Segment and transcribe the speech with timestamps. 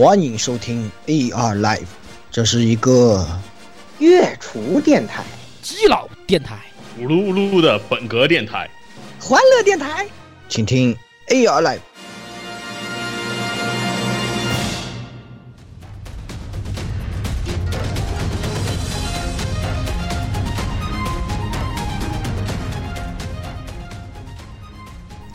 [0.00, 1.88] 欢迎收听 AR Live，
[2.30, 3.26] 这是一个
[3.98, 5.24] 月厨电台、
[5.60, 6.56] 基佬电台、
[6.96, 8.70] 咕噜咕噜的本格电台、
[9.18, 10.06] 欢乐电台，
[10.48, 10.96] 请听
[11.30, 11.80] AR Live。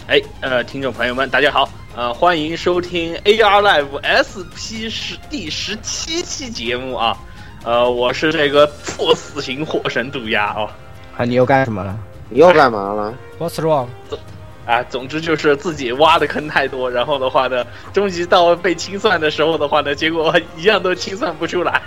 [0.07, 7.15] 哎，呃，听众朋友们，大家好，呃，欢迎收听 AR Live SP 十第十七期节目啊，
[7.63, 10.67] 呃，我是这个作死型火神毒鸦哦，
[11.15, 11.95] 啊，你又干什么了？
[12.29, 13.87] 你又干嘛了？What's wrong？
[14.65, 21.79] 啊，总之就是自己挖的坑太多，然后的话呢，终极到被清算的时候的话呢，结果一样都清算不出来。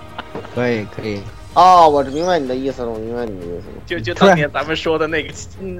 [0.54, 1.22] 可以，可以。
[1.54, 3.82] 哦，我明白你的意思了，我明白你的意思了。
[3.86, 5.32] 就就当年咱们说的那个、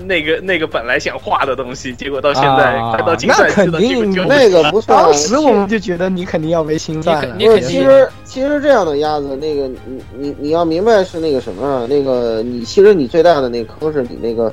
[0.06, 5.02] 那个、那个本来想画的东西，结果到现在快到清算期了，那肯定那个不算。
[5.02, 7.34] 当时我们就觉得你肯定要被清算了。
[7.34, 14.52] 不是，其实其实这样的鸭子，那个你你你要明白是那个什么，那个你其实你最大的那个坑是你那个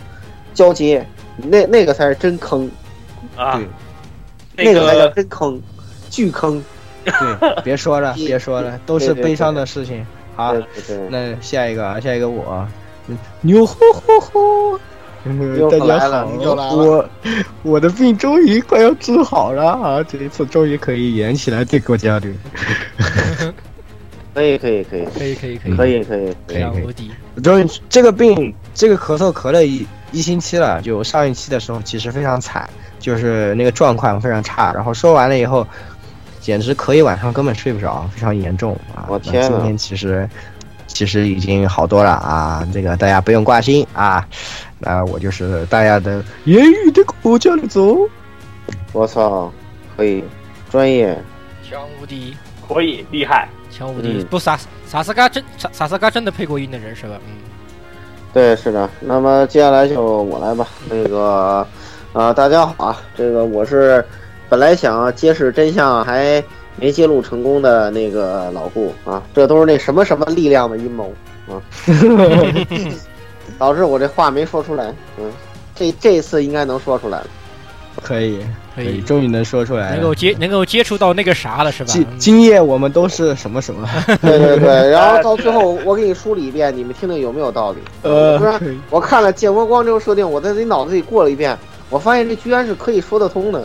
[0.55, 1.05] 交接，
[1.37, 2.69] 那那个才是真坑
[3.35, 3.61] 啊，
[4.55, 5.61] 那个才叫真坑，
[6.09, 6.63] 巨坑。
[7.03, 10.05] 对，别说了， 别说了，都是悲伤的事情。
[10.35, 10.55] 好，
[11.09, 12.65] 那下一个啊，下一个我，
[13.41, 14.79] 牛呼呼呼，
[15.69, 17.09] 大家好，我
[17.63, 20.03] 我的病终于快要治好了啊！
[20.03, 22.33] 这一次终于可以演起来对国家队，
[24.33, 27.11] 可以可以可以可以可以可以可以可以可以无敌。
[27.43, 35.67] 终于这个病，这个咳嗽咳了一一星期了，就上一期的时候其实非常惨，就是那个状况非常差，然后说完了以后。
[36.41, 39.05] 简直可以晚上根本睡不着，非常严重啊！
[39.07, 40.27] 我天今天其实
[40.87, 44.27] 其实已经好多了啊，这个大家不用挂心啊。
[44.79, 47.95] 那我就是大家的言语的国家的走。
[48.91, 49.53] 我操，
[49.95, 50.23] 可以，
[50.71, 51.15] 专业，
[51.69, 52.35] 强无敌，
[52.67, 54.23] 可以厉害，强无敌。
[54.23, 57.19] 不，萨萨斯嘎真萨萨斯嘎真的配过音的人是吧？
[57.27, 57.35] 嗯，
[58.33, 58.89] 对，是的。
[58.99, 60.67] 那么接下来就我来吧。
[60.89, 61.65] 那个
[62.13, 64.03] 啊，大家好啊，这个我是。
[64.51, 66.43] 本来想揭示真相，还
[66.75, 71.09] 没揭露成功的那个老顾啊，这都是那什么什么力量的阴谋
[71.47, 71.55] 啊，
[73.57, 74.93] 导致我这话没说出来。
[75.17, 75.31] 嗯，
[75.73, 77.27] 这这次应该能说出来了。
[78.01, 78.41] 可以，
[78.75, 81.93] 可以，终于能说出来，能够接，能够接触到那个啥了，是吧？
[81.93, 83.87] 今今夜我们都是什么什么？
[84.21, 87.77] 对对对， 然后到最后我给你梳理一遍，你们听听有没有道理？
[88.03, 91.57] 呃，不是，我看了剑魔光这个设定，我在自己脑子里过了一遍，
[91.89, 93.63] 我发现这居然是可以说得通的。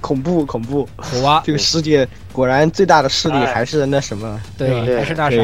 [0.00, 0.88] 恐 怖恐怖！
[1.22, 4.40] 哇，这个世界果然最大的势力还是那什么？
[4.56, 5.36] 对，还是那啥？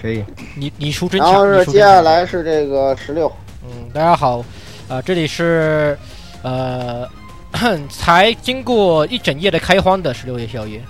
[0.00, 0.24] 可以。
[0.56, 1.32] 你你出真强。
[1.48, 3.30] 然后是接下来是这个十六。
[3.64, 4.44] 嗯，大家好，
[4.88, 5.98] 啊，这里是
[6.42, 7.08] 呃，
[7.88, 10.82] 才经过一整夜的开荒的十六夜宵夜。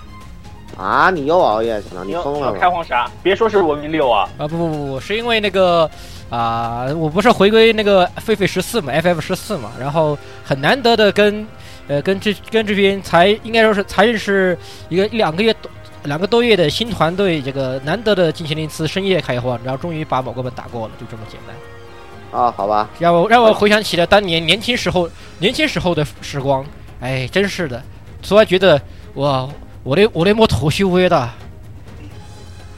[0.75, 1.09] 啊！
[1.09, 2.03] 你又熬夜去了？
[2.03, 2.51] 你疯了？
[2.59, 3.09] 开荒啥？
[3.23, 4.27] 别说是文明六啊！
[4.37, 5.89] 啊不不不不，是因为那个。
[6.27, 11.45] 啊，我不是回归那个狒狒十四嘛，FF 十四嘛，然后很难得的跟，
[11.87, 14.55] 呃，跟这跟这边才应该说是才认识
[14.87, 15.71] 一个一两个月多
[16.03, 22.39] 两个多月的新团队，这个难得的进行了一次深夜开荒，然后终于把某个本打过了，就这么简单。
[22.39, 26.63] 啊，好吧，让我让我回想起了当年年轻时候年轻时候的时光，
[26.99, 27.81] 哎，真是的，
[28.21, 28.79] 突然觉得
[29.15, 29.49] 哇，
[29.83, 31.29] 我那我的莫头虚微的，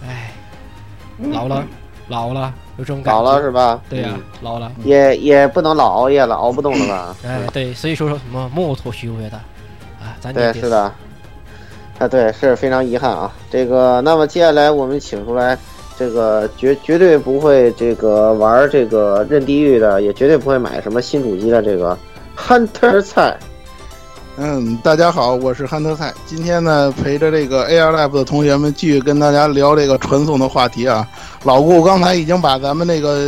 [0.07, 0.31] 哎，
[1.31, 1.67] 老了
[2.07, 2.53] 老了。
[2.77, 3.81] 有这种感老了是吧？
[3.89, 7.15] 对呀，老了也也不能老熬夜了，熬不动了吧？
[7.25, 9.37] 哎，对，所以说说什么木头虚伪的
[9.99, 10.91] 啊，咱对是的，
[11.97, 13.33] 啊，对，是非常遗憾啊。
[13.49, 15.57] 这个，那么接下来我们请出来，
[15.97, 21.97] 这个绝绝对不会这个玩这个任地狱的，也绝对不会买什么新主机的这个
[22.37, 23.35] Hunter 菜。
[24.39, 26.13] 嗯，大家好，我是 Hunter 菜。
[26.27, 31.07] 今天呢，陪着这个 AR Lab 的同学们继续跟大家聊这个传送的话题啊。
[31.43, 33.19] 老顾刚才已经把咱们那个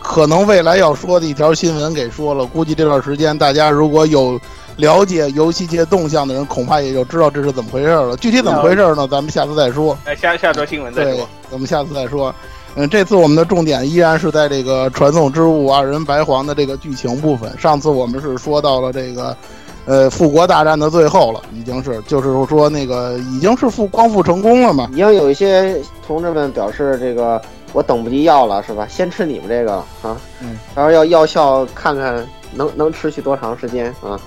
[0.00, 4.40] 可能未来要说的一条新闻给说了，估计这段时间大家如果有
[4.76, 8.16] 了解游戏界动向的人，恐怕也就知道这是怎么回事了。
[8.16, 9.06] 具体怎么回事呢？
[9.06, 9.94] 咱们下次再说。
[10.06, 11.28] 哎，下下周新闻再说。
[11.50, 12.34] 咱们下次再说。
[12.76, 17.52] 嗯，这次我们的重点依然是在这个传送之物二人白黄的这个剧情部分。
[17.58, 19.36] 上次我们是说到了这个。
[19.86, 24.88] 呃，复国大战的最后了，已经是，就是说那个已经是复光复成功了嘛？
[24.92, 27.38] 已经有一些同志们表示，这个
[27.74, 28.86] 我等不及要了，是吧？
[28.88, 34.18] 先吃你们这个啊，嗯，然后要药效看看能能持续多长时间啊？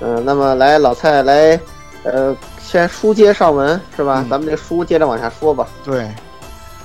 [0.00, 1.60] 嗯，那么来老蔡来，
[2.02, 4.26] 呃，先书接上文是吧？
[4.28, 5.68] 咱们这书接着往下说吧。
[5.84, 6.08] 对，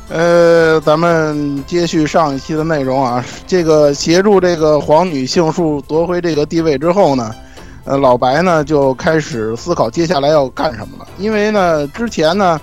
[0.09, 7.33] 呃，咱们接续上一期的内容啊，这个协助这个皇女杏树夺回这个地位之后呢。
[7.85, 11.05] 呃，老白呢就开始思考接下来要干什么了。
[11.17, 12.59] 因为呢，之前呢，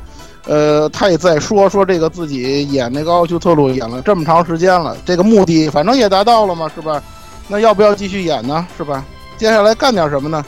[0.46, 7.02] 呃，他也在说说这个自己演那个奥修特鲁演了这么长时间了，这个目的反正也达到了嘛，是吧？
[7.48, 8.66] 那要不要继续演呢？
[8.78, 9.04] 是吧？
[9.36, 10.42] 接下来干点什么呢？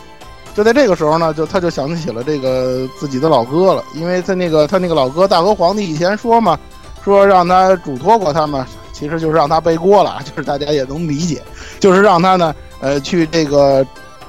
[0.54, 6.58] 就在这个时候呢，就他就想起了这个自己的老哥了，因为他那个他那个老哥大和皇帝以前说嘛，
[7.04, 11.42] 说让他嘱托过他嘛，其实就是让他背锅了，就是大家也能理解，
[11.78, 13.86] 就是让他呢，呃，去这个。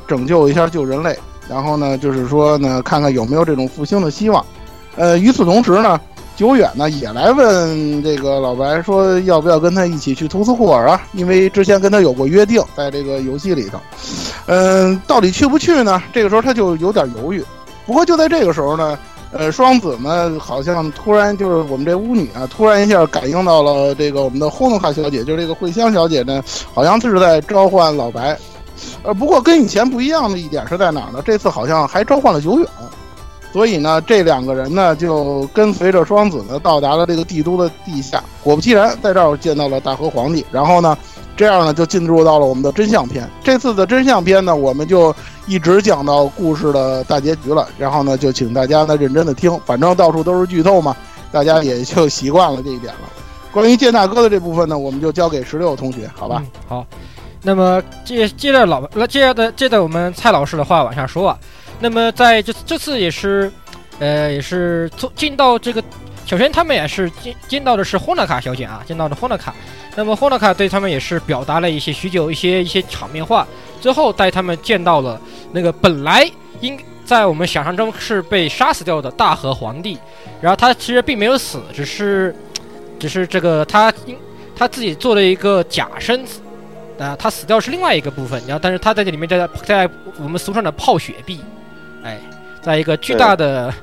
[0.08, 1.18] 拯救一下救人类，
[1.50, 4.46] 然后呢，就是说呢，看看有没有这种复兴的希望。
[4.96, 6.00] 呃，与此同时呢，
[6.36, 11.02] 久远呢也来问这个老白说，要不要跟他一起去图斯库尔啊？
[11.14, 13.80] 因为之前跟他有过约定，在这个游戏里头。
[14.46, 16.02] 嗯，到底去不去呢？
[16.14, 17.44] 这个时候他就有点犹豫。
[17.86, 18.98] 不过就在这个时候呢，
[19.32, 28.38] 呃，双子呢好像突然就是我们这巫女啊，突然一下感应到了这个我们的霍诺卡小姐，就是这个惠香小姐呢，好像是在召唤老白。
[29.04, 31.22] 呃，不过跟以前不一样的一点是在哪儿呢？
[31.26, 32.68] 这次好像还召唤了久远，
[33.52, 38.24] 所以呢，这两个人呢就跟随着双子呢到达了这个帝都的地下。
[38.44, 40.44] 果不其然，在这儿见到了大和皇帝。
[40.52, 40.98] 然后呢，
[41.38, 43.30] 这样呢就进入到了我们的真相篇。
[43.44, 45.14] 这次的真相篇呢，我们就
[45.46, 47.68] 一直讲到故事的大结局了。
[47.78, 50.96] 然后呢，就请大家呢认真的听，反正到处都是剧透嘛，
[51.32, 53.02] 大家也就习惯了这一点了。
[53.52, 56.44] 关于剑大哥的这部分呢，我们就交给十六同学，好吧？
[56.68, 56.84] 好。
[57.46, 61.38] 那么接接着老那接着的接着我们蔡老师的话往下说啊，
[61.82, 63.52] 那么在这这次也是，
[64.00, 65.84] 呃也是从进到这个，
[66.26, 69.54] 首先他们也是见见到的是霍纳卡小姐啊，见到的霍纳卡，
[69.96, 73.46] 那么霍纳卡对他们也是表达了一些许久一些一些场面话，
[73.82, 75.20] 最后带他们见到了
[75.52, 76.26] 那个本来
[76.62, 80.00] 应在我们想象中是被杀死掉的大和皇帝，
[80.40, 82.34] 然后他其实并没有死，只是
[82.98, 84.18] 只是这个他因
[84.56, 86.40] 他自己做了一个假身子。
[87.04, 91.42] 啊，他死掉是另外一个部分，然后但是他在这里面在在我们俗称的泡雪碧，
[92.04, 92.20] 哎，
[92.62, 93.74] 在一个巨大的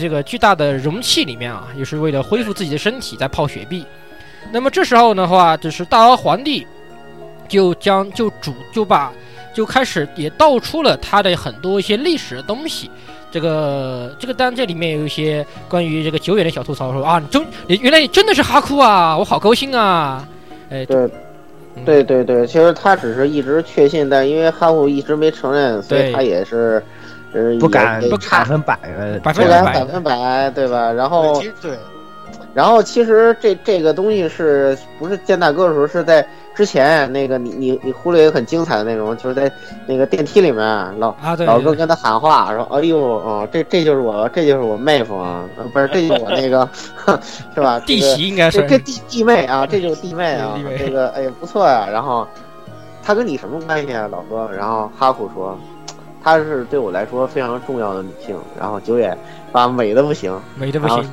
[0.00, 3.84] 这个巨大的容器里面啊，也是为了恢复自己的身体在泡雪碧。
[4.52, 6.66] 那么这时候的话，就是大和皇帝
[7.48, 9.12] 就将就主就把
[9.54, 12.90] 就开始也道出了他的很多一些历史的东西。
[13.30, 20.26] 这个这个当然这里面有一些关于这个久远的小吐槽，说啊，你真你原来你真的是哈库啊，我好高兴啊，
[20.70, 20.84] 哎。
[20.86, 21.10] 对。
[21.84, 26.82] 对对对，其实他只是一直确信，但因为哈库一直没承认，所以他也是，
[27.32, 28.78] 呃，不敢不百分百，
[29.22, 30.92] 百分百百分百，对吧？
[30.92, 31.76] 然后对，
[32.54, 36.26] 然后其实这这个东西是不是见大哥的时候是在。
[36.54, 39.50] 之前那个你你你忽略一个很精彩的内容，就是在
[39.86, 40.64] 那个电梯里面，
[41.00, 46.68] 老老哥跟他喊话说：“哎呦，哦，这这就是我，这就是我妹夫啊，不是，这就是我那个，
[47.54, 47.80] 是吧？
[47.80, 51.88] 弟媳应该是这弟弟妹啊， 这就是弟妹啊，这个哎呀不错呀。
[51.90, 52.24] 然后
[53.02, 54.48] 他跟你什么关系啊，老哥？
[54.56, 55.58] 然后哈库说，
[56.22, 58.38] 她是对我来说非常重要的女性。
[58.56, 59.16] 然后九野
[59.50, 61.04] 啊，美的不行，美的不行，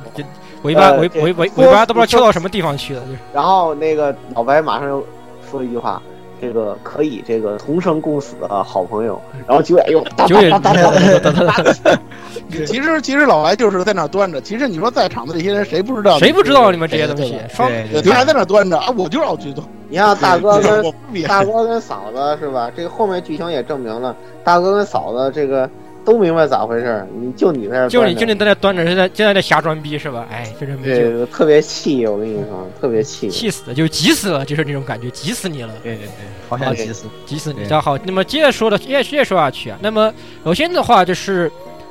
[0.62, 3.02] 尾巴尾尾尾尾巴都不知道翘到什么地方去了。
[3.32, 5.04] 然后那个老白马上又。
[5.52, 6.00] 说了一句话，
[6.40, 9.20] 这个可以这个同生共死的好朋友。
[9.46, 10.50] 然后九眼又九眼，
[12.66, 14.40] 其实其实老白就是在那端着。
[14.40, 16.18] 其实你说在场的这些人，谁不知道？
[16.18, 17.38] 谁不知道你们这些东西？
[17.50, 17.70] 双
[18.02, 18.92] 他还在那端着啊！
[18.96, 19.62] 我就要去做。
[19.90, 20.82] 你看大哥跟
[21.28, 22.70] 大哥跟嫂子是吧？
[22.74, 25.68] 这个后面剧情也证明了，大哥跟嫂子这个。
[26.04, 30.26] 都明白咋回事你就你在这，就你就你在那端着，现在现在在瞎装逼是吧？
[30.30, 35.72] 哎，就这么对，特别气，我跟你说，特别气，气死了，就急死了，就是那种感觉，急死你了。
[35.82, 36.10] 对对对，
[36.48, 37.64] 好想急死，急死你。
[37.74, 39.78] 好，那么接着说的，接接着说下去啊。
[39.80, 40.12] 那么
[40.44, 41.50] 首先的话就是，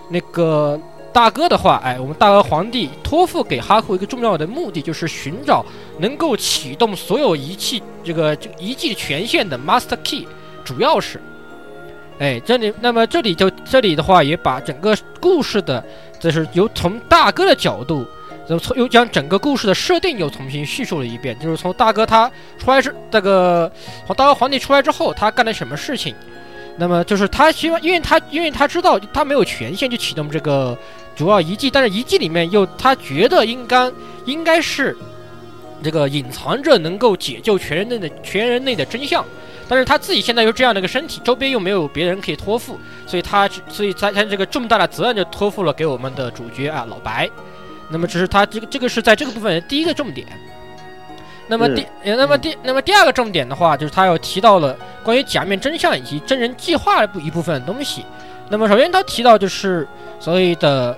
[0.09, 0.77] 那个
[1.13, 5.65] 大哥的话，哎，我们大哥皇帝托付给哈库一个重要的目的，就是寻找
[5.99, 10.27] 能够启动所有仪器这个这个仪器权限的 Master Key
[10.65, 11.17] 主钥匙。
[12.21, 15.83] 哎，这里，那么这里就这里的话，也把整个故事的，
[16.19, 18.05] 这是由从大哥的角度，
[18.47, 23.71] 又从又将整个故事的设定又重新叙述了一遍，就是从大哥他出来之这个，
[24.05, 26.13] 从大哥皇帝出来之后，他干了什么事情？
[26.77, 30.77] 那么就是他希望，因为他因为他知道他没有权限去启动这个
[31.15, 33.91] 主要遗迹，但是遗迹里面又他觉得应该
[34.25, 34.95] 应该是
[35.81, 39.25] 这个隐藏着能够解救全人类的全人类的真相。
[39.71, 47.29] 但是他自己现在又这样的一个身体，周边又没有别人可以托付，所以他，所以他他这个重大的责任就托付了给我们的主角啊老白。
[47.87, 50.27] 那么这是他这个这个是在这个部分第一个重点。
[51.47, 58.05] 那么第那么第那么第二个重点的话，就是他又提到了关于假面真相以及真人计划的一部分东西。
[58.49, 59.87] 那么首先他提到就是
[60.19, 60.93] 所谓的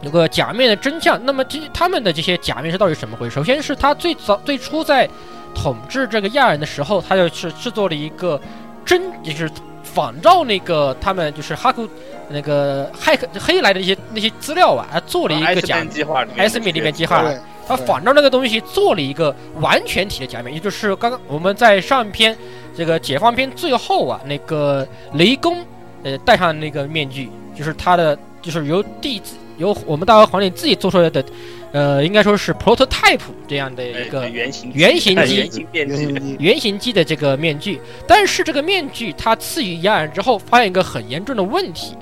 [0.00, 1.24] 有个假面的真相。
[1.24, 3.36] 那么这他们的这些假面是到底什么回事？
[3.36, 5.08] 首先是他最早最初在。
[5.56, 8.38] 统治这个亚人的时候，他就是制作了一个
[8.84, 9.50] 真，也是
[9.82, 11.88] 仿照那个他们就是哈库
[12.28, 17.24] 那个骇客黑来的那些那些资料啊，做了一个假计划，S 米里面计划，
[17.66, 22.36] 他仿照那个东西做了一个完全体的假面，也就是刚刚我们在上篇
[22.76, 25.64] 这个解放篇最后啊，那个雷公
[26.04, 31.24] 呃戴上那个面具，就是他的就是由弟子由我们大和皇帝自己做出来的。
[31.76, 35.66] 呃，应该说是 prototype 这样的一个原型原型机
[36.38, 41.94] 原型机的这个面具，但是这个面具它赐予亚人之后，发现一个很严重的问题，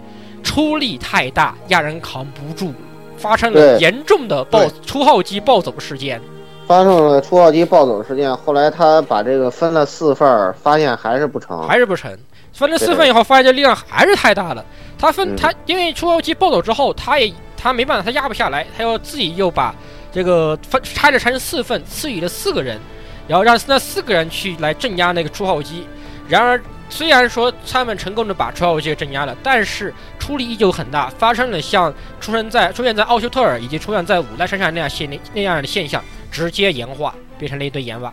[0.44, 2.72] 出力太大，亚人扛不住，
[3.16, 6.20] 发生了严重的暴出号机暴走事件，
[6.68, 8.32] 发生了出号机暴走事件。
[8.36, 12.16] 后来他把这个分了四份，发现还是不成，还是不成。
[12.52, 14.64] 分了四份以后，发现这力量还是太大了。
[14.96, 17.34] 他分他因为出号机暴走之后，他也。
[17.64, 19.74] 他没办法，他压不下来，他又自己又把
[20.12, 22.78] 这个分拆着拆成四份，赐予了四个人，
[23.26, 25.86] 然后让那四个人去来镇压那个初号机。
[26.28, 38.12] 然而，虽然说他们成功的把初号机给镇压了，但是出力依旧很大，发生了像出生在出现在奥修特尔以及出现在五代山上那样现那样的现象，直接岩化，变成了一堆岩瓦。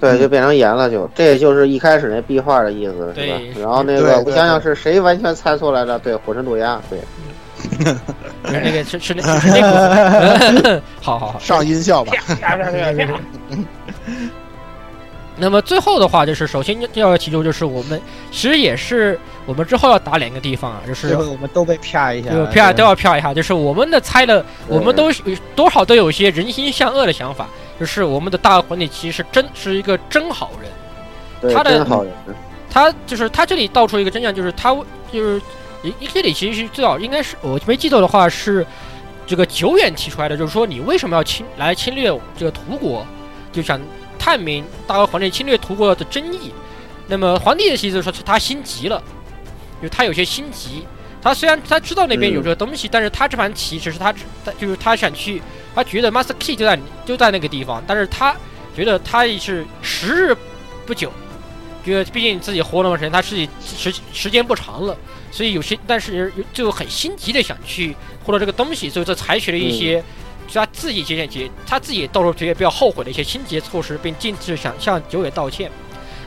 [0.00, 3.40] 对，就变成岩了，就这也就是一开始那壁画的意思，是吧？
[3.60, 5.98] 然后那个我想想是谁完全猜出来的？
[5.98, 6.98] 对，火神渡鸦，对。
[8.52, 12.12] 那个是是那个， 好好好，上音效吧。
[15.40, 18.00] 那么最后的话，就是首先要提出，就是我们
[18.32, 23.32] 其实也是我们之后要打两个地方啊，就是我们都被啪一下，啪都要啪一下。
[23.32, 25.12] 就是我们的猜的，我们都
[25.54, 27.46] 多少都有一些人心向恶的想法，
[27.78, 30.50] 就是我们的大皇帝其实真是一个真好
[31.40, 32.12] 人，他的好人，
[32.68, 34.74] 他就是他这里道出一个真相，就是他
[35.12, 35.40] 就是。
[36.00, 38.66] 一这里其实是最早应该是我没记错的话是
[39.26, 43.06] 这个久远提出来的，就是说你为什么要侵来侵略这个图国，
[43.52, 43.80] 就想
[44.18, 46.52] 探明大和皇帝侵略图国的真意。
[47.06, 49.02] 那么皇帝的意思说他心急了，
[49.82, 50.84] 就他有些心急。
[51.20, 54.14] 他虽然他知道那边有这个东西，但是他这盘棋只是他
[54.44, 55.42] 他就是他想去，
[55.74, 58.36] 他觉得 Master Key 就在就在那个地方，但是他
[58.74, 60.36] 觉得他也是时日
[60.86, 61.12] 不久，
[61.84, 64.96] 觉得毕竟自己活那么长，他自己时时间不长了。
[65.38, 70.02] 所以有些，但是就很心急的想去获得这个东西，所以就采取了一些，
[70.52, 75.70] 他自己节俭节，他自己到时候觉得比较后悔的一些心急措施，并径自想向九尾道歉。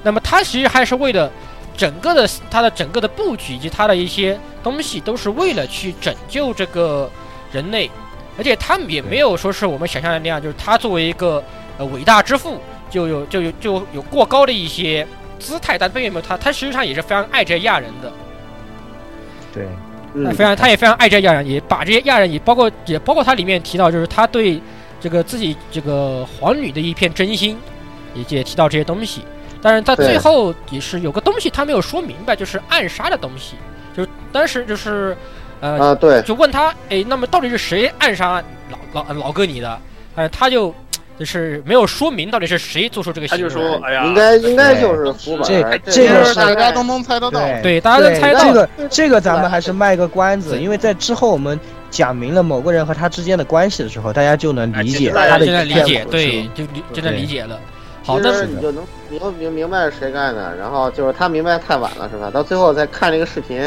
[0.01, 1.29] 那么他其实还是为了
[1.75, 7.11] 整个的他的整个的布局以及他的一些东西，都是为了去拯救这个
[7.51, 7.91] 人类，
[8.37, 11.43] 而且他也没有说是我们想象的那样，就是他作为一个
[11.77, 15.05] 呃伟大之父，就有就有就有过高的一些
[15.37, 18.09] 姿态，但并没有他，他实际上也是非常爱这亚人的。
[19.53, 19.67] 对，
[20.13, 24.61] 嗯非常，他也非常爱这亚人，也把这些亚人也包括也包括他里面提到，就是他对
[24.99, 27.57] 这个自己这个皇女的一片真心，
[28.13, 29.21] 也也提到这些东西。
[29.61, 33.55] 但是他最后也是有个东西他没有说明白，就是暗杀的东西，
[33.95, 35.15] 就是当时就是
[35.59, 39.79] 呃，对，就问他，哎，那么到底是谁暗杀老老老哥你的？
[40.15, 40.73] 呃，他就。
[41.19, 43.43] 就是没有说明到底是谁做出这个行为。
[43.43, 47.39] 他就说：“哎呀，应该应该就是福本。”这这个是大家都能猜得到。
[47.61, 48.43] 对，大家能猜到。
[48.43, 51.59] 这个这个咱们还是卖个关子，因为在之后我们
[51.91, 56.03] 讲明了某个人和他之间的关系的时候，大家就能理解他的理解。
[56.09, 57.59] 对，就就能理解了。
[58.03, 62.31] 好的，你就能你就明明白是谁干的，然后就是他明白太晚了，是吧？
[62.31, 63.61] 到最后再看这个视频，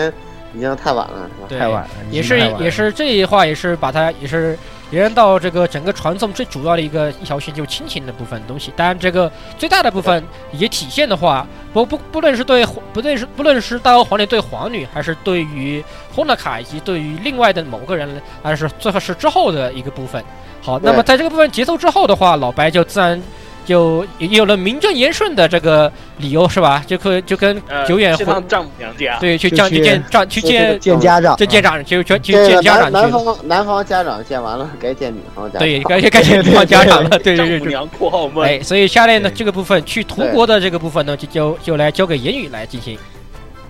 [0.54, 1.60] 已经太晚了，是吧？
[1.60, 1.90] 太晚了。
[2.10, 4.58] 也是也是这一话也是把他也是。
[4.90, 10.22] 连到这个整个传送最主要的一个一条线就是亲情的部分东西，当然这个最大的部分
[10.52, 20.22] 以及体现的话，不不不论是对不论是不论是大妖皇帝对皇女，还是对于红的卡以及对于另外的某个人，还是最后是之后的一个部分。
[20.62, 23.20] 好，那么在这个部分结束之后的话，老白就自然。
[23.64, 26.82] 就有了名正言顺的这个理由是吧？
[26.86, 32.92] 就可就跟久远回丈母娘家，对，去见去见丈去见见家长，见家长就去去见家长去。
[32.92, 35.60] 男方男方家长见完了，该见女方家长。
[35.60, 37.10] 对，该该见女方家长了。
[37.18, 38.46] 对对对，丈母娘括号们。
[38.46, 42.98] 哎，所以下面呢这个部分去图国的这个部分呢，就就就来交给言语来进行。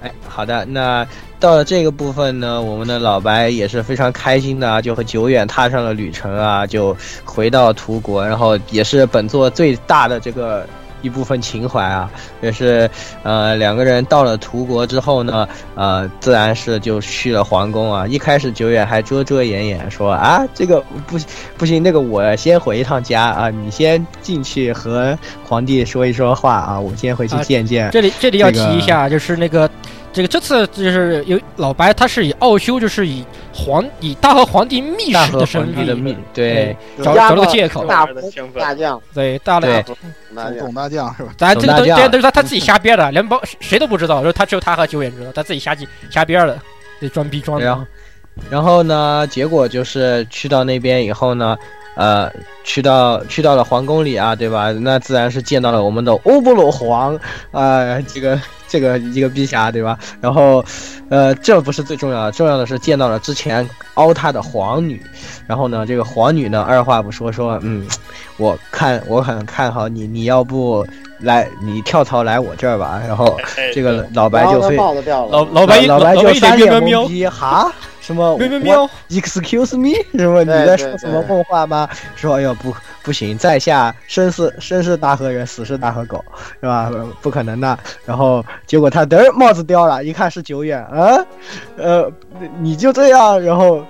[0.03, 1.07] 哎，好的，那。
[1.45, 10.67] 到了这个部分呢，我们的老白也是非常开心的啊，就和久远踏上了旅程啊，就回到图国，然后也是本作最大的这个
[11.03, 12.11] 一部分情怀啊，
[12.41, 12.89] 也是
[13.25, 18.07] 呃两个人到了图国之后呢，呃自然是就去了皇宫啊。
[18.07, 21.19] 一开始久远还遮遮掩掩说啊，这个不
[21.59, 25.15] 不行，那个我先回一趟家啊，你先进去和
[25.47, 27.91] 皇帝说一说话啊，我先回去见见。
[27.91, 29.71] 这里这里要提一下，就是那个。
[30.15, 38.07] 这个这次就是有老白，他是以奥修，就是以皇以大和皇帝密使的身份，对，找找了个借口，大
[38.55, 41.13] 大将，对大的总大将。
[41.17, 41.35] 是吧？
[41.37, 46.57] 咱这个都这都是他他自己瞎编的，连包谁都不知道，就是他只有他和九眼知道，他自己瞎记瞎编的，
[47.01, 47.87] 这装逼装的。
[48.49, 51.57] 然后呢，结果就是去到那边以后呢，
[51.95, 52.31] 呃，
[52.63, 54.73] 去到去到了皇宫里啊，对吧？
[54.73, 57.19] 那自然是见到了我们的欧布罗皇
[57.51, 58.41] 啊，这个。
[58.67, 59.97] 这个一个陛下对吧？
[60.21, 60.65] 然后，
[61.09, 65.01] 呃，这不是最重要的，重要的是见到了之前凹他的皇女。
[65.47, 67.87] 然后呢，这个皇女呢，二话不说说，嗯，
[68.37, 70.85] 我看我很看好你，你要不
[71.21, 73.01] 来，你跳槽来我这儿吧。
[73.07, 73.39] 然后
[73.73, 74.93] 这个老白就非老
[75.53, 77.73] 老白老白就翻脸懵逼哈。
[78.05, 79.95] 什么喵喵喵？Excuse me？
[80.19, 80.41] 什么？
[80.41, 81.89] 你在说什么梦话吗？
[82.15, 86.23] 说哎呦不不行，在下生是生是大河人，死是大河狗，
[86.61, 86.93] 是吧？
[87.23, 87.79] 不可能的。
[88.05, 91.17] 然后结果他嘚帽子掉了，一看是久远啊，
[91.79, 92.13] 呃，
[92.61, 93.41] 你就这样。
[93.43, 93.83] 然后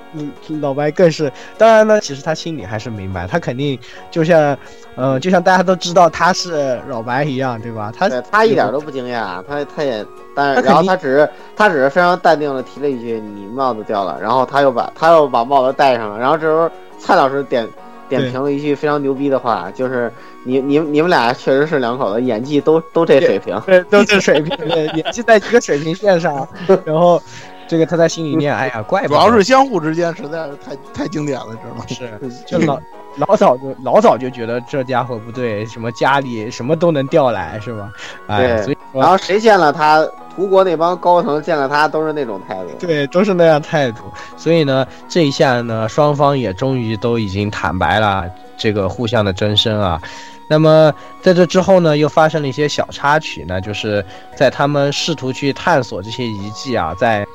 [0.61, 3.77] 老白更是，当然呢，其实他心里还是明白，他肯定
[4.13, 4.57] 就像
[4.95, 7.93] 呃，就像大家都知道他是老白一样，对吧？
[7.99, 10.07] 他他一点都不惊讶，他他也。
[10.37, 16.19] 但是，然后他只是他只是非常淡定的提了一句：“你帽子掉了。”然后他又把他又把帽子戴上了。
[16.19, 17.67] 然后这时候蔡老师点
[18.09, 20.13] 点评了一句非常牛逼的话，就是
[20.45, 26.47] ：“你你你们俩确实是两口子，演技都都这水平，对，都这水平，对 演技在一个水平线上。”
[26.85, 27.21] 然后。
[27.67, 31.85] 这个他在心里念，哎呀，怪不主要是相互之间实在是太太经典了，知道吗？
[31.89, 32.81] 是， 就老
[33.17, 37.91] 老早就老早就觉得这家伙不对，什么家里什么都能调来，是吧？
[38.27, 40.05] 哎，所以然后谁见了他，
[40.35, 44.03] 图国那帮高层见了他都是那种态度，对，都是那样态度。
[44.37, 48.25] 所以呢，这一下呢，双方也终于都已经坦白了
[48.57, 50.01] 这个互相的真身啊。
[50.51, 50.93] 那么
[51.23, 54.05] 在这之后呢，又发生了一些小插曲呢，就是
[54.37, 57.27] 在他们试图去探索这些遗迹啊，在。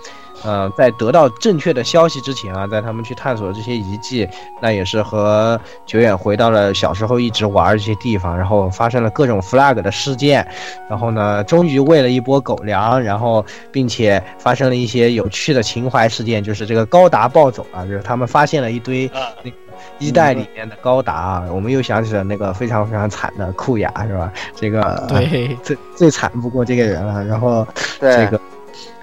[0.43, 4.27] 呃，在得到正确的消息之前啊，在他们去探索这些遗迹，
[4.62, 10.48] 那也是和久远回到了小时候一直玩这些地方，然后发生了各种 flag 的事件，
[10.89, 19.09] 然后呢，终于喂了一波狗粮，然后并且发生了一些有趣的情怀事件，就是这个高达暴走啊，就是他们发现了一堆
[19.44, 19.57] 那个
[19.98, 24.31] 一代里面的高达啊，我们又想起了那个非常非常惨的库雅是吧？
[24.55, 27.68] 这个对 最最惨不过这个人了，然后
[28.00, 28.40] 这个。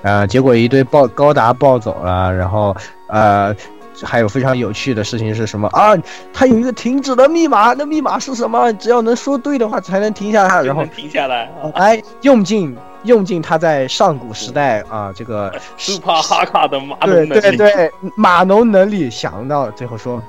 [0.03, 2.77] 呃，结果一堆暴高达暴走了，然后
[3.09, 3.55] 呃，
[4.03, 5.97] 还有非常有趣的事情是什么啊？
[6.33, 8.73] 它有一个停止的密码，那密码是什么？
[8.75, 11.51] 只要能说对的话才能停下来，然后停下来。
[11.75, 17.29] 哎，用尽用尽他在上古时代啊，这个 斯帕哈卡的码农能力。
[17.29, 20.23] 对对对，码农能力，想到最后说，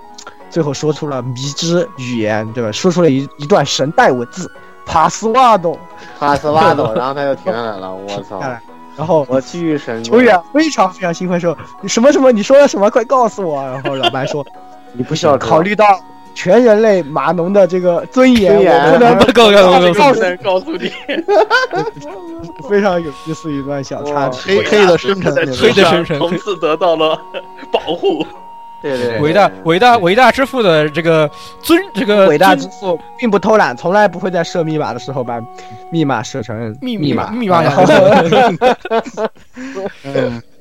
[0.49, 2.71] 最后说出了迷之语言，对吧？
[2.71, 4.49] 说出了一一段神代文字，
[4.85, 5.77] 帕斯瓦多，
[6.19, 8.41] 帕斯瓦多， 然后他就停下来了，我操！
[8.97, 12.31] 然后我巨神球员非常非常兴奋说你：“什么什么？
[12.31, 12.89] 你说了什么？
[12.89, 14.43] 快告诉我！”然后老白说
[14.93, 15.85] ：“你不需要考虑到
[16.33, 19.53] 全人类码农的这个尊严，我不能不告诉
[20.43, 20.91] 告诉你。”
[22.67, 27.19] 非常有意思一段小插曲，黑黑的生辰，黑的生辰，从此得到了
[27.71, 28.25] 保护。
[28.81, 31.29] 对对，伟大伟大伟大之父的这个
[31.63, 35.41] 尊，这个伟大之父并不偷懒，从来不会在设密码的时候把
[35.91, 37.63] 密码设成密密码密码。
[37.63, 37.83] 然后，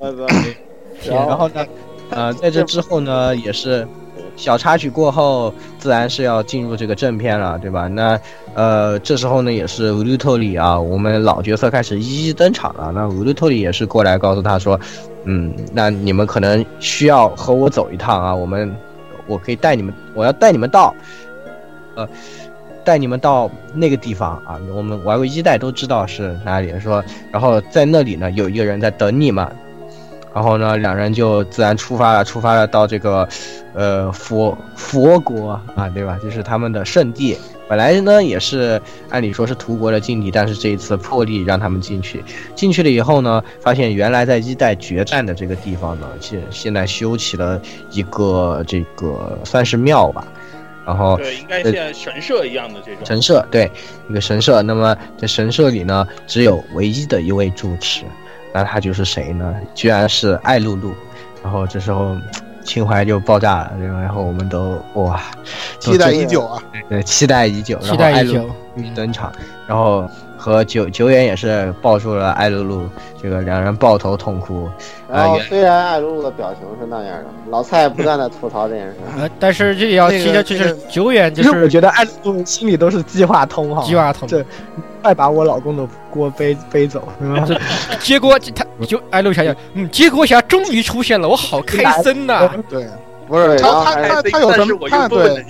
[1.05, 1.67] 然后呢？
[2.09, 3.87] 呃，在这之后呢，也是
[4.35, 7.87] 小插曲过后，自然是要进入这个正片了，对吧？
[7.87, 8.19] 那
[8.55, 12.93] 呃，这时候呢，也是乌鲁托里啊，我们老角色开始一一登场了。
[12.95, 14.81] 那乌鲁托里也是过来告诉他说。
[15.29, 18.33] 嗯，那你们可能需要和我走一趟啊！
[18.33, 18.75] 我们，
[19.27, 20.95] 我可以带你们，我要带你们到，
[21.97, 22.09] 呃，
[22.85, 24.57] 带你们到那个地方啊！
[24.73, 26.79] 我们玩过一代都知道是哪里。
[26.79, 29.47] 说，然后在那里呢，有一个人在等你们。
[30.33, 33.27] 然后呢，两人就自然出发了，出发了到这个，
[33.73, 36.19] 呃，佛佛国啊，对吧？
[36.23, 37.37] 就是他们的圣地。
[37.69, 42.23] 本来呢也是按理说是图国的禁地，但是这一次破例让他们进去。
[42.55, 50.27] 进去了以后呢，发现原来在一代决战的这个地方呢，现现在修起了一个这个算是庙吧。
[50.85, 53.71] 然后对，应该像神社一样的这种神社，对，
[54.09, 54.63] 一个神社。
[54.63, 58.05] 那么在神社里呢，只有唯一的一位住持，
[58.53, 59.55] 那他就是谁呢？
[59.75, 60.95] 居然是艾露露。
[61.43, 62.17] 然后这时候。
[62.67, 65.21] 情怀就爆炸了，然后我们都哇，
[65.79, 66.63] 期待已久啊！
[66.89, 68.51] 对，期待已久，期待已久
[68.95, 69.33] 登场，
[69.67, 70.07] 然后。
[70.53, 72.83] 和久久远也是抱住了艾露露，
[73.21, 74.69] 这个两人抱头痛哭。
[75.11, 78.95] 然后虽然艾露露的表情是那样的，老蔡不断的吐槽这件事。
[79.19, 84.45] 呃，但是这也要提下，就是久远，就是我觉得艾露露心里都是计划通哈，计划通，这
[85.03, 87.61] 快把我老公的锅背背走，是吧？
[87.99, 92.49] 结果他就艾露想想，嗯，结果侠终于出现了，我好开心呐！
[92.69, 92.87] 对，
[93.27, 94.89] 不是他他他他有什么？
[94.89, 95.45] 他对。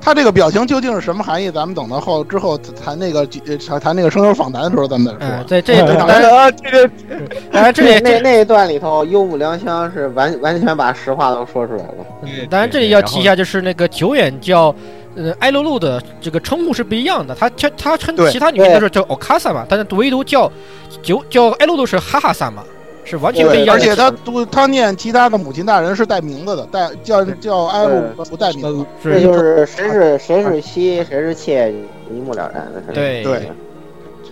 [0.00, 1.50] 他这个表情究竟是什么含义？
[1.50, 5.44] 咱们等到后之后谈那个谈谈那个声优访谈的时候，咱们再说。
[5.44, 6.90] 在这当然这个，
[7.52, 11.94] 当然这 那那一段里头，幽木良香是完完全把实话都说出来了。
[12.48, 14.74] 当然这里要提一下，就是那个久远叫
[15.16, 20.50] 呃艾露露的这个称呼是不一样的，他他他称其他女性都是叫奥卡萨嘛，但是唯独叫
[21.02, 22.62] 久叫艾露露是哈哈萨嘛。
[23.08, 31.72] 是完全不一样，而且他读他念其他的母亲大人是带名字的，带叫叫艾露不带名字，这就是谁是谁是妻谁是妾
[32.10, 32.92] 一目了然的事。
[32.92, 33.22] 对。
[33.22, 33.50] 对，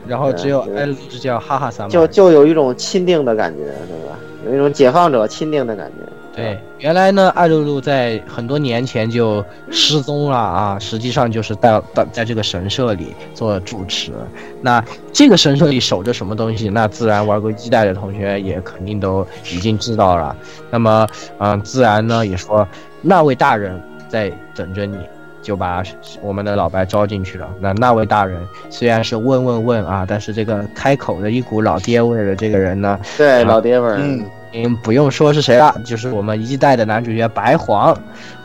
[0.07, 4.19] 然后只有艾露只叫哈哈三，就就有一种钦定的感觉，对吧？
[4.47, 6.13] 有一种解放者钦定的感觉。
[6.37, 14.13] 对，原来呢，艾露露在很多年前就失踪了啊，实际上就是在在在这个神社里做住持。
[14.61, 16.69] 那这个神社里守着什么东西？
[16.69, 20.37] 那自然玩过一代的同学也肯定都已经知道了。
[20.71, 22.69] 那么，嗯，自然呢也说
[23.01, 24.99] 那位大人在等着你，
[25.41, 25.83] 就把
[26.21, 27.49] 我们的老白招进去了。
[27.61, 34.23] 那那位大人虽然是问问问啊，但是这个开口的一股老爹味的这个人呢，对，老爹味儿，嗯。
[34.53, 37.95] 嗯，不用说是谁了，就是我们一代的男主角白黄，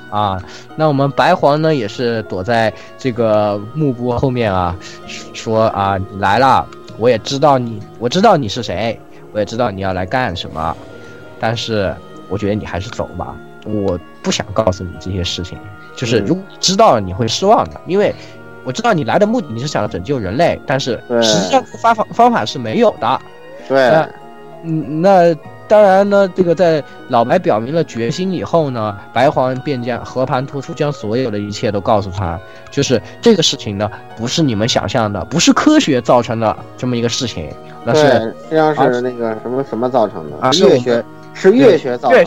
[0.10, 0.42] 啊，
[0.76, 4.76] 那我们白黄呢也是躲在这个幕布后面啊，
[5.34, 9.00] 说啊你来了，我也知道你，我知道你是谁，
[9.32, 10.76] 我也知道你要来干什么，
[11.40, 11.96] 但是
[12.28, 13.34] 我觉得你还是走吧，
[13.66, 15.58] 我不想告诉你这些事情，
[15.96, 18.14] 就是如果知道了你会失望的，因为
[18.66, 23.22] 我知道你来的目的你是想拯救人类，但是实际上方法方法是没有的，
[23.70, 24.06] 对，
[24.66, 25.34] 嗯那。
[25.72, 32.38] 当然呢，这个在老白表明了决心以后呢，白黄便将和盘托出，将所有的一切都告诉他，
[32.70, 37.50] 就是这个事情呢，不是你们想象的，不是科学造成的这么一个事情，
[37.86, 40.52] 那是实际上是那个什么什么造成的啊？
[40.52, 41.02] 是学，
[41.34, 42.24] 是月学造成的，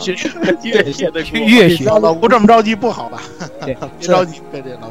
[0.63, 1.85] 乐学的乐学。
[1.85, 3.21] 老吴这么着急不好吧？
[3.61, 4.41] 对， 别着急，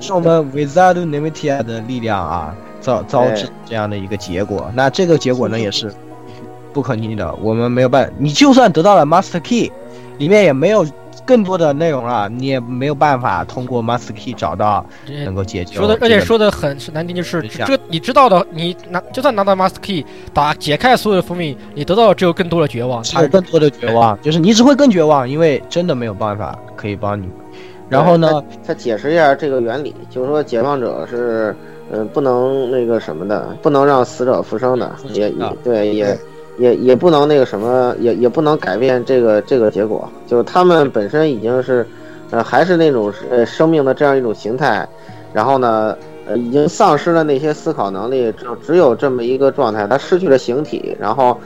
[0.00, 4.70] 是我们 Without Nemitia 的力量啊，造造致这样的一个结果。
[4.76, 5.92] 那这个结果呢，也是。
[6.74, 8.12] 不可逆的，我们没有办。
[8.18, 9.70] 你就算得到了 Master Key，
[10.18, 10.84] 里面也没有
[11.24, 14.84] 更多的内容了，你也没有办法通过 Master Key 找到
[15.24, 15.78] 能够解决。
[15.78, 27.26] 说的，而且说的很是难听，就是这你知道的，你拿就算拿到 Master Key，打解开所有的封印，你得到的只有更多的绝望，有更多的绝望，就是你只会更绝望，因为真的没有办法可以帮你。
[27.88, 31.54] 然后呢，他解释一下这个原理，就是说解放者是
[31.90, 36.18] 呃不能那个什么的，不能让死者复生的，也也对也。
[36.58, 41.86] 也也不能那个什么，也也不能改变这个这个结果，就是他们本身已经是，
[42.30, 44.88] 呃，还是那种呃生命的这样一种形态，
[45.32, 51.38] 然后呢，呃，已经丧失了那些思考能力，只只有这么一个状态，他失去了形体，然后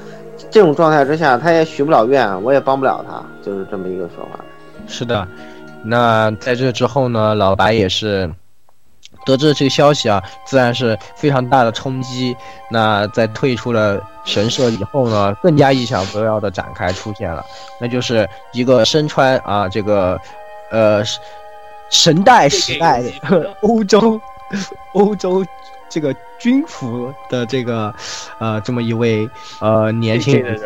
[0.51, 4.45] 这种状态之下，他也许不了愿，我也帮不了他，就是这么一个说法。
[4.87, 5.27] 是的，
[5.83, 8.31] 那在这之后呢，老白也是。
[9.29, 12.35] 得知这个消息啊，自然是非常大的冲击。
[12.71, 17.45] 那在退出了神社以后呢，更加意想不到的展开出现了，
[17.79, 20.19] 那就是一个身穿啊这个，
[20.71, 21.03] 呃，
[21.91, 23.11] 神代时代的
[23.61, 24.19] 欧洲，
[24.95, 25.45] 欧洲。
[25.89, 27.93] 这个军服的这个，
[28.39, 29.29] 呃，这么一位
[29.61, 30.59] 呃年轻人，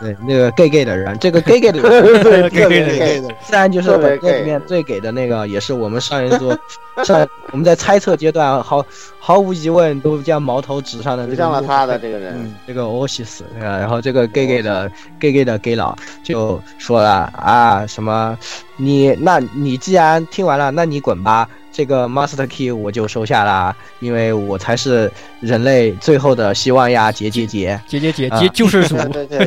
[0.00, 6.56] 对那个 gay gay 的人，这个 gay gay 的人，gay gay 的，自然就是本片里面最给的那个，也是我们上一座
[7.04, 8.84] 上我们在猜测阶段，毫
[9.18, 18.36] 毫无疑问都将矛头指上的，指向了他的这个人，这个欧西斯，然后这个 gay gay 的 gay gay 的 gay 佬就说了啊，什么
[18.76, 21.48] 你那你既然听完了，那你滚吧。
[21.76, 25.10] 这个 Master Key 我就收下啦，因为我才是
[25.40, 27.10] 人类最后的希望呀！
[27.10, 28.96] 结结结结结结结救世主，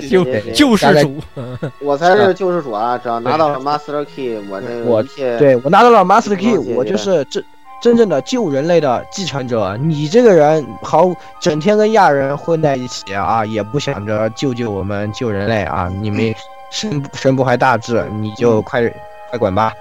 [0.10, 1.16] 救救世主，
[1.80, 2.98] 我才是救世主啊！
[2.98, 5.02] 只要拿到了 Master Key，我这我
[5.40, 7.42] 对我拿到了 Master Key，我就是真
[7.82, 9.78] 真正的救人类的继承者。
[9.78, 11.10] 你这个人好，
[11.40, 15.90] 整天跟亚人混在一起啊，也不想着救救我们救人类啊！
[16.02, 16.36] 你们
[16.70, 18.82] 身身不怀大志，你就快
[19.30, 19.74] 快滚吧！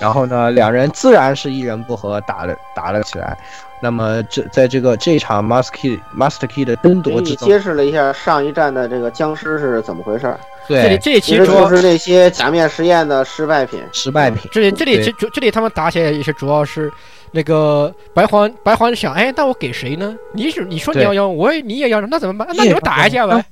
[0.00, 3.36] 然后呢，两人自然是一人不和，打了打了起来。
[3.80, 10.34] 那么这在这个这场 Master Key Master Key 的争夺之中，揭示了一下上一站的这个僵尸是怎么回事。
[10.66, 13.82] 对，这里其实就是那些假面实验的失败品。
[13.92, 14.50] 失败品。
[14.50, 16.90] 这里这里这这里他们打起来也是主要是
[17.32, 20.16] 那个白黄白黄想，哎，那我给谁呢？
[20.32, 22.48] 你是你说你要要，我也你也要，那怎么办？
[22.54, 23.44] 那你们打一架呗。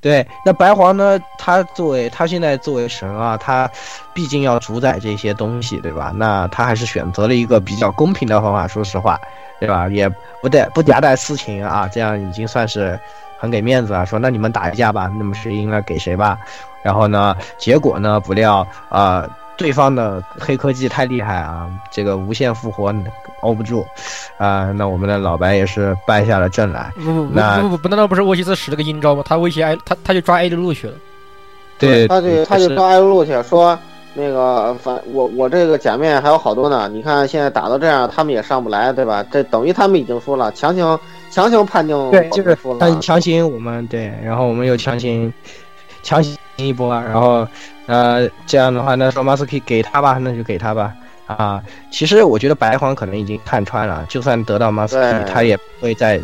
[0.00, 1.18] 对，那白皇呢？
[1.38, 3.68] 他作为他现在作为神啊，他
[4.14, 6.12] 毕竟要主宰这些东西，对吧？
[6.14, 9.20] 那他还是选择了一个比较公平的方法，说实话，
[9.58, 9.88] 对吧？
[9.88, 10.08] 也
[10.40, 12.98] 不带不夹带私情啊，这样已经算是
[13.40, 14.06] 很给面子了。
[14.06, 16.38] 说那你们打一架吧，那么谁赢了给谁吧。
[16.80, 19.28] 然后呢，结果呢，不料啊，
[19.58, 22.94] 对方的黑科技太厉害啊，这个无限复活
[23.42, 23.84] 熬不住
[24.38, 24.72] 啊。
[24.72, 26.90] 那我们的老白也是败下了阵来。
[26.94, 29.22] 不不不不不不，难道不是沃西斯使了个阴招吗？
[29.26, 30.94] 他威胁艾，他他就抓艾德路去了。
[31.78, 33.78] 对，他就他就抓艾德路去说。
[34.14, 39.24] 那个反我我这个假面还有好多呢，你看现在打到这样，他们也上不来，对吧？
[39.30, 40.98] 这等于他们已经输了，强行
[41.30, 45.32] 强行判定对，就是他强行我们对，然后我们又强行
[46.02, 47.46] 强行一波，然后
[47.88, 50.94] 呃这样的话，那说马斯克给他吧，那就给他吧
[51.26, 51.60] 啊。
[51.90, 56.20] 其实我觉得白皇可能已经看穿了，就算得到马斯克，他也不会再。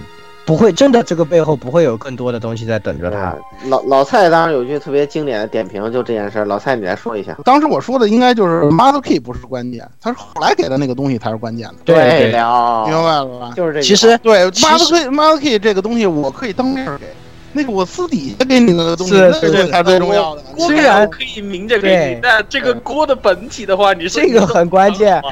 [0.47, 3.35] 不会，真的，这个背后不会有更多的东西在等着他。
[3.71, 6.45] 老老蔡当然有句特别经典的点评，就这件事儿。
[6.45, 7.35] 老蔡，你来说一下。
[7.47, 11.75] 当时我说的应该就是 Mother Key 不是关键，他是后来给的那个东西才是关键的。
[11.87, 13.53] 对了，明白了吧？
[13.57, 13.81] 就是这。
[13.81, 17.07] 其实对 Mother Key Mother Key 这个东西，我可以当面给。
[17.55, 20.43] 那个我私底下给你的东西，那是才最重要的。
[20.59, 25.23] 虽然可以明着给你，但这个锅的本体的话，你这个很关键。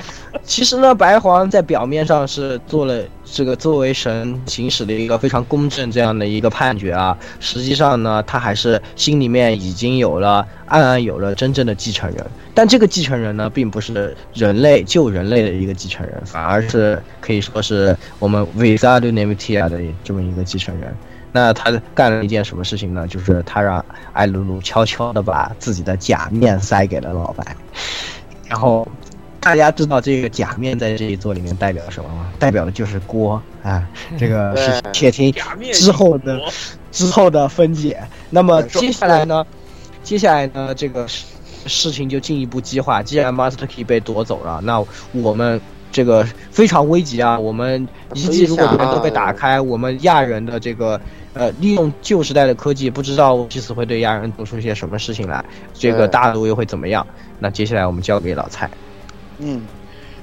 [0.44, 12.24] 其实呢，白皇在表面上是做了这个作为神行使的一个非常公正这样的一个判决啊，实际上呢，他还是心里面已经有了暗暗有了真正的继承人。
[12.54, 19.10] 但这个继承人呢，并不是人类救人类的一个继承人，反而是可以说是我们 Visa 的
[20.04, 20.94] 这么一个继承人。
[21.34, 23.08] 那他干了一件什么事情呢？
[23.08, 27.56] 就是他让艾露露悄悄的把自己的假面塞给了老白，
[28.46, 28.86] 然后
[29.40, 32.30] 大家知道这个假面在这一座里面代表什么吗？
[32.38, 33.88] 代表的就是锅啊！
[34.18, 35.32] 这个是且听
[35.72, 36.38] 之后的
[36.90, 37.98] 之后的分解。
[38.28, 39.46] 那么接下来呢？
[40.02, 40.74] 接下来呢？
[40.74, 43.02] 这个事情就进一步激化。
[43.02, 45.58] 既然 Master Key 被夺走了，那我们。
[45.92, 47.38] 这个非常危急啊！
[47.38, 50.98] 我们遗迹如果全都被打开，我们亚人的这个
[51.34, 57.06] 呃，利用旧时代的科技，不知道这次会对亚人做出一些什么事情来，这个大陆又会怎么样？
[57.38, 58.70] 那接下来我们交给老蔡。
[59.38, 59.60] 嗯，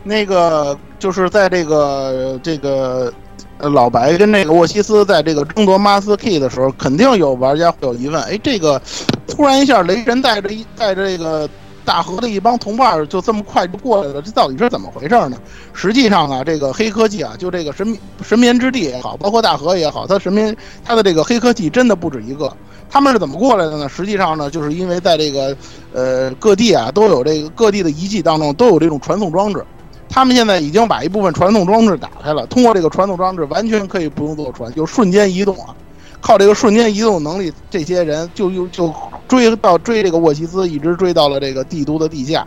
[0.03, 3.13] 那个就是在这个这个
[3.60, 8.82] 老白跟那个沃西斯在这个争夺马斯 key 的时候，肯定有玩家会有疑问：哎，这个
[9.27, 11.47] 突然一下雷神带着一带着这个。
[11.89, 15.36] 大河的一帮同伴就这么快就过来了，这到底是怎么回事呢？
[15.73, 22.56] 实际上啊，这个黑科技啊，就这个神神眠之地也好，包括大河也好，它神眠它的这个黑科技真的不止一个。
[22.91, 23.89] 他们是怎么过来的呢？
[23.89, 25.58] 实际上呢，就是因为在这个
[25.91, 29.65] 呃各地啊都有这个各地的遗迹当中都有这种传送装置，
[30.08, 35.73] 他们现在已经把一部分传送装置打开了，通过这个传送装置完全可以不用坐船，就瞬间移动啊。
[36.21, 38.93] 靠这个瞬间移动能力，这些人就又就
[39.27, 42.45] 追到追这个沃西斯，一直追到了这个帝都的地下。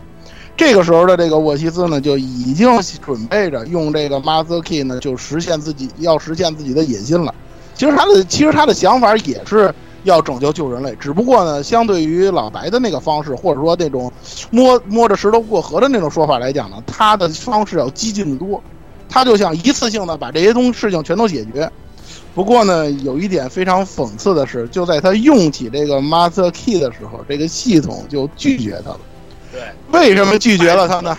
[0.55, 2.69] 这个时候的这个沃西斯呢，就已经
[3.03, 7.33] 准备着用这个 Master Key 呢，就实现自己要实现自己的野心了。
[7.73, 14.11] 其实他的其实他的想法也是要拯救救人类，只不过呢，相对于老白的那个方式，或者说那种
[14.51, 18.61] 摸摸着石头过河的那种说法来讲呢，他的方式要激进的多。
[19.09, 21.71] 他就想一次性的把这些东事情全都解决。
[22.35, 28.99] 不过呢，有一点非常讽刺的是，就在他用起这个 Master Key 的时候，这个系统就拒绝他了。
[29.51, 31.15] 对，为什么拒绝了他呢？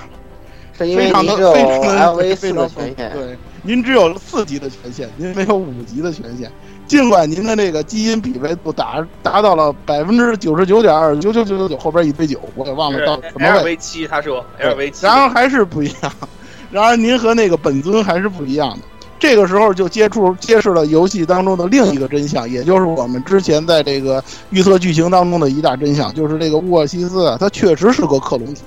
[0.76, 3.12] 是因为您只有 LV 四的权限。
[3.12, 6.50] 对，您只有四级的权限，您没有五级的权限。
[6.88, 13.76] 尽管您的那个基因匹配度达达到了百分之九十九点二九九九九九，后边一堆九，我也忘了到什么位。
[13.76, 15.06] LV 七，他说 LV 七。
[15.06, 16.12] 然而还是不一样，
[16.72, 18.78] 然而您和那个本尊还是不一样的。
[19.24, 28.60] 这个时候就接触揭示了游戏当中的另一个真相，也就是我们之前在这个预测剧情当中的一大真相，就是这个沃西斯啊，他确实是个克隆体，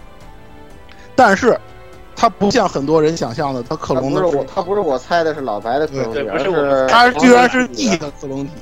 [1.16, 1.56] 但是，
[2.16, 8.54] 他不像很多人想象的，他克隆的不是我，他不是我猜的是老白的克隆体，而是他居然是 E 的克隆体。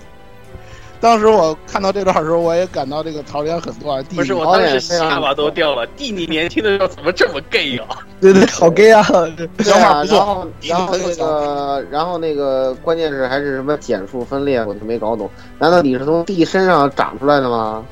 [1.06, 4.04] 当时我看到这段的时候，我也感到这个槽点很多啊。
[4.16, 5.86] 不是，我当时下巴都掉了。
[5.96, 8.00] 弟，你年轻的时候怎么这么 gay 啊？
[8.20, 9.06] 对对，好 gay 啊！
[9.38, 15.30] 对啊，然后然后那个，然后那个，关键是还是什么减数分裂，我就没搞懂。
[15.60, 17.86] 难道你是从地身上长出来的吗？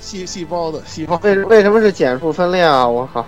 [0.00, 1.20] 细细胞的细胞。
[1.22, 2.84] 为为什么是减数分裂啊？
[2.84, 3.24] 我靠，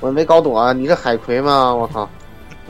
[0.00, 0.74] 我没搞懂啊！
[0.74, 1.74] 你是海葵吗？
[1.74, 2.06] 我靠！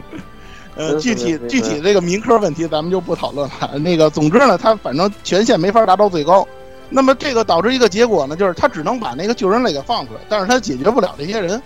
[0.74, 3.76] 呃，具体具体这个民科问题咱们就不讨论了。
[3.80, 6.46] 那个，总之呢，他反正权限没法达到最高。
[6.88, 11.60] 那么这个导致一个结果呢，就是他只能把那个救人类给放出来，但是他解决不了这些人，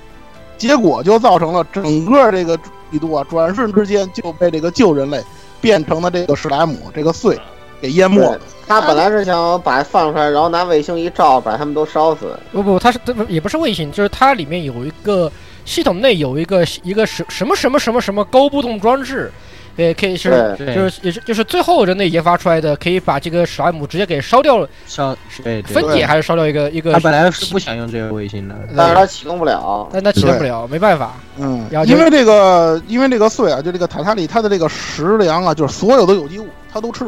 [0.58, 2.58] 结果就造成了整个这个
[2.90, 5.22] 帝都啊，转瞬之间就被这个救人类
[5.60, 7.38] 变成了这个史莱姆这个碎
[7.80, 8.40] 给淹没了。
[8.66, 12.36] 他本来是想把放出来，然后拿卫星一照，把他们都烧死。
[12.50, 15.30] 不不，他是不也不是卫星，就是它里面有一个。
[15.66, 19.30] 系统内有一个一个什什么什么什么什么高波动装置，
[19.76, 26.92] 对，可以是，就是也是就是最后人类研发出来的，可以把这个史莱姆直接给烧掉了，烧对分解还是烧掉一个一个。
[26.92, 31.14] 他本来是不想用这个卫星的，但是他启动不了，但他启动不了，没办法。
[31.36, 37.04] 嗯，因为这个，因为这个碎啊，就这个塔塔里，它的这个食粮啊，就是所有的有机物，它都吃，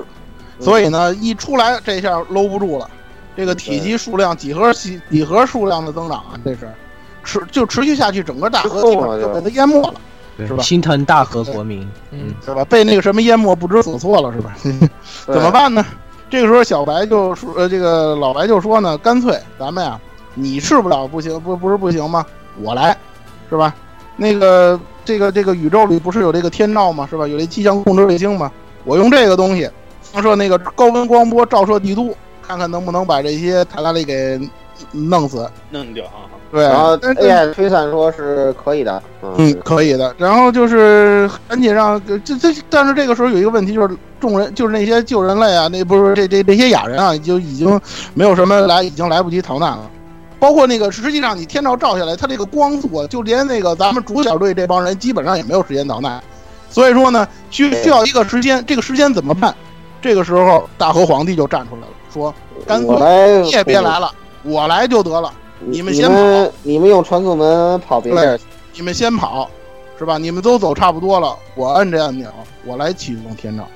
[0.59, 2.91] 所以呢，一出来这下搂不住了，
[3.37, 6.69] 这个体积数量、几何几几何数量的增长啊，这是
[7.29, 9.93] 持就持续下去，整个大河基本上就被它淹没了。
[10.47, 10.63] 是吧？
[10.63, 12.65] 心疼大河国民，嗯，是吧？
[12.65, 14.57] 被那个什么淹没，不知所措了，是吧？
[15.27, 15.85] 怎么办呢？
[16.31, 20.01] 这个时候，小白就说：“呃，这个老白就说呢，干脆咱们呀，
[20.35, 22.25] 你吃不了不行，不不是不行吗？
[22.63, 22.97] 我来，
[23.51, 23.75] 是吧？
[24.15, 27.05] 那个这个这个宇宙里不是有这个天照吗？
[27.11, 27.27] 是吧？
[27.27, 28.53] 有这气象控制卫星吗？
[28.85, 29.69] 我用这个东西
[30.03, 32.15] 发射那个高温光波照射帝都，
[32.47, 34.41] 看看能不能把这些塔拉利给
[34.93, 40.15] 弄死，弄掉啊。”对，然后 AI 推算说是可以的，嗯，可以的。
[40.17, 47.81] 然后就是赶紧让这这，但是这个时候有一个问题，就是众人就是那些救人类啊，那不是这这这些雅人啊，就已经
[48.15, 49.91] 没有什么来，已经来不及逃难了。
[50.41, 56.23] 包括那个实际上你天照照下来，它这个光速，就连那个咱们主角队这帮人基本上也没有时间逃难。
[56.71, 59.55] 所以说呢，需需要一个时间，这个时间怎么办？
[60.01, 62.33] 这个时候大和皇帝就站出来了，说
[62.67, 64.11] ：“干脆你也别来了，
[64.45, 65.31] 我来就得了。”
[65.61, 68.39] 你们先跑，你们用传送门跑别地
[68.75, 69.51] 你们先跑，
[69.99, 70.19] 是吧？
[70.19, 72.29] 你们都走差不多了，我按这按钮，
[72.65, 73.67] 我来启动天照。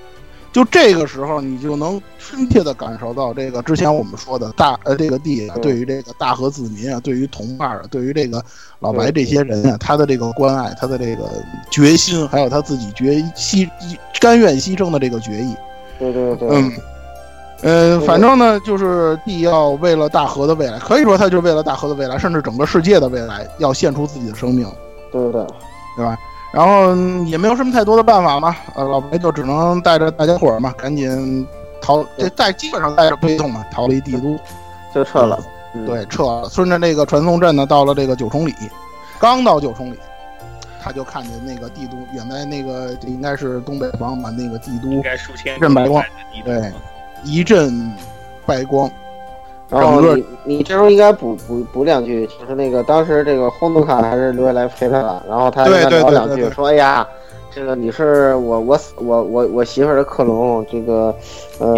[0.52, 8.44] 就这个时候，你就能深切的感受到这个之前我们说的大呃这个地啊，对于这个大和子民啊，对于同伴啊，对于这个
[8.78, 11.24] 老白这些人啊，他的这个关爱，他的这个
[11.70, 13.66] 决心，还有他自己决牺
[14.20, 15.54] 甘愿牺牲的这个决议。
[15.98, 16.70] 对对对，嗯。
[17.62, 24.66] 嗯，反正呢，就是帝要为了大河的未来，可以说他就是为了大河的未来，甚至整个世界的未来，要献出自己的生命，
[25.12, 25.46] 对对，
[25.96, 26.18] 对吧？
[26.52, 26.94] 然后
[27.24, 31.46] 也没有什么太多的办法嘛，呃，老白就只能带着大家伙儿嘛，赶紧
[31.80, 34.36] 逃，这带基本上带着悲痛嘛，逃离帝都，
[34.94, 35.38] 就撤了。
[35.86, 38.52] 对，撤了，顺着那个传送阵呢，到了这个九重里，
[39.18, 39.98] 刚到九重里，
[40.82, 46.04] 他就看见那个帝都远在那个，这应该是东北方吧，那个帝都，应该数千阵白光，
[46.44, 46.72] 对。
[47.24, 47.90] 一阵
[48.44, 48.90] 白光，
[49.68, 57.06] 然后你你这时候应该补补补两句，就是那个当时这个轰动卡还是留下来陪他了，然后他跟他聊两句，说：“哎呀，
[57.50, 61.14] 这个你是我我我我我媳妇儿的克隆，这个
[61.58, 61.74] 呃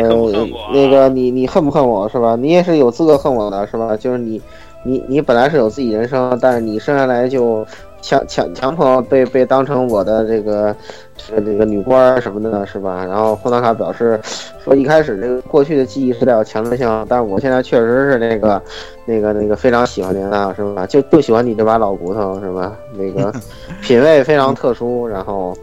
[0.72, 2.36] 那个你你恨不恨我是吧？
[2.36, 3.96] 你也是有资格恨我的是吧？
[3.96, 4.40] 就是你
[4.82, 7.66] 你你本来是有自己人生，但是你生下来就。”
[8.04, 10.76] 强强强迫被被当成我的这个
[11.16, 13.02] 这个这个女官什么的，是吧？
[13.02, 14.20] 然后霍纳卡表示
[14.62, 18.60] 说，一开始这个过去的记忆是带有强制性，但是我现在确实是那个
[19.06, 20.86] 那个那个非常喜欢您啊，是吧？
[20.86, 22.76] 就就喜欢你这把老骨头，是吧？
[22.92, 23.32] 那个
[23.80, 25.56] 品味非常特殊，然后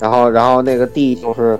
[0.00, 1.56] 然后然后那个 D 就是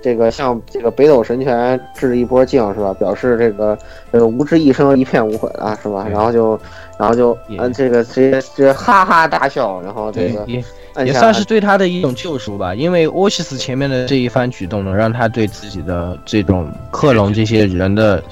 [0.00, 2.94] 这个向这个北斗神拳致一波敬，是吧？
[3.00, 3.76] 表示这个
[4.12, 6.06] 这个无知一生一片无悔了，是吧？
[6.08, 6.56] 然后就。
[7.02, 10.62] 然后就嗯，这个直接直接哈哈大笑，然后这个也
[11.04, 12.72] 也算是对他的一种救赎吧。
[12.72, 18.22] 因为沃西斯前面的这一番举动，呢让他对自己的这种克隆这些人的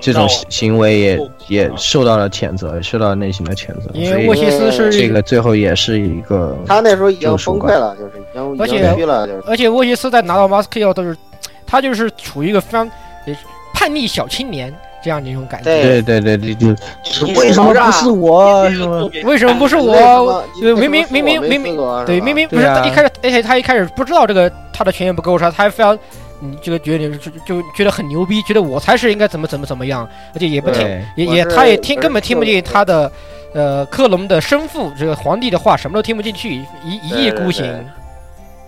[0.00, 3.90] 这种行为也也受到了谴责，受到内心的谴责。
[3.94, 11.16] 因为沃西斯是这个最后也是一个他那时候已经崩溃了，就是已经而且而且沃西斯在拿到马斯克后都是
[11.66, 12.88] 他就是处于一个非常
[13.74, 14.72] 叛逆小青年。
[15.02, 18.62] 这样的一种感觉，对对对对对，为什么不是我？
[19.24, 20.44] 为什么不是我？
[20.60, 25.94] 明明明明明明，对明明不是一开始，而且他一开始不知道这个他的权限不够他还非要，
[26.42, 30.82] 嗯，这个觉得就就觉得很牛逼，觉得我才是应该怎么怎么怎么样，而且也不听，
[31.16, 33.10] 也也他也听根本听不进他的，
[33.54, 37.66] 呃，克隆的生父这个皇帝的话，什么都听不进去，一一意孤行。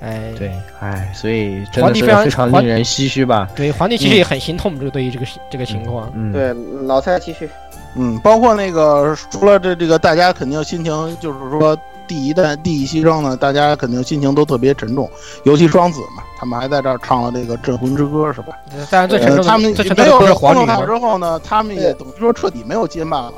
[0.02, 3.48] 哎，对，哎，所以皇帝非常令人唏嘘吧？
[3.54, 6.10] 对，皇帝其实也很心痛，这个对于这个这个情况。
[6.14, 6.52] 嗯，对，
[6.86, 7.48] 老蔡继续。
[7.94, 15.08] 嗯，包括那个除了这这个，大家肯定心情就是说第一代第一牺牲呢，大家肯定心情都特别沉重，
[15.44, 18.56] 尤其双子嘛，他们还在这儿唱了这个镇魂之歌，是吧？
[18.90, 23.34] 但是最沉重，他们没有了皇女之后呢，他们也等于说彻底没有接班了。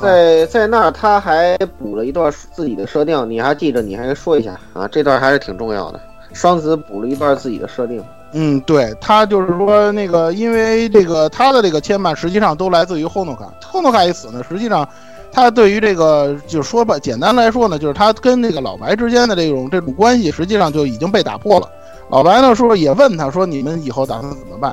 [0.00, 3.82] 在在那儿他还补了一段自己的设定，你还记着？
[3.82, 4.88] 你还说一下啊？
[4.88, 6.00] 这段还是挺重要的。
[6.32, 13.52] 双子补了一段自己的设定，嗯，对他就是说那个，因为这个他的这个牵绊实际上都来自于后诺卡。
[13.64, 14.86] 后诺卡一死呢，实际上
[15.32, 21.68] 他对于这个就说吧，简单来说呢，就是他跟那个老白之间的这种这种关系实际上就已经被打破了。
[22.10, 24.72] 老白呢说也问他说你们以后打算怎么办？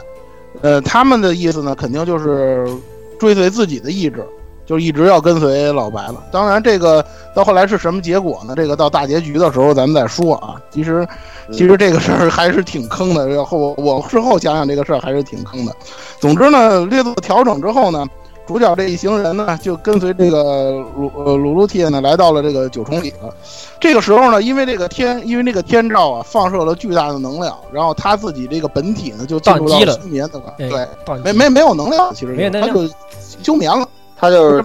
[0.61, 2.67] 呃，他们的意思呢肯定就是
[3.17, 4.25] 追随自己的意志，
[4.65, 6.15] 就一直要跟随老白了。
[6.31, 8.53] 当然，这个到后来是什么结果呢？
[8.55, 10.55] 这个到大结局的时候咱们再说啊。
[10.71, 11.07] 其实，
[11.51, 13.27] 其实这个事儿还是挺坑的。
[13.27, 15.75] 然后我事后想想，这个事儿还是挺坑的。
[16.19, 18.05] 总之呢，略作调整之后呢，
[18.47, 23.33] 主角这一行人呢就跟随这个鲁呃鲁鲁铁呢来到了这个九重里了。
[23.79, 30.53] 这个时候呢，因为这个天，因为这个天照啊放射了巨大的能量，然后他自己这个本体呢就进入到休眠的了。
[30.57, 30.87] 对，
[31.23, 32.89] 没没没有能量，其实他就
[33.43, 33.87] 休眠了。
[34.17, 34.63] 他就是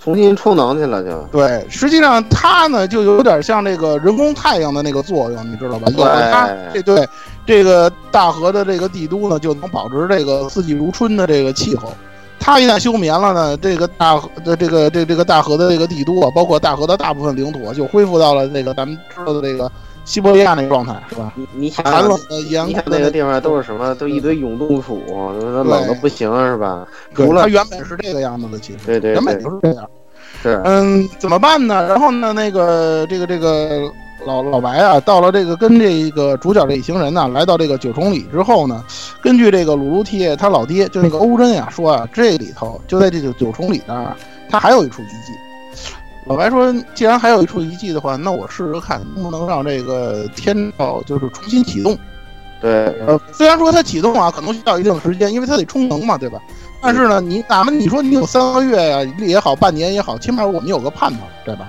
[0.00, 1.64] 重新充能去了，就对。
[1.70, 5.88] 实际上他呢，就有点像这个人工太阳的那个作用，你知道吧？
[5.96, 7.08] 有了他，这对
[7.46, 11.92] 这个大河的这个帝都呢，就能保持这个四季如春的这个气候。
[12.38, 19.70] 它一旦休眠了呢，这个大河的这个这这个大河的这个帝都啊，包括大河的大部分领土啊，就恢复到了那个咱们知道的这个。
[20.04, 21.32] 西伯利亚那个状态是吧？
[21.34, 23.94] 你你想寒冷的严酷那个地方都是什么？
[23.94, 25.00] 都一堆永冻土，
[25.64, 26.86] 冷的不行是吧？
[27.14, 29.88] 除了它原本是这个样子的，其实对对，原本就是这样。
[30.42, 31.86] 是嗯，怎么办呢？
[31.88, 33.90] 然后呢，那个这个这个
[34.26, 38.84] 老老白啊，到了这个跟这个主角这一行人呢，来到这个九重里之后呢，
[39.22, 44.14] 根据这个鲁鲁提他老爹就那个欧珍呀说啊，这里头就在这个九重里那儿，
[44.50, 45.32] 他还有一处遗迹。
[46.26, 51.98] 老白说：“既然还有一处遗迹的话，那我试试看能不能让这个天照就是重新启动。
[52.62, 56.40] 对，呃，虽然说它启动啊，可能需要一定时间，因为它得充能嘛，对吧？
[56.80, 61.68] 但是呢，你哪怕你说你有三个月呀也好，半年也好，起码我们有个盼头，对吧？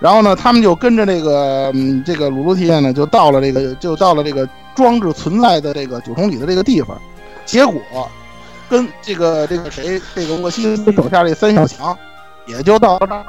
[0.00, 6.98] 然后呢，他们就跟着这个嗯这个鲁鲁提亚呢，就到了这个就到了这个装置存在的这个九重里的这个地方，
[7.44, 7.82] 结果
[8.70, 11.94] 跟这个这个谁这个沃西斯手下这三小强
[12.46, 13.24] 也就到了这儿。”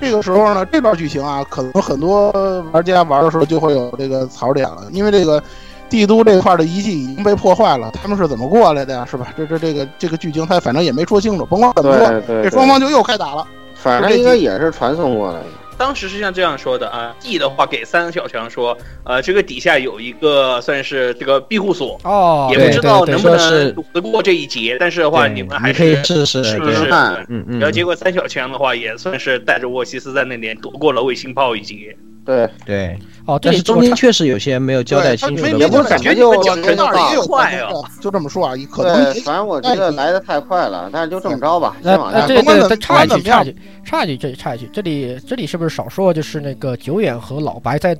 [0.00, 2.30] 这个时候呢，这段剧情啊，可能很多
[2.72, 5.42] 玩家玩的时候就会有这个槽点了，因为这个
[5.88, 9.06] 帝都这块的遗迹已经被破坏了，他们是怎么过来的呀？
[9.08, 9.28] 是吧？
[9.36, 13.46] 这这这个这个剧情他反正也没说清楚，甭管怎么说，这双方就又开打了。
[13.74, 15.46] 反正应该也是传送过来的。
[15.78, 27.58] 当时是像这样说的啊，D 的话给三小强说，呃，这个底下有一个算是这个庇护所哦，也不知道能不能躲得过这一劫，但是的话你们还是可以试试试试看，嗯嗯。
[27.60, 31.96] 然后结果三小强的话也算是带着沃西斯在那边躲过了卫星炮一劫。
[32.24, 32.98] 对对，
[33.28, 37.70] 哦，但是中间确实有些没有交代清楚，也不感觉就讲的那也有快啊，
[38.00, 41.76] 就这么说啊，可能反正我觉得来的太快了，但是就这么着吧。
[41.82, 46.14] 那那对对，插一句插一句插一句这插一句，这里这里是不是少说？
[46.14, 47.94] 就是那个久远和老白在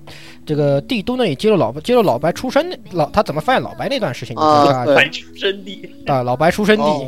[0.47, 4.35] 这个帝都那里接了老接了老白出生老他怎么发现老白那段事情？
[4.35, 7.07] 啊，对，出生地 啊，老白出生地，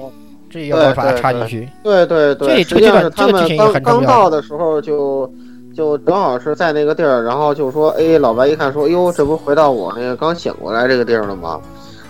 [0.51, 1.67] 这要不把它插进去。
[1.83, 5.33] 对对对，这这个这个剧情很重要刚到的时候就。
[5.75, 11.61] 就正好是在那个地儿，然后就说，哎，老白一看说，哟，这不回到我那个刚醒过来这个地儿了吗？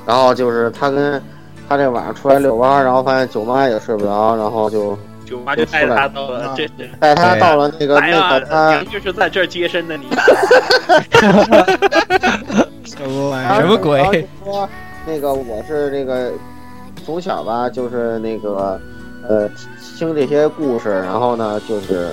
[0.06, 1.22] 然后就是他跟
[1.68, 6.56] 他这晚上出来遛弯，然后发现舅妈也睡不着，然后就舅妈就带他到了，
[6.98, 10.06] 带他到了那个那个他就是在这儿接生的你，
[12.84, 13.60] 什么玩意儿？
[13.60, 14.26] 什么鬼？
[14.42, 14.68] 说
[15.06, 16.32] 那个我是那个
[17.04, 18.80] 从小吧，就是那个
[19.28, 19.48] 呃
[19.96, 22.08] 听这些故事，然后呢就是。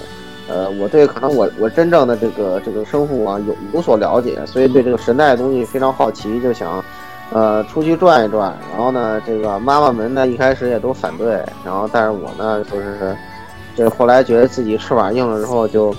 [0.49, 6.81] 呃，我对可能我我真正的这个这个生父啊有有所了解，所以对这个神代的东西非常好奇，就想，
[7.31, 8.55] 呃，出去转一转。
[8.71, 13.13] 然后呢，这个妈妈们呢一开始也都反对，然后但是我呢就是，
[13.75, 15.93] 这后来觉得自己翅膀硬了之后，就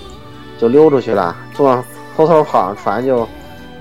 [0.58, 1.84] 就溜出去了，坐
[2.16, 3.28] 偷偷跑上船就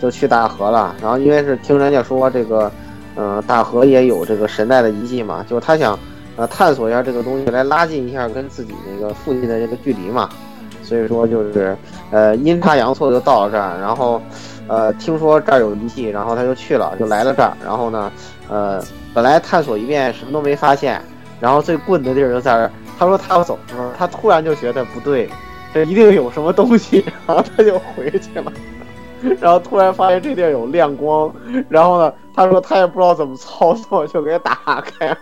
[0.02, 0.94] 就去大河了。
[1.02, 2.70] 然后因为是听人家说这个，
[3.16, 5.98] 嗯，大河也有这个神代的遗迹嘛，就他想
[6.36, 10.30] 呃探索一下这个东西，来拉近一下跟自己那个父亲的这个距离嘛。
[10.88, 11.76] 所以说就是，
[12.12, 14.22] 呃，阴差阳错就到了这儿，然后，
[14.68, 17.52] 呃，听说这儿有遗迹，然后他就去了，就来了这儿。
[17.62, 18.10] 然后呢，
[18.48, 18.82] 呃，
[19.14, 21.02] 本来探索一遍什么都没发现，
[21.42, 22.72] 然后最棍的地儿就在这儿。
[22.98, 25.30] 他说他要走的时候，他突然就觉得不对，
[25.74, 28.52] 这一定有什么东西，然后他就回去了。
[29.42, 31.30] 然后突然发现这地儿有亮光，
[31.68, 35.18] 然后呢，他说他也不知道怎么操作，就给打开。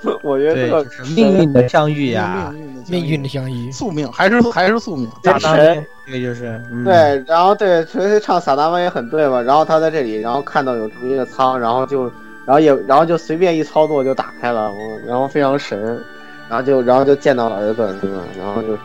[0.22, 0.86] 我觉得这个
[1.16, 2.54] 命运的相遇呀，
[2.88, 5.08] 命运的相遇，宿命还是还是宿命。
[5.22, 9.42] 大神，这个就是对，然后对，锤锤唱撒旦曼也很对嘛。
[9.42, 12.04] 然后他在这里，然后看到有这么一个仓，然后就，
[12.44, 14.72] 然后也，然后就随便一操作就打开了，
[15.06, 16.00] 然后非常神，
[16.48, 18.22] 然后就，然后就见到了儿子，是吧？
[18.38, 18.80] 然后就是，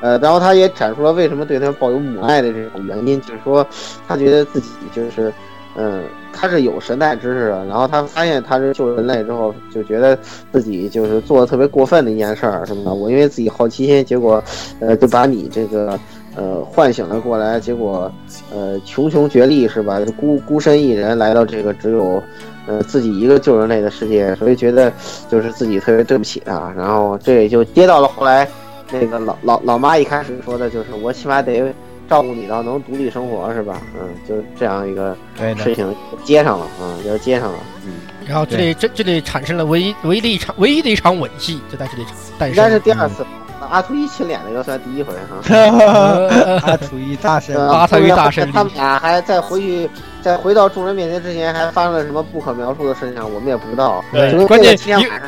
[0.00, 3.66] 呃，然后他也阐述了为什么对他抱有母爱的这种原因，就是说
[4.08, 5.32] 他觉得自己就是，
[5.76, 6.02] 嗯。
[6.36, 10.18] 他是有神代知识的，然后他发现他是救人类之后，就觉得
[10.50, 12.92] 自己就是做的特别过分的一件事儿，什么的。
[12.92, 14.42] 我因为自己好奇心，结果，
[14.80, 15.96] 呃，就把你这个，
[16.34, 18.10] 呃，唤醒了过来，结果，
[18.52, 20.00] 呃，穷穷绝力是吧？
[20.18, 22.20] 孤孤身一人来到这个只有，
[22.66, 24.92] 呃，自己一个救人类的世界，所以觉得
[25.30, 28.46] 就是自己特别对不起他，然后这也就接到了后来
[28.90, 31.72] 那个老老老妈一开始说的就是我起码得
[32.08, 33.80] 照顾你到能独立生活是吧？
[33.98, 35.16] 嗯，就这样一个
[35.62, 37.58] 事情接上了啊，要接上了。
[37.86, 37.94] 嗯，
[38.26, 42.48] 然后这里这这里产生了唯一唯一的一场唯一的一场吻戏，就在这里产生。
[42.50, 43.24] 应该是第二次。
[43.70, 45.36] 阿图一亲脸那个算第一回哈。
[46.66, 49.90] 阿图一大神，阿图一大神，他们俩还在回去。
[50.22, 53.22] 在回到众人面前之前，还发生了什么不可描述的事情？
[53.34, 54.02] 我们也不知道。
[54.10, 54.74] 对，关键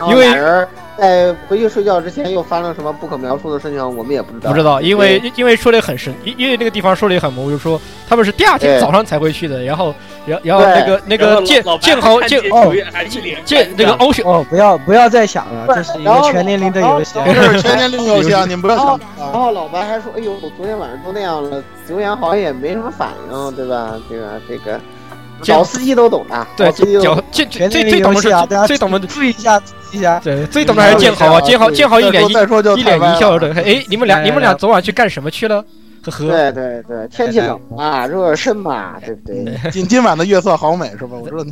[0.08, 0.66] 因为俩人
[0.96, 4.48] 在回去睡觉之前又发生什么不可描述的事情，我们也不知道。
[4.48, 7.78] 不知道，因为因为说的很深，因因为那个地方说的也很模糊，就说
[8.08, 9.62] 他们是第二天早上才会去的。
[9.64, 9.94] 然后，
[10.26, 12.74] 然然后那个那个剑剑豪剑哦
[13.44, 18.44] 建那个欧雪哦，不要不要再想了，这是一个全年龄的游戏，这是全年龄游戏啊！
[18.48, 19.00] 你们不要想。
[19.18, 23.94] 然后老白还说：“哎呦，我昨天晚上都那样了，九眼好像也没什么反应，对吧？
[24.10, 24.80] 这个这个。”
[25.48, 28.30] 老司机都懂的，对，脚最最最懂的是
[28.66, 35.62] 最懂的注意一下，注意一下，对，最懂的还是建豪啊，建豪建豪一脸一一脸一笑的，哎，你们俩你们俩昨晚去干什么去了？
[36.10, 39.58] 呵呵，对对对，天气冷啊， 热身嘛， 对不对？
[39.70, 41.16] 今今晚的月色好美是吧？
[41.16, 41.44] 我说，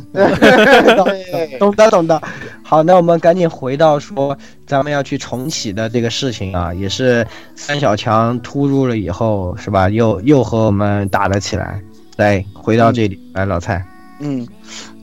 [1.59, 2.21] 懂的懂的。
[2.63, 7.25] 好，那我们赶紧回到说咱们要去重启的这个事情啊，也是
[7.55, 9.89] 三小强突入了以后是吧？
[9.89, 11.81] 又又和我们打了起来。
[12.17, 13.85] 来，回到这里来，老蔡。
[14.21, 14.47] 嗯，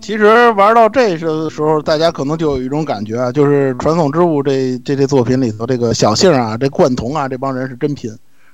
[0.00, 8.10] 其实玩到这时时候，大家可能就有一种感觉啊，就是《传送之物》这这这作品里头，这个小杏啊，这贯童啊，这帮人是真拼。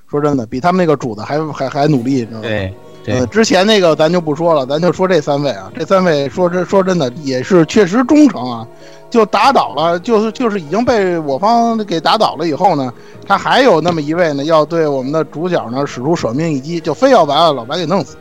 [0.09, 2.47] 说真的，比他们那个主子还还还努力，你知道吗？
[2.47, 2.73] 对，
[3.19, 8.67] 呃，之前那个咱就不说了，咱就说这三位啊，这三位说真说真的也是确实忠诚啊。
[9.09, 12.93] 就打倒了，就是就是已经被我方给打倒了以后呢，
[13.25, 18.15] 他还有那么一位呢，要对我们的主角呢使出舍命一击，就非要把老白给弄死。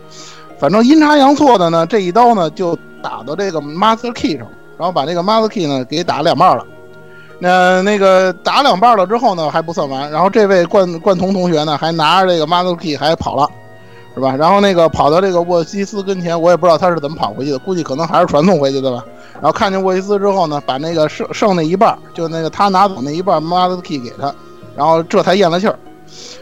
[0.59, 4.47] 反正阴差阳错的呢，这一刀呢就打到这个 Master Key 上，
[4.79, 6.65] 然后把这个 Master Key 呢给打两半了。
[7.39, 13.49] 那那个打两半了之后呢还不算完，然后这位冠冠童同学呢还拿着这个 Mother Key 还跑了，
[14.15, 14.35] 是吧？
[14.37, 19.05] 然后那个跑到这个沃西斯跟前，我也不知道他是怎么跑回去的，估计可能还是传送回去的吧。
[19.35, 24.35] 然后看见沃西斯之后呢，把那个剩剩那一半，就那个他拿走那一半 Mother Key 给他，
[24.77, 25.79] 然后这才咽了气儿。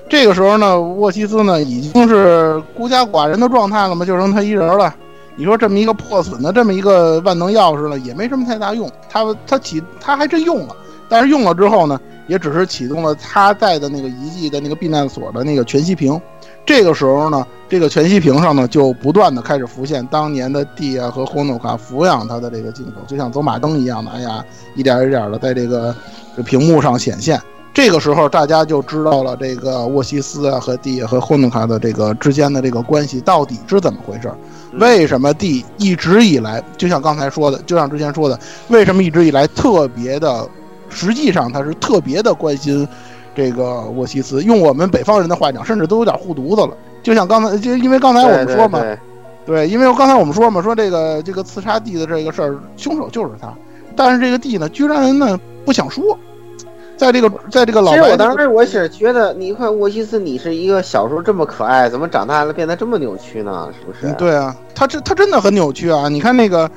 [0.09, 4.95] 这个时候呢，沃西斯呢已经是孤家寡人的状态了嘛，就剩他一人了。
[5.39, 8.91] 你说这么一个破损的这么一个万能钥匙呢，也没什么太大用。
[9.11, 10.75] 他他启他还真用了，
[11.09, 16.21] 但是用了之后呢，也只是启动了他在的那个遗迹的那个避难所的那个全息屏。
[16.65, 24.45] 这个时候呢，这个全息屏上呢，就不断的开始浮现当年的蒂亚和霍诺卡抚养他的这个镜头，就像走马灯一样的，哎呀，
[24.75, 25.95] 一点一点的在这个
[26.45, 27.41] 屏幕上显现。
[27.73, 34.33] 这个时候，大家就知道了这个沃西斯啊和蒂和霍诺卡的这个之间的这个关系到底是怎么回事？
[34.79, 40.49] 为什么蒂一直以来，就像刚才说的，就像之前说的，为什么一直以来特别的，
[40.89, 42.87] 实际上他是特别的关心。
[43.35, 46.71] 这个沃西斯用我们北方人的话讲，甚至都有点护犊子了。
[47.03, 48.83] 就像刚才，就因为刚才我们说嘛，
[49.45, 53.53] 对，因为刚才我们说嘛，说这个这个刺杀地的这个事儿，凶手就是他。
[53.95, 56.19] 但是这个地呢，居然呢不想说。
[56.97, 63.69] 在这个，在这个老白，其实我当时我是觉得，你看沃西斯，你是一个小时候这么可爱，怎么长大了变得这么扭曲呢？
[63.79, 64.11] 是不是？
[64.15, 66.09] 对啊，他这他真的很扭曲啊！
[66.09, 66.71] 你看那个，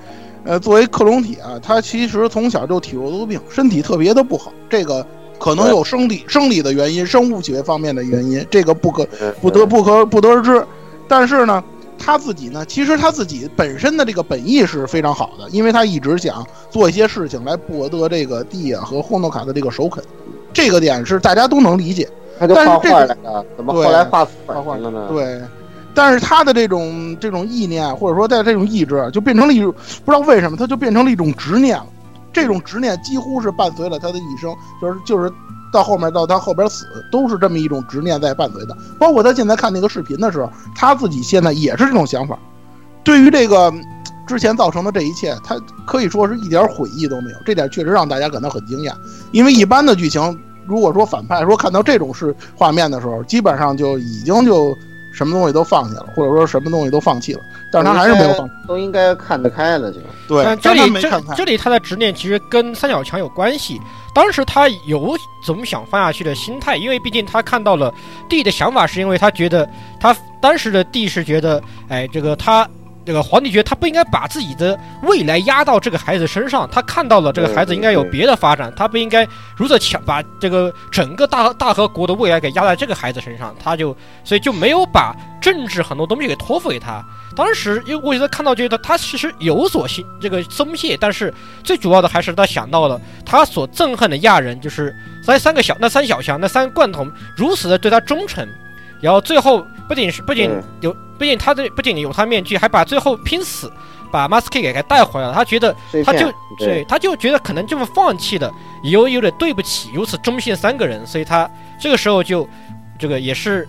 [0.49, 4.51] 呃，作为克隆体啊，他其实从小就体弱多病，身体特别的不好。
[4.67, 5.05] 这个。
[5.37, 9.07] 可能有生理生理的原因，生物学方面的原因，这个不可
[9.39, 10.61] 不得不可不得而知。
[11.07, 11.63] 但是呢，
[11.97, 20.03] 他自己呢，其实他自己本身的这个本意是非常好的，因为他一直想做一些事情来博得这个蒂亚和霍诺卡的这个首肯，
[20.51, 22.09] 这个点是大家都能理解。
[22.37, 25.07] 他就画画来的，怎么后来画画画了呢？
[25.07, 25.39] 对，
[26.01, 29.69] 但是他的这种这种意念，或者说在这种意志，就变成了一种
[30.05, 31.85] 不知道为什么，他就变成了一种执念了。
[32.31, 35.29] 这种执念几乎是伴随了他的一生，就是就是
[35.73, 38.77] 到后面到他后边死，都是这么一种执念在伴随的。
[38.97, 42.39] 包括他现在看那个视频的时候，他自己现在也是这种想法。
[43.03, 43.69] 对于这个
[44.25, 47.37] 之前造成的这一切，他可以说是一点悔意都没有。
[47.45, 48.93] 这点确实让大家感到很惊讶，
[49.33, 54.73] 因为一般的剧情，如果说反派说看到这种是画面的时候，基本上就已经就。
[55.11, 57.41] 什么东西都放下了，或者说什么东西都放弃了，
[57.71, 59.99] 但是他还是没有放，都应该看得开了就。
[60.27, 63.79] 对，这里这这里他的执念其实跟三角墙有关系。
[64.13, 67.93] 当时他有总想放下去的心态，因为毕竟他看到了
[68.27, 69.67] 地的想法，是因为他觉得
[69.99, 72.67] 他当时的地是觉得，哎，这个他。
[73.09, 87.03] 这个皇帝觉得他不应该把自己的未来压到这个孩子身上，他看到了这个孩子应该有别的发展，他不应该如此强把这个整个大大和国的未来给压在这个孩子身上，他就所以就没有把政治很多东西给托付给他。
[87.35, 91.33] 当时因为我觉得看到觉得他其实有所心这个松懈，但是
[91.63, 94.95] 最主要的还是他想到了他所憎恨的亚人，就是
[95.25, 98.47] 那三个小那三小强那三罐头如此的对他忠诚，
[99.01, 100.49] 然后最后不仅是不仅
[100.81, 103.71] 有不仅他的不仅有他面具，还把最后拼死
[104.11, 105.33] 把 Mask 给给带回来了。
[105.33, 105.75] 他觉得
[106.05, 108.51] 他就对他就觉得可能这么放弃的
[108.83, 112.47] 有有点对不起如此忠心三个人，所以他这个时候就
[112.97, 113.67] 这个也是。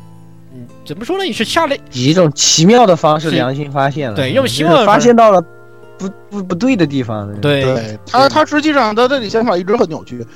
[0.53, 1.25] 嗯，怎么说呢？
[1.25, 5.41] 也是下了以一种奇妙的方式良心发现了，对，用奇妙发现到了
[6.01, 7.31] 不不不对的地方。
[7.41, 10.27] 对，他他实际上他这里想法一直很扭曲，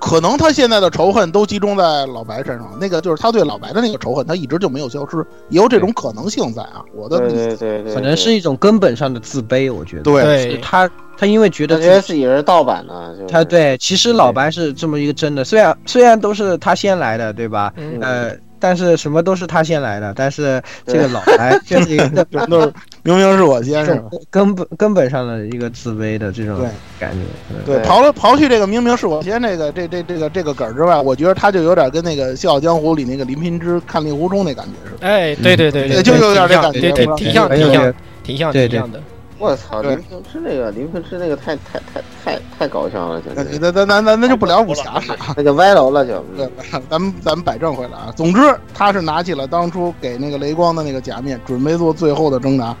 [0.00, 6.82] 可能他现在的仇恨都集中在老白身上，那个就是他对老白的那个仇恨，他一直就没有消失，也有这种可能性在啊。
[6.92, 10.02] 我的对对对，可能是一种根本上的自卑，我觉得。
[10.02, 17.72] 对，他他因为觉得觉得自己是盗版的，他对，其实老白是这么一个真的，虽然虽然都是他先来的，对吧？
[18.00, 18.32] 呃。
[18.62, 24.00] 但是什么都是他先来的，但是这个老白这是一个 都是明明是我先，是
[24.30, 26.64] 根本根本上的一个自卑的这种
[27.00, 27.18] 感觉。
[27.66, 35.08] 对，刨了刨去这个明明是我先这个这这这个这个梗儿之外，我觉得他就有点跟那个《笑傲江湖》里那个林平之看令狐冲那感觉似的。
[35.08, 39.00] 哎，对对对，就有点这感觉，挺像挺像挺像挺像的。
[39.42, 45.02] 我操，林平之那个林平之那个太太太太太搞笑了，那那那那那就不聊武侠了，
[45.36, 46.24] 那就歪楼了就。
[46.36, 46.48] 对，
[46.88, 48.12] 咱们咱们摆正回来啊。
[48.14, 48.40] 总之，
[48.72, 52.72] 他是拿起了当初给那个雷光的那个假面，准备做最后的挣扎。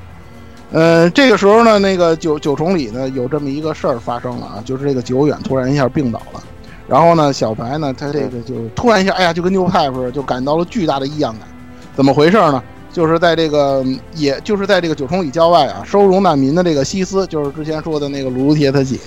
[0.70, 6.40] 呃，这个时候呢，那个九九重里呢有这么一个事儿发生了啊，就是这个久远突然一下病倒了，
[6.86, 11.48] 然后呢，小白呢他这个就突然一下，哎呀，就跟牛派似的，就感到了巨大的异样感。
[11.96, 12.62] 怎么回事呢？
[12.92, 13.82] 就是在这个，
[14.14, 18.98] 也就是在这个九重里郊外啊，收容难民的这个西斯，就是之前说的那个鲁鲁铁他姐，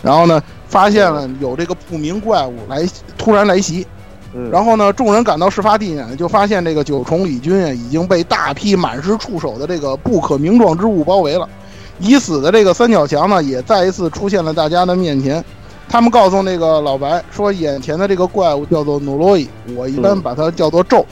[0.00, 3.86] 然后呢，发现了有这个不明怪物来突然来袭，
[4.50, 11.46] 然后呢，众人赶到事发地点，就发现这个九重里军啊已经被大批满是触手的这个不可名状之物包围了，
[11.98, 15.44] 已死的这个三角墙呢也再一次出现了大家的面前，
[15.88, 21.04] 他们告诉那个老白说，眼前的这个怪物叫做努洛伊，我一般把它叫做咒。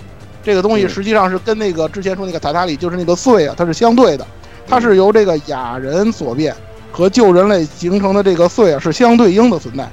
[0.44, 4.26] 这个东西实际上是跟那个之前说那个塔塔里，就是那个碎啊，它是相对的，
[4.68, 6.54] 它是由这个雅人所变
[6.92, 9.88] 和旧人类形成的这个碎啊是相对应的存在。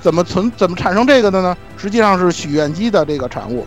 [0.00, 1.56] 怎么存怎么产生这个的呢？
[1.76, 3.66] 实际上是许愿机的这个产物。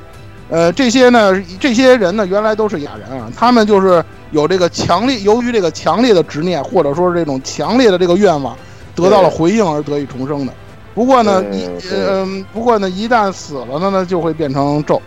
[0.50, 8.56] 呃，这些呢，这些人呢，原来都是雅人啊，他们就是有这个强烈，由于这个强烈的执念或者说是这种强烈的这个愿望
[8.96, 10.54] 得到了回应而得以重生的。
[10.94, 15.02] 不过呢，一嗯，不过呢，一旦死了呢，呢就会变成咒。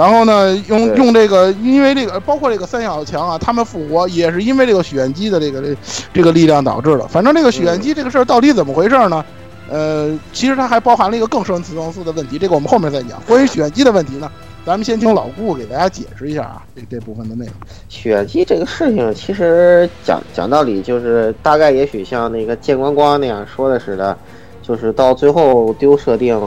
[0.00, 5.76] 然后呢，用用这个，因为这个包括这个三小强啊，他们复活也是因为这个许愿机的这个这
[6.14, 7.06] 这个力量导致的。
[7.06, 9.22] 反正这个许愿机这个事儿到底怎么回事呢？
[9.68, 13.20] 呃，其实它还包含了一个更深层次的问题，这个我们后面再讲。
[13.26, 14.32] 关于许愿机的问题呢，
[14.64, 17.54] 咱们先听老顾给大家解释一下啊，这这部分的内容。
[17.90, 24.16] 许愿机这个事情，其实讲讲道理就是大概也许像那个剑光光那样说的似的，
[24.62, 26.40] 就是到最后丢设定。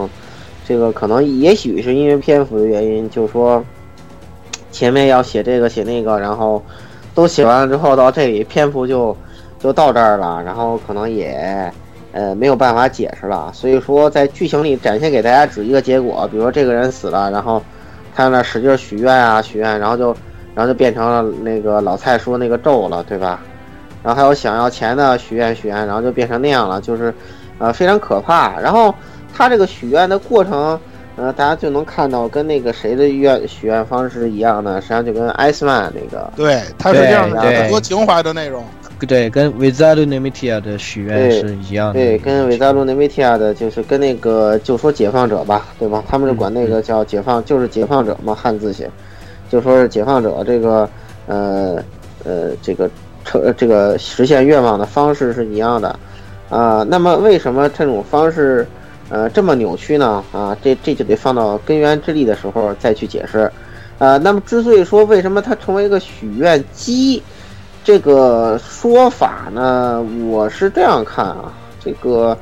[0.65, 3.61] 这个可能也许是因为篇幅的原因，就是说
[4.71, 6.63] 前面要写这个写那个，然后
[7.13, 9.15] 都写完了之后，到这里篇幅就
[9.59, 11.69] 就到这儿了，然后可能也
[12.13, 13.51] 呃没有办法解释了。
[13.53, 17.61] 所以说，在剧情里展现给大家只一个结果，比如说这个人死了，然后
[18.15, 20.15] 他在那使劲许愿啊许愿，然后就
[20.55, 23.41] 然后就变成了那个老蔡说那个咒了，对吧？
[24.01, 27.13] 然后还有想要钱的许愿许愿，然后就变成那样了，就是
[27.57, 28.57] 呃非常可怕。
[28.61, 28.95] 然后。
[29.35, 30.79] 他这个许愿的过程，
[31.15, 38.63] 呃，大家就能看到跟那个谁的愿许愿方式一样的，实际上就跟艾斯曼那个，对，他是这样的很多情怀的内容，
[39.07, 46.03] 对，跟维扎鲁内米提亚的许愿是一样的，对，跟维扎鲁内米提亚的就是跟那个就说解放者吧，对吧？
[46.07, 48.89] 他们是管那个叫解放，就是解放者嘛，汉字写，
[49.49, 50.89] 就说是解放者这个，
[51.27, 51.83] 呃
[52.23, 52.89] 呃，这个
[53.25, 55.99] 成这个实现愿望的方式是一样的，
[56.49, 58.67] 啊，那么为什么这种方式？
[59.13, 60.23] 呃，这么扭曲呢？
[60.31, 63.51] 啊，这这就得放到根源之力的时候再去解释。
[63.99, 67.21] 呃，那么之所以说为什么它成为一个许愿机，
[67.83, 71.53] 这个说法呢，我是这样看啊。
[71.79, 72.35] 这个，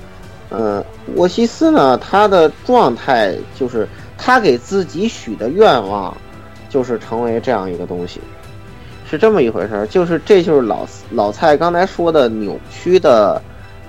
[0.47, 0.81] 呃，
[1.15, 3.85] 沃西斯呢，他的状态就是
[4.17, 6.15] 他给自己许的愿望，
[6.69, 8.21] 就是成为这样一个东西，
[9.09, 9.85] 是这么一回事儿。
[9.87, 13.41] 就是这就是老老蔡刚才说的扭曲的。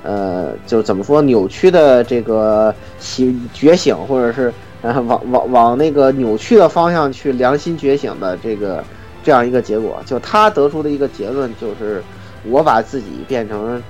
[0.03, 8.83] 呃，就怎么说扭曲的这个醒觉醒，或者是呃往往往那个扭曲的方向去良心觉醒的这个
[9.23, 12.03] 这样一个结果，就他得出的一个结论就是，
[12.45, 13.81] 我把自己变成，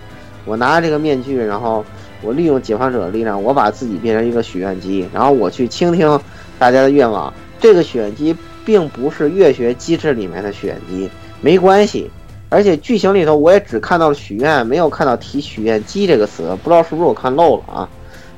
[0.45, 1.85] 我拿着这个面具，然后
[2.21, 6.21] 我利用解放者的力量，我把自己变成一个许愿机，然后我去倾听
[6.59, 7.33] 大家的愿望。
[7.59, 11.09] 这个许愿机并不是月学机制里面的许愿机，
[11.41, 12.11] 没关系。
[12.53, 17.89] 而且剧情里头我也只看到了许愿，没有看到提许愿机这个词，不知道是不是我看漏了啊？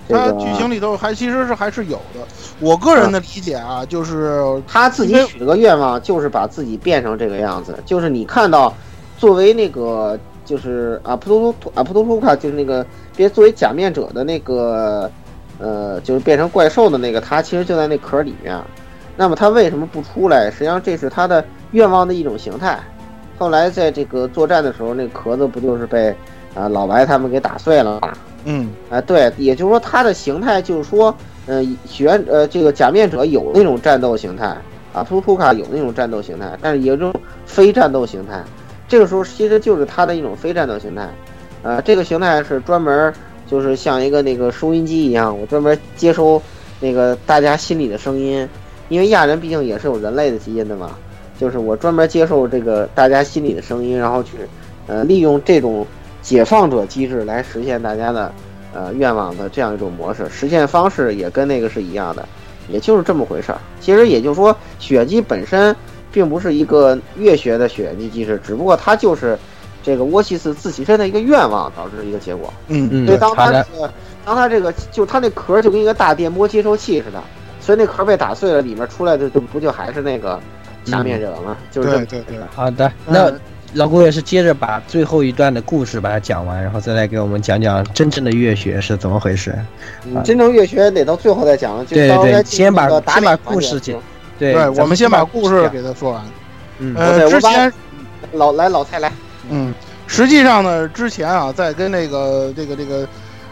[0.08, 2.20] 他剧情里头还其实是还是有的。
[2.60, 7.76] 我个人的理解啊，就是他自己许了个愿望，就是把自己变成这个样子。
[7.84, 8.72] 就是你看到，
[9.18, 12.86] 作为那个就是啊普图图啊普图图卡，就是那个
[13.16, 15.10] 别作为假面者的那个
[15.58, 18.56] 呃，就是变成怪兽的那个他，其实就在那壳里面。
[19.16, 20.50] 那么他为什么不出来？
[20.52, 22.78] 实际上这是他的愿望的一种形态。
[23.38, 26.14] 后来在这个作战的时候，那壳子不就是被
[26.54, 28.12] 啊老白他们给打碎了吗？
[28.44, 31.14] 嗯，啊，对，也就是说，它的形态就是说，
[31.46, 34.56] 呃，许愿，呃，这个假面者有那种战斗形态
[34.92, 37.12] 啊，图图卡有那种战斗形态，但是有这种
[37.46, 38.42] 非战斗形态。
[38.86, 41.08] 这个时候其实就是它的一种非战斗形态，
[41.62, 43.12] 呃，这个形态是专门
[43.50, 46.40] 就是像一个那个收音机一样，我专门接收
[46.80, 48.46] 那个大家心里的声音，
[48.90, 50.90] 因为亚人毕竟也是有人类的基因的嘛，
[51.38, 54.30] 就是我专门接受这个大家心里的声音，然后去，
[54.86, 55.86] 呃，利用这种。
[56.24, 58.32] 解放者机制来实现大家的
[58.72, 62.26] 呃愿望的这样一种模式，实现方式也跟那个是一样的，
[62.66, 63.58] 也就是这么回事儿。
[63.78, 65.76] 其实也就是说，血姬本身
[66.10, 69.38] 并不是一个月学的血姬机制，只不过它就是
[69.82, 72.50] 这个沃西斯自己身的一个愿望导致的一个结果。
[72.68, 73.04] 嗯嗯。
[73.04, 73.92] 所以当他这个，
[74.24, 77.22] 当他这个，就他那壳就跟一个大电波接收器似的，
[77.60, 80.40] 所以那壳被打碎了，里面出来的就不就还是那个
[80.84, 81.56] 假面者吗？
[81.70, 82.38] 就是对对对。
[82.54, 83.32] 好的，那。
[83.74, 89.52] 老郭也是接着把最后一段的故事把它讲完，然后再来给我们讲讲真正的乐学是怎么回事。
[90.22, 91.84] 真正乐学得到最后再讲。
[91.86, 94.00] 对对，先把先把故事讲。
[94.38, 96.22] 对，我们先把故事给他说完。
[96.78, 96.94] 嗯，
[97.28, 97.72] 之前
[98.34, 99.10] 老来老蔡来。
[99.50, 99.74] 嗯，
[100.06, 103.04] 实际上呢，之前啊，在跟那个这个这个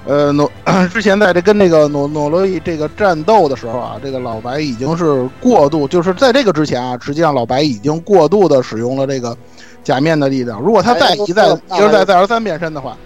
[0.06, 0.50] 呃诺
[0.92, 9.36] 之前在这跟那个诺诺罗伊这个战斗的时候啊，这个老白已经是过度，就是在这个之前啊，实际上老白已经过度的使用了这个。
[9.84, 12.96] 假面的力量，如果他再一再一而再再而三变身的话，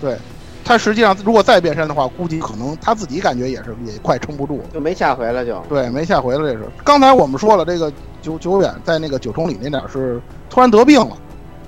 [0.00, 0.16] 对，
[0.64, 6.38] 他实际上如果再变身的话，估计可能他自己感觉也是也快撑不住，就没下回了，就对，没下回了。
[6.38, 7.92] 这是刚才我们说了，这个
[8.22, 11.16] 久久远在那个九重里那点是突然得病了，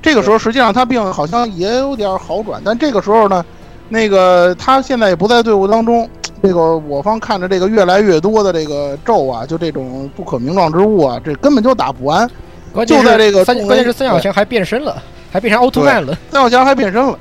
[0.00, 3.44] 这个时候实际上他病好像也有点好转，但这个时候呢，
[3.93, 6.09] 那个他现在也不在队伍当中，
[6.43, 12.26] 这个我方看着这个越来越多的这个咒啊，就这种不可名状之物啊，这根本就打不完。
[12.86, 14.97] 就在这个三，关键是三小强还变身了，
[15.30, 16.18] 还变成奥特曼了。
[16.30, 17.18] 三小强还变身了，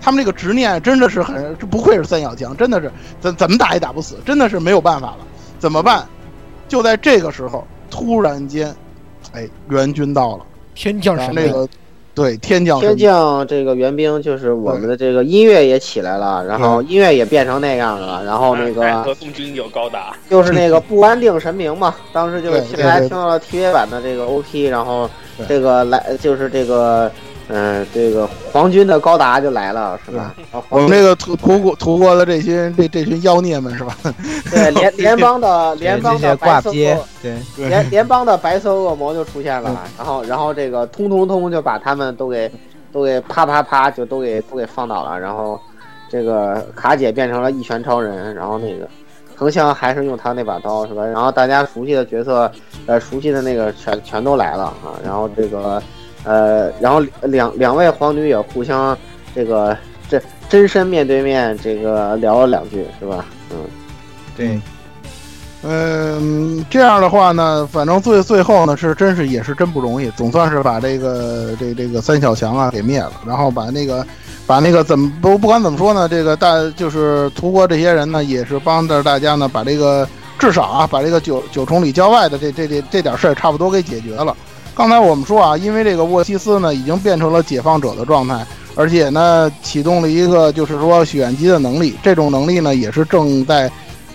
[0.00, 2.90] 他们这个执念真的是很，不愧是三小强，真的是
[3.20, 5.18] 怎怎么打也打不死，真的是没有办法了，
[5.60, 6.04] 怎么办？
[6.66, 8.74] 就在这个时候，突然间，
[9.34, 10.44] 哎，援军到了，
[10.74, 11.68] 天降神那个。
[12.18, 22.50] 对，天降天降这个援兵，就是我们的这个音乐也起来了，然后音乐也变成那样了，然后那个和宋军有高达， 就是那个不安定神明嘛，当时就
[22.82, 25.08] 来听到了 TV 版的这个 OP，然后
[25.48, 27.10] 这个来就是这个。
[27.50, 30.34] 嗯，这个皇军的高达就来了，是吧？
[30.68, 33.96] 我们这个屠屠国屠国的这些这这群妖孽们，是吧？
[34.50, 36.70] 对，联联邦的联邦的白色
[37.22, 42.52] 对联联邦的白色恶魔就出现了，然后然后这个通通通就把他们都给
[42.92, 45.58] 都给啪啪啪就都给都给放倒了，然后
[46.10, 48.86] 这个卡姐变成了一拳超人，然后那个
[49.38, 51.02] 藤香还是用他那把刀，是吧？
[51.06, 52.52] 然后大家熟悉的角色，
[52.84, 55.82] 呃，熟悉的那个全全都来了啊，然后这个。
[56.28, 58.94] 呃，然后两两位皇女也互相
[59.34, 59.74] 这个
[60.10, 63.24] 这真身面对面这个聊了两句，是吧？
[63.50, 63.56] 嗯，
[64.36, 64.60] 对，
[65.62, 74.06] 嗯，这样的话呢，反正最最后呢是真是也是真不容易，总算是把这个这这个三小强啊给灭了，然后把那个
[74.46, 80.06] 把那个怎么不不管怎么说呢，这个大就是屠国这些人呢也是帮着大家呢把这个
[80.38, 84.36] 至少啊把这个九九重里郊外的这这这这点事儿差不多给解决了。
[84.78, 93.68] 刚才我们说啊，因为这个沃西斯呢已经变成了解放者的状态，而且呢启动了一个就是说选机的能力，这种能力呢也是正在，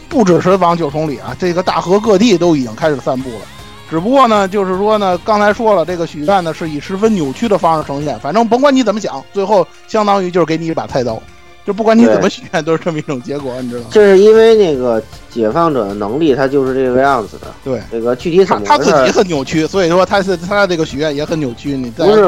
[0.07, 3.41] 不只是往九重里啊，这个大河各地都已经开始散布了。
[3.89, 11.21] 只不过呢，就是说呢，刚才说了，这个许愿呢是以十分扭曲的方式呈现，反正甭管你怎么想，最后相当于就是给你一把菜刀。
[11.65, 13.87] 就不管你怎么许愿，都是这么一种结果，你知道吗？
[13.91, 17.47] 这是因为那个解放者的能力，他就是这个样子的。
[17.63, 21.77] 对，这个具体怎么他自己很扭曲，所以说他是他这个许愿也很扭曲。
[21.77, 22.27] 你不是，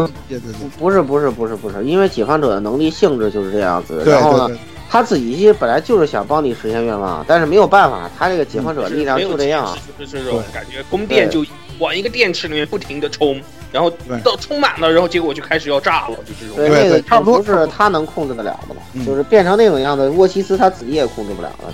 [0.80, 4.02] 不是，不是，不是，不是，因为解放者的能力性质就是这样子。
[4.06, 4.58] 然后呢，
[4.90, 11.46] 他自己本来就是想帮你实现愿望，但是没有办法，他这个解放者力量就这样，就是这种感觉，宫殿就
[11.80, 13.42] 往一个电池里面不停的充。
[13.72, 13.92] 然后
[14.24, 16.56] 到充满了，然后结果就开始要炸了，就这种。
[16.56, 21.74] 对，那个差不多是他能控制得了的嘛，就是变成那种样子，沃奇斯他自己也控制不了了。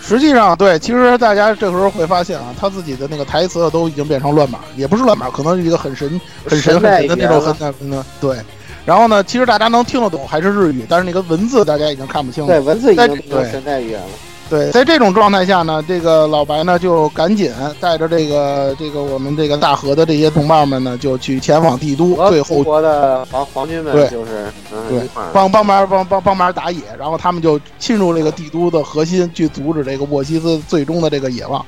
[0.00, 6.08] 实实际上，对，其实大家这时候会发现啊，他自己的那个台词都已经变成乱码，也不是乱码，可能是一个很神、
[6.46, 8.36] 很神、很神的那种很很的对。
[8.84, 12.48] 然后呢，其实大家能听得懂还是日语，但是那个文字大家已经看不清了。
[12.48, 14.08] 对，文字已经是神代语言了。
[14.52, 17.50] 对，在这种状态下呢，这个老白呢就赶紧
[17.80, 22.14] 带着这个这个我们这个大河的这些同伴们呢，就去前往帝都。
[22.28, 24.52] 最后国的皇皇军们就是
[24.90, 31.64] 对帮帮忙帮帮帮忙打野，然后他们就侵入这个帝都的核心，去阻止这个沃西斯最终的这个野望。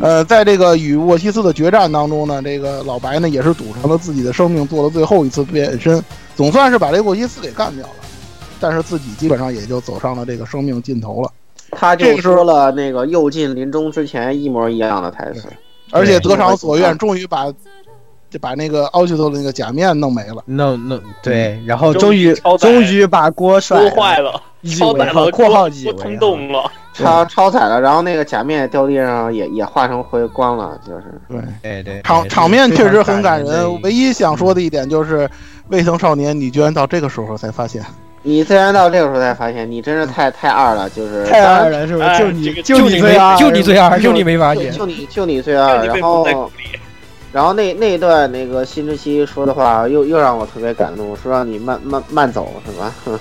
[0.00, 6.02] 呃，在这个与沃西斯的决战当中呢，这个老白呢也是赌上了自己的生命，做了最后一次变身，
[6.34, 7.92] 总算是把这沃西斯给干掉了。
[8.58, 11.30] 但是自己基本上也就走上了这个生命尽头了。
[11.72, 15.48] 他就说了那个又进临终之前一模一样的台词，
[15.90, 17.46] 而且得偿所愿，终于把
[18.30, 24.40] 就把那个奥奇托的那个假面弄没了，弄弄对，然后终于终于把锅摔坏了，
[24.78, 33.82] 超载了，括号机通动了，超超载了，然后那个假面掉地上也也化成灰光了，就是对对对，场场面确实很感人。
[33.82, 35.28] 唯一想说的一点就是，
[35.68, 37.82] 未曾少年，你居然到这个时候才发现。
[38.24, 42.18] 你虽然到这个时候才发现，你真是太太二了，就是太二了，是不是？
[42.18, 45.84] 就你就你最二，就你最二，就你没发现，就你就你最二。
[45.84, 46.50] 然后，
[47.32, 52.94] 然后那那一段那个新之息说的话，又又让我特别感动，说让你慢慢慢走，是吧？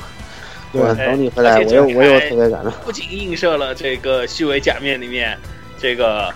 [0.72, 2.72] 对，等你回来，我又我又特别感动。
[2.86, 5.36] 不仅映射了这个虚伪假面里面
[5.80, 6.32] 这个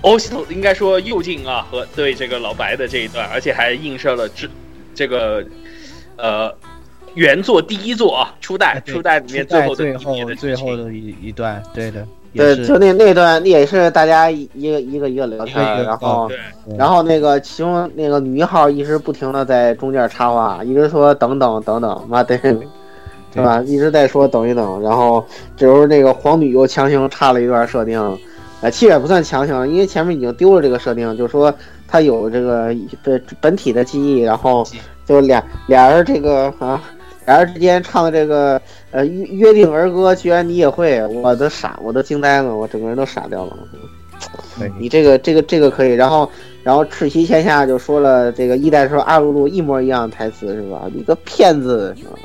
[0.00, 4.48] 欧西头，应该说右镜啊和对这个老白的这一段，而且还映射了这
[4.96, 5.44] 这个
[6.16, 6.52] 呃。
[7.14, 16.30] 原作第一作啊，初代初代里面最后最后最后的一一段，对的，对，就那那段也是大家一个一个一个聊天，然后
[16.76, 22.56] 然后那个其中那个女一号一直不停的在中间插话，一直说等等等等，妈的，对。
[23.42, 23.60] 吧？
[23.66, 28.00] 一直在说等一等，然后这时候那个皇女又强行插了一段设定，
[28.60, 31.52] 呃，其实也不算强行，因为前面已经丢了这个设定，就说
[31.88, 34.64] 她有这个本本体的记忆，然后
[35.04, 36.80] 就俩俩人这个啊。
[37.26, 38.60] 俩人之间唱的这个
[38.90, 43.56] 呃约约定儿歌，居然你也会，我都傻，我都惊呆了，我整个人都傻掉了。
[44.78, 46.30] 你这个这个这个可以，然后
[46.62, 50.82] 然后赤旗天下就说了这个一代时候阿鲁鲁一模一样的台词是吧？
[50.94, 52.18] 你个骗子是吧？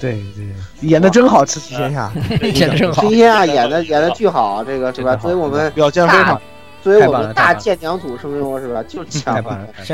[0.00, 2.10] 对对，演的真好， 赤旗天下
[2.42, 5.16] 演的真好，赤旗天下演的演的巨好，这个是吧？
[5.16, 6.40] 所以我们表现非常。
[6.82, 8.82] 作为我们大舰娘组声优是吧？
[8.88, 9.42] 就是强，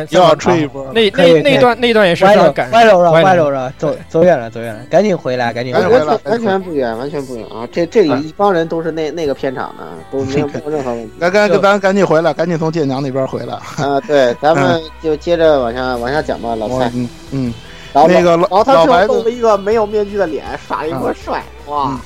[0.09, 0.91] 又要吹一波。
[0.93, 7.69] 那那那段那段也是歪了，歪了，歪了，了，走走远了，走远了，赶紧回来，赶紧回来，完全不远，完全不远啊！
[7.71, 11.13] 这这里一帮人都是那那个片场的，都没有 没有任何问题。
[11.19, 13.55] 来，赶咱赶紧回来，赶紧从舰娘那边回来。
[13.85, 16.91] 啊，对，咱们就接着往下往下讲吧，老蔡。
[17.33, 17.53] 嗯，
[17.93, 22.01] 然后那个老老白露了一个没有面具的脸，耍一波帅，哇！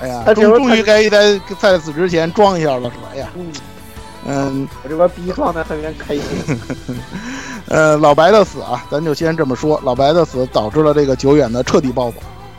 [0.00, 3.08] 哎呀，他终终于该在在此之前装一下了，是吧？
[3.14, 3.28] 哎呀。
[3.36, 3.46] 嗯，
[4.82, 6.22] 我这边逼状态特别开心。
[7.68, 12.16] 呃，老白的死啊，咱就先这么说，老白的死导致了这个久远的彻底暴走，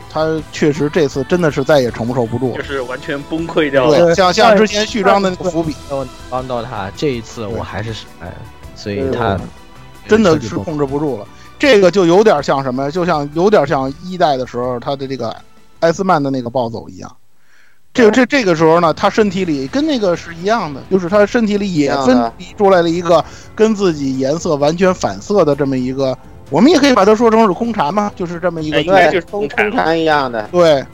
[0.08, 3.98] 他确实这次真的是再也承受不住，就是完全崩溃掉了。
[3.98, 5.74] 对，像像之前序章的那个伏笔，
[6.28, 8.32] 帮到他，这一次我还是哎，
[8.76, 9.38] 所以他
[10.06, 11.26] 真的是控制不住了。
[11.58, 15.34] 这个就有点像什么，就像有点像一代的时候他的这个
[15.80, 17.16] 艾斯曼的那个暴走一样。
[17.92, 23.22] 这个这这个时候呢，他身体里跟那个是一样的，就是他身体里也分离出来了一个
[23.54, 26.16] 跟自己颜色完全反色的这么一个，
[26.50, 30.48] 我们也可以把它说成是空蝉嘛，就是这么一个，对，空空蝉一样的。
[30.52, 30.84] 对，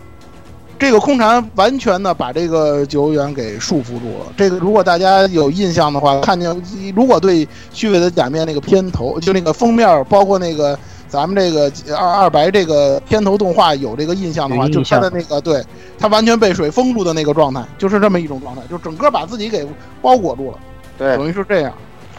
[0.78, 4.32] 这个空蝉完全的把这个九远给束缚住了。
[4.34, 6.51] 这个如果大家有印象的话，看见
[6.94, 10.78] 如果对虚伪的假面那个片头，就那个封面，包括那个。
[11.09, 15.64] 咱们这个二二白这个片头动画有这个印象的话，就是他的那个对，
[15.98, 19.66] 他完全被水封住的那个状态，就是这么一种状态，就整个把自己给
[20.02, 20.59] 包裹住了，
[20.98, 21.72] 对，等于是这样。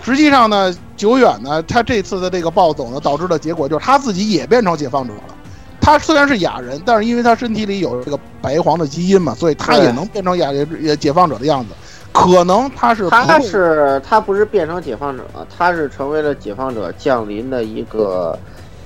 [0.03, 5.35] 实际上呢，久远呢，他这次的这个暴走呢，导致的结果就是他自己也变成解放者了。
[5.81, 11.73] 他虽然是哑人，但是因为他身体里有这个白黄的基因嘛，所以他也能变成哑人也解放者的样子。
[12.13, 15.23] 可能他是他是他不是变成解放者，
[15.55, 18.37] 他是成为了解放者降临的一个。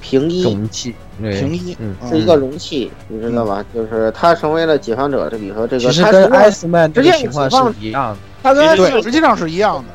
[0.02, 1.78] 平一容器，平一
[2.10, 3.64] 是一个容器，你知道吧？
[3.74, 9.02] 就是他成为了解放者，这里头这个其实跟艾斯曼这个情况是一样的，他跟对。
[9.02, 9.86] 实际上是一样的。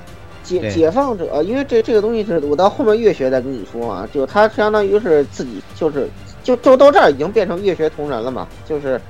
[0.45, 6.09] 解解放者，因为这这个东西是我到后面越学再跟你说啊，就他相当于是自己就是
[6.45, 9.01] 就就到这儿已经变成越学同人了嘛，就是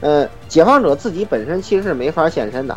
[0.00, 2.74] 呃解放者自己本身其实是没法现身的，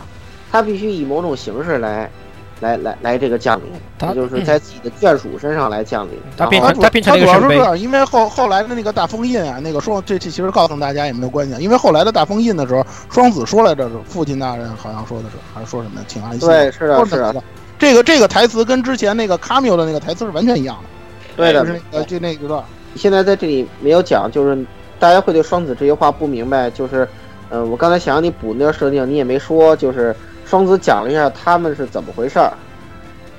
[0.52, 2.12] 他必须以某种形式来
[2.60, 3.66] 来来来这个降临，
[3.98, 6.14] 他就是在自己的眷属身上来降临。
[6.38, 16.46] 他变成他变成主要是这样，因为后后来的那个大封印啊，那个双这这其实告诉大家也没有关系，因为后来的大封印的时候，双子说来着，父亲大人好像说的是还是说什么请安息？
[16.46, 17.44] 对，是的，是的。
[17.78, 20.84] 这个这个台词跟之前那个卡缪的那个台词是完全一样的。
[21.38, 22.64] 对的，呃，就那个。
[22.96, 24.66] 现在在这里没有讲，就是
[24.98, 27.08] 大家会对双子这些话不明白，就是，
[27.50, 30.14] 呃，我刚才想让你补那个设定，你也没说，就是
[30.50, 32.52] 双子讲了一下他们是怎么回事儿，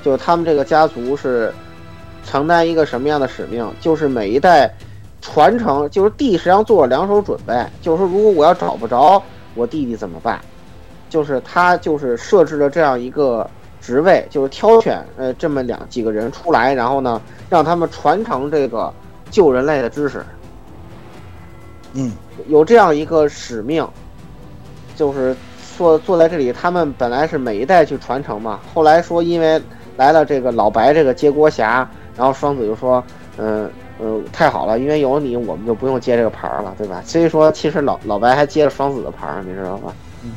[0.05, 1.53] 就他们这个家族是
[2.25, 4.73] 承担一个什么样的使命，就是每一代
[5.21, 9.21] 传承，就是弟实际上做了两手准备，就是说如果我要找不着
[9.55, 10.41] 我弟弟怎么办，
[11.09, 13.49] 就是他就是设置了这样一个
[13.81, 18.93] 职位，就是挑选呃这么两几个人出来，然后呢让他们传承这个。
[19.31, 20.27] 救人类的知识，
[21.93, 22.11] 嗯，
[22.49, 23.87] 有这样一个使命，
[24.97, 25.37] 就是
[25.81, 26.53] 坐坐在这里。
[26.53, 29.59] 他们本来是每一代去传承嘛，后来说因为
[29.97, 33.03] 来了这个老白这个接锅侠，然后双子就说
[33.39, 39.91] ：“嗯嗯，太好了，因为有你，我们就不用接这个牌了，对吧？”所以说，其实老老白还接了双子的牌，你知道吧？
[40.23, 40.33] 嗯，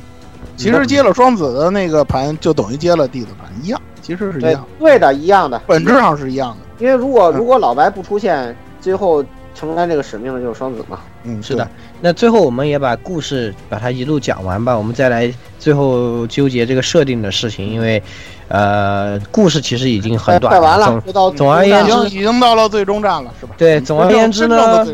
[0.55, 6.85] 其实接了双子的那个盘，就等于接了弟子盘一样，其实是一样，对的，一样的，本质上是一样的。
[6.85, 8.55] 因为如果如果老白不出现。
[8.83, 9.23] 最后
[9.55, 10.99] 承担这个使命的就是双子嘛。
[11.23, 11.67] 嗯，是的。
[12.01, 14.77] 那最后我们也把故事把它一路讲完吧。
[14.77, 18.01] 我们再来最后纠结这个设定的事情，因为，
[18.47, 21.01] 呃，故事其实已经很短，快完了。
[21.11, 23.53] 总总而言之，已经到了最终站了，是吧？
[23.57, 24.85] 对，总而言之呢。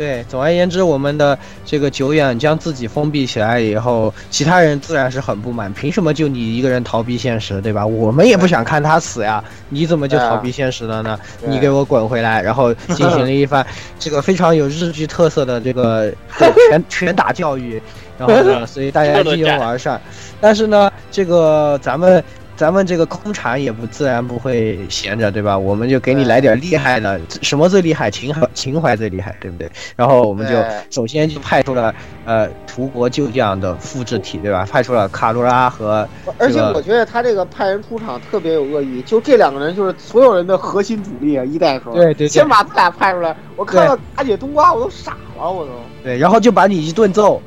[0.00, 5.70] 对，总而言之，我们的这个久远将自己封闭起来以后，其他人自然是很不满。
[5.74, 7.84] 凭什么就你一个人逃避现实，对吧？
[7.86, 11.20] 我们也不想看他死呀，你怎么就逃避现实了呢？
[11.46, 12.40] 你给我滚回来！
[12.40, 13.66] 然后进行了一番
[13.98, 16.10] 这个非常有日剧特色的这个
[16.70, 17.78] 拳拳打教育，
[18.16, 20.00] 然后呢， 所以大家一拥而上。
[20.40, 22.24] 但是呢，这个咱们。
[22.60, 25.56] 咱们这个空产也不自然不会闲着，对吧？
[25.56, 28.10] 我们就给你来点厉害的，什么最厉害？
[28.10, 29.66] 情怀，情怀最厉害，对不对？
[29.96, 31.94] 然后我们就首先就派出了
[32.26, 34.68] 呃图国旧将的复制体，对吧？
[34.70, 36.06] 派出了卡罗拉和。
[36.36, 41.42] 而且我觉得他这个派人出场特别有恶意，就这两个人就是所有人的核心主力啊！
[41.42, 45.70] 一代时候，对对，先把他俩派出来，我看到大姐冬瓜我都傻了，我都。
[46.04, 47.40] 对，然后就把你一顿揍。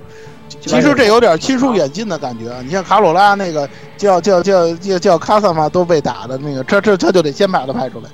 [0.62, 2.52] 其实这有点亲疏远近的感觉。
[2.64, 8.10] 你像卡罗拉那个叫叫叫叫叫卡萨玛都被打的那个，这这他就得先把他派出来。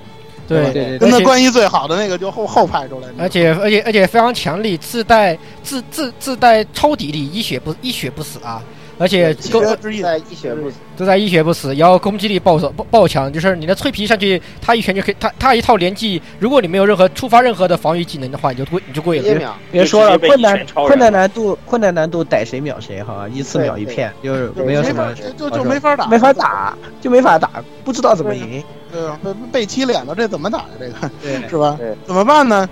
[0.48, 3.06] 对对对，跟他关系最好的那个就后后派出来。
[3.16, 8.60] 而且而且而且非常强力，自带自自自带超底力，一血不一血不死啊。
[9.00, 19.56] 而且都在一血不死，都在一血不死，然后攻击力爆爆爆强，就是你的脆皮上去，他一拳就可以，他他一套连击，如果你没有任何触发任何的防御技能的话，你就跪你就跪了。
[19.72, 27.48] 别说了，困难困难难度困难难度逮谁秒谁哈，一次秒一片，就是没有什么就就没法打，没法打，就没法打，
[27.82, 28.62] 不知道怎么赢。
[28.92, 30.66] 对啊，被被踢脸了，这怎么打呀？
[30.78, 31.78] 这个是吧？
[32.04, 32.68] 怎么办呢？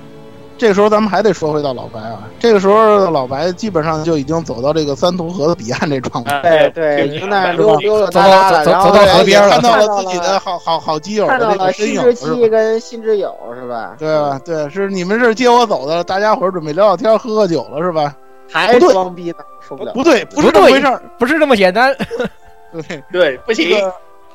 [0.59, 13.95] 这个时候咱们还得说回到老白啊，这个时候老白基本上就已经走到这个三途河的彼岸这状态，对对，已经在溜溜达达了，然后走到河边看到了自己的好好好基友的那个身影，新之跟新之友是吧？
[13.99, 14.41] 对吧？
[14.45, 18.15] 对，是你们是接我走的，大家伙儿准备聊聊天、喝喝酒了是吧？
[18.51, 19.93] 还装逼呢，受不了！
[19.93, 21.95] 不对，不是这么回事儿，不是这么简单。
[22.73, 23.79] 对对，不行。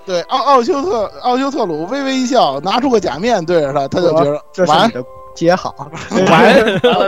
[0.05, 4.91] 对，奥奥修特奥修特鲁微微一笑，拿出个假面对着他，他就觉得这完。
[5.33, 5.73] 接好，
[6.29, 6.29] 完，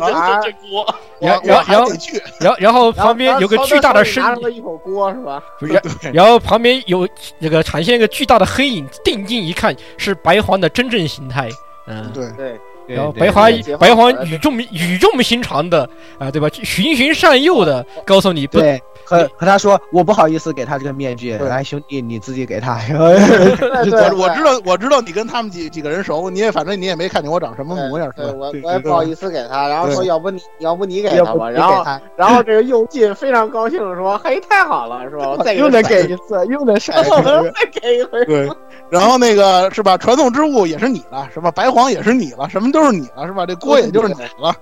[0.01, 0.85] 完这锅，
[1.19, 1.91] 然然然后
[2.39, 5.41] 然然后旁边有个巨大的身，拿了一口锅是吧？
[5.59, 5.81] 不是，
[6.13, 7.07] 然后旁边有
[7.39, 11.49] 那个产现一个巨大的黑影，定睛一看是白黄的真正形态，
[11.87, 12.29] 嗯，对。
[12.31, 12.59] 对。
[12.87, 13.47] 然后白花
[13.79, 16.47] 白花语重语重心长的啊，对吧？
[16.51, 22.79] 循循善诱的告诉你，对，和和他说，我不好意思给他这个面具，来兄弟你自己给他。
[22.89, 28.33] 我我知道我知道你跟他们几几个人熟，你也反正你也没看见我长什么模样，是吧？
[28.37, 31.83] 我我也不好意思给他，然后说要不你要不你给他吧，然后
[32.15, 35.29] 然后这个右进非常高兴的说，嘿，太好了，是吧？
[35.29, 38.49] 我 再又能给一次，又能闪，再给一回。
[38.95, 39.97] 对，然后那个是吧？
[39.97, 41.51] 传送之物也是你了，是吧？
[41.51, 42.71] 白黄也是你了，什么？
[42.71, 43.45] 都是你了是吧？
[43.45, 44.55] 这锅也就是你了。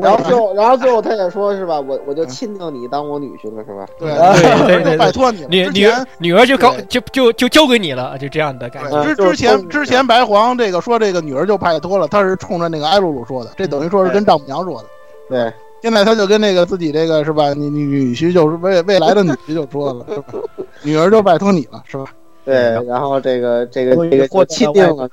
[0.00, 1.80] 然后最后，然后最后他也说是吧？
[1.80, 3.86] 我我就亲定你当我女婿了是吧？
[3.98, 4.12] 对
[4.66, 5.48] 对对，拜托你了。
[5.48, 9.02] 女女儿女儿就高就就就交给你了，就这样的感觉。
[9.04, 14.88] 之之前之前白黄这个说这个女儿就拜托了，他是冲着那个艾露露说的，这等于说是跟丈母娘说的。
[15.28, 17.52] 对，现在他就跟那个自己这个是吧？
[17.52, 20.38] 你女婿就是未未来的女婿就说了，是吧？
[20.82, 22.04] 女儿就拜托你了，是吧？
[22.50, 25.08] 对，然后这个这个这个过亲定了，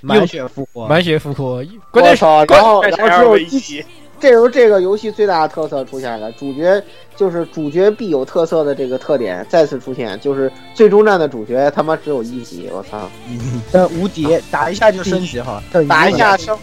[0.00, 3.84] 满血复活，满血复活，关键是然后然后只有一级
[4.20, 6.80] 这时候这个游戏最大的特色出现了，主角
[7.16, 13.10] 就是主角必有特色的这个特点再次出现，就是最终战的主角他妈只有一级，我操！
[13.72, 16.56] 呃，无敌，打一下就升级哈，打一下升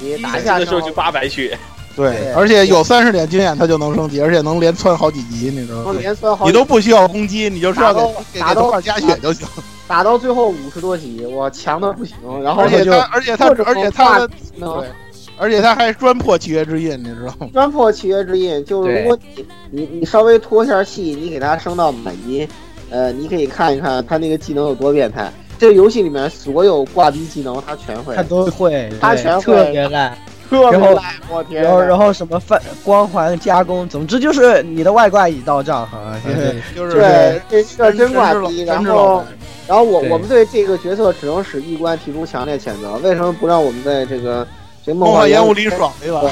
[0.00, 1.56] 级，打一下的时候就八百血。
[1.94, 5.94] 对，而且有三十点经验，他就能升级，而且能连窜好几级，你知道吗？
[6.00, 8.10] 连窜好，你都不需要攻击，你就打到
[8.40, 9.46] 打到加血就行。
[9.86, 12.16] 打到最后五十多级，我强的不行。
[12.42, 14.88] 然后而且他，而且他，而且他，对，
[15.36, 17.48] 而且他还专破契约之印，你知道吗？
[17.52, 22.48] 专破契约之印，就是如果你你你稍微拖一下气，你给他升到满级，
[22.90, 25.30] 呃，你可以看一看他那个技能有多变态。
[25.58, 30.16] 这个游戏里面所有挂逼技能他全会，他都会，他全会，特别烂。
[30.50, 31.00] 然后，
[31.50, 36.14] 然后，然后什么泛光环加工，总之就是你的外挂已到账哈，
[36.76, 38.62] 就是对，这这真挂机。
[38.62, 39.24] 然后，
[39.66, 42.94] 然后我我们对这个角色只能使一关提出强烈谴责。
[43.02, 44.46] 为什么不让我们在这个
[44.84, 46.22] 这梦幻烟雾里爽对吧？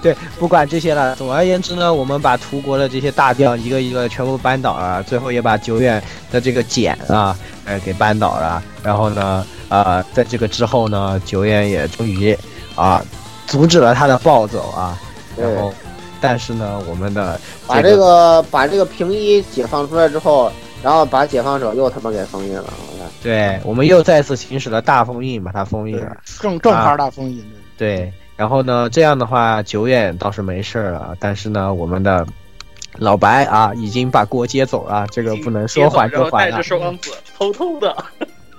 [0.02, 1.14] 对，不管这些了。
[1.16, 8.62] 总而言之呢，我们把图国的这些大将一个一个全部扳倒了，最后也把久远的这个茧啊，呃，给扳倒了。
[8.82, 12.36] 然后呢，呃，在这个之后呢，久远也终于。
[12.74, 13.04] 啊，
[13.48, 14.96] 阻止了他的暴走啊！
[15.36, 15.74] 然后，
[16.20, 20.48] 但是呢，我们的把这个把这个平一解放出来之后，
[20.82, 22.72] 然后把解放者又他妈给封印了。
[23.22, 27.44] 对，我们又再次行使了大封印，把它封印了，正正牌大封印。
[27.76, 32.24] 对，然后呢，这样的话，久远倒是没事了，但是呢，我们的
[32.96, 36.52] 老白啊，已经把锅接走了，这个不能说缓就缓了。
[36.52, 37.96] 带着双子，偷偷的。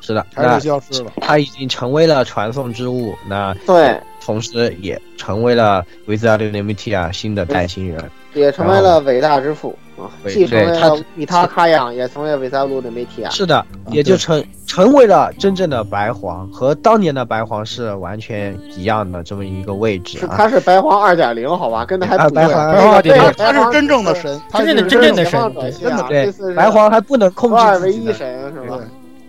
[0.02, 1.12] 是的，他消失了。
[1.22, 3.14] 他已经成为了传送之物。
[3.28, 4.00] 那对。
[4.22, 9.89] 同时也成为了维兹 R 六内米提亚新的代星人，也成为了伟大之父啊！
[10.28, 13.30] 既成为了以他卡养，也成为维塞路的媒体啊。
[13.32, 20.20] 是的，也就成成为了真正的白皇，和当年的白皇是完全一样的这么一个位置。
[20.32, 26.56] 他是白皇二点零，好吧，跟他还不白皇二点零，他是真正的神，真正的真正的神，真的对。
[26.56, 28.80] 白皇还不能控制二为一神是吧？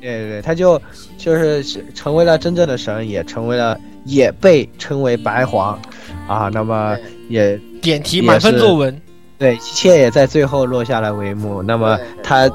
[0.01, 0.81] 对对对，他就
[1.19, 1.63] 就是
[1.95, 3.79] 成为了真正的神，也成为了。
[4.07, 5.79] 也被称为白皇，
[6.27, 6.97] 啊，那么
[7.29, 8.99] 也点题满分作文，
[9.41, 11.63] 对，一切也在最后落下了帷幕。
[11.63, 12.49] 那么他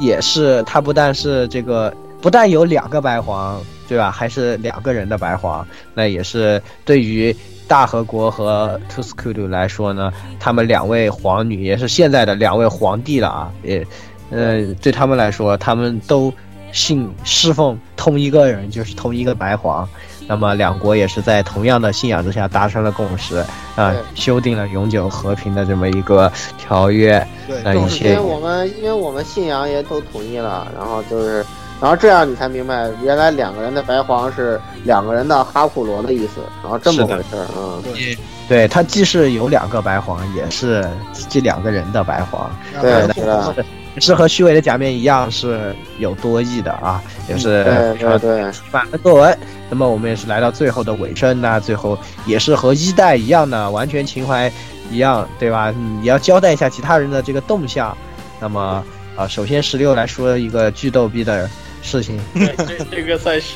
[0.00, 4.10] 也是，他不但是这个，不但有两个白皇，对吧？
[4.10, 5.64] 还是两个人的白皇，
[5.94, 7.34] 那也是对于
[7.68, 13.86] 大和国和图斯库鲁来说呢，他们两位皇女也是现在的两位皇帝了啊，也，
[14.30, 16.34] 呃，对他们来说，他们都
[16.72, 19.88] 信侍奉同一个人，就是同一个白皇。
[20.28, 27.26] 那么两国也是在同样的信仰之下达成了共识，啊，修订了永久和平的这么一个条约。
[27.46, 27.58] 对，
[27.98, 31.44] 因为我们因为我们信仰也都统一了，然后就是，
[31.80, 37.80] 然后这样你才明白，原来两个人的白皇是两个人的哈库罗的意思，然后这么回事儿啊。
[37.82, 40.86] 对，对他既是有两个白皇，也是
[41.30, 42.50] 这两个人的白皇。
[42.82, 43.54] 对，是的。
[44.00, 47.64] 是和虚伪的假面一样是有多义的啊，也是
[47.98, 49.38] 对对满分作文。
[49.70, 54.50] 那么我们也是来到最后的尾声那最后也是和一代一样的，完全情怀
[54.90, 55.72] 一样，对吧？
[56.00, 57.96] 你要交代一下其他人的这个动向。
[58.40, 58.82] 那么
[59.16, 61.50] 啊，首先十六来说一个巨逗逼的
[61.82, 63.54] 事情， 这这个算是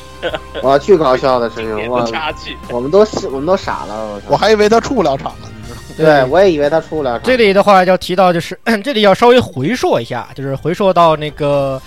[0.61, 2.05] 哇，巨搞笑的事情，我
[2.69, 2.99] 我们都
[3.31, 5.47] 我们都傻了，我还以为他出不了场呢。
[5.97, 7.19] 对，我也以为他出了。
[7.19, 11.81] 这里的话要提到，就是 这里要稍微回溯一下，就是回溯到那个，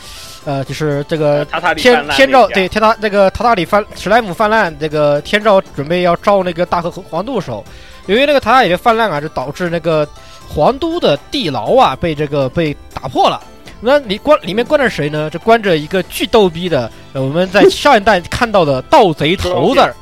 [0.44, 1.44] 呃，就是这个
[1.76, 7.64] 天天照对天塔那个塔塔里泛史莱姆泛滥，这个天照准备要照那个大和皇都的时候，
[8.06, 10.08] 由于那个塔塔里的泛滥啊，就导致那个
[10.48, 13.40] 皇都的地牢啊被这个被打破了。
[13.78, 15.28] 那里关里面关着谁呢？
[15.30, 19.94] 这关着一个巨逗逼的，我们在上一代看到的盗贼头子。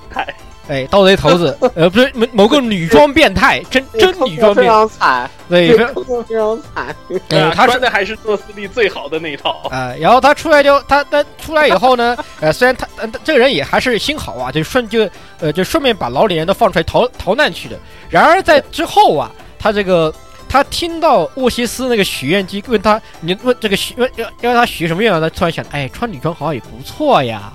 [0.68, 6.96] 哎，盗贼头子， 呃，不是某某个女装变态，真真女装变，非常惨，对，非常惨。
[7.28, 9.94] 对，他穿的还是做司令最好的那一套啊。
[10.00, 12.86] 然后他出来就他他出来以后呢， 呃，虽然他
[13.22, 15.08] 这个人也还是心好啊，就顺就
[15.38, 17.78] 呃就顺便把老李人都放出来逃逃难去的。
[18.08, 20.12] 然而在之后啊，他这个
[20.48, 25.20] 他听到沃西斯那个许愿机问他，你问这个许要要要他许什么愿望？
[25.20, 27.52] 他突然想，哎，穿女装好像也不错呀。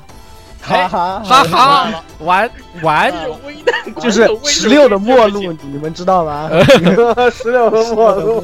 [0.61, 2.03] 哈哈哈哈！
[2.19, 2.49] 玩
[2.81, 3.13] 玩
[4.01, 6.49] 就是十六的末路，你们知道吗？
[7.31, 8.43] 十六的末路。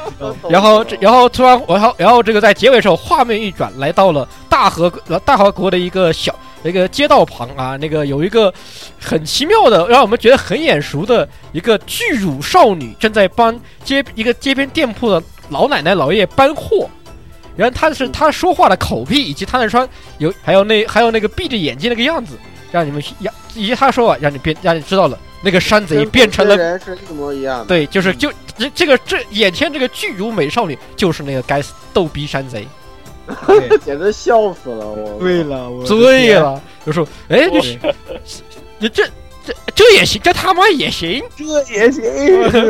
[0.48, 4.90] 然后，然后突然，然后，然后这个在结尾时候，画面一转，来到了大河
[5.24, 8.52] 大河国的一个小一个街道旁啊，那个有一个
[9.00, 16.88] 很奇妙的，让我们觉得很眼熟的一个巨乳少女，正在帮街一个街边店铺的老奶奶老爷搬货。
[17.56, 19.88] 然后他是他说话的口癖，以及他那双
[20.18, 22.38] 有还有那还有那个闭着眼睛那个样子，
[22.70, 27.64] 让你们让以及他说让你变让你知道了，那个山贼变成了人是一模一样的。
[27.64, 32.66] 对，就是就这这个这眼前这个巨乳美少女就是那个该死逗逼山贼，
[33.84, 35.18] 简直笑死了我。
[35.18, 37.78] 对了，醉了，就说哎，就是
[38.78, 39.04] 这这
[39.46, 42.02] 这这也行，这他妈也行，这也行。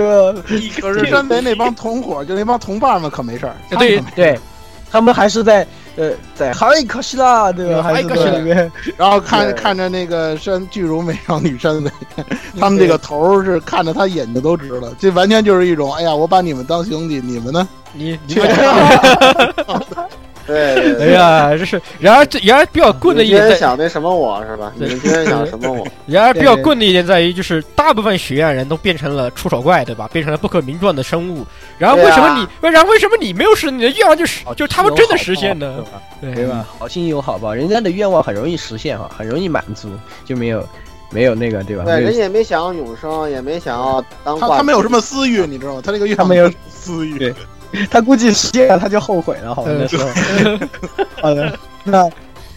[0.81, 3.57] 可是山贼那帮同伙，就那帮同伴们可没事儿。
[3.79, 4.39] 对对，
[4.91, 5.67] 他们还是在。
[5.99, 7.83] 呃，在海可惜啦，对吧？
[7.83, 11.91] 海可惜里面， 然后看看着那个身巨乳美少女身子，
[12.61, 17.67] 他们这个头是看着他眼睛都直了，这完全就是一种，哎呀，我把你们当兄弟，你们呢？
[17.95, 18.35] 你你。
[20.49, 24.73] 对，哎呀，这是然而这然而比较棍的一点，想那什么我是吧？
[24.77, 25.87] 你们今天想什么我？
[26.07, 30.09] 然而比较棍的一点在于，就是大部分学院人都变成了触手怪，对吧？
[30.13, 31.45] 变成了不可名状的生物。
[31.79, 32.69] 然后为什么你？
[32.71, 35.85] 然后为什么你没有实你的愿望就是就他们真的实现呢？
[36.21, 36.67] 对吧？
[36.79, 39.91] 好心有好报，人家的愿望很容易实现哈，很容易满足，
[40.25, 40.67] 就没有
[41.11, 41.85] 没有那个对吧？
[41.85, 44.39] 对，人也没想要永生，也没想要当。
[44.39, 45.83] 他他没有什么私欲，你知道吗？
[45.85, 47.35] 他那个愿望没有私欲。
[47.91, 49.71] 他估计实现了，他就后悔了，好吧？
[49.79, 50.09] 那时候，
[51.21, 51.53] 好的，
[51.85, 52.09] 那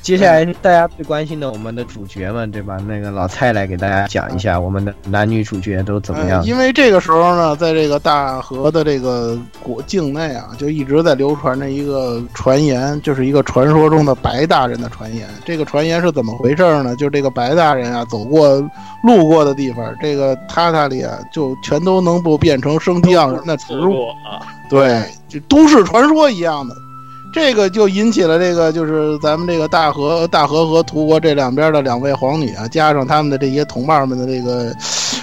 [0.02, 2.78] 接下来大家最关心的我们的主角们，对吧？
[2.88, 6.44] 那个老蔡来给大家讲一下我们的男女主角都怎么样。
[6.46, 15.28] 因为这个时候呢，在这个大河的这个国境内啊，就一直在流传着一个传言，就是一个传说中的白大人的传言。
[15.46, 16.96] 这个传言是怎么回事呢？
[16.96, 18.58] 就是这个白大人啊，走过
[19.04, 24.40] 路过的地方，这个榻榻里啊，就全都能不变成生机盎然的植物啊。
[24.70, 26.76] 对，就都市传说一样的，
[27.34, 34.74] 这个就引起了这个，就是咱们这个大河、大河和涂国这两边的两位皇女啊，加上他们的这些同伴们的这个，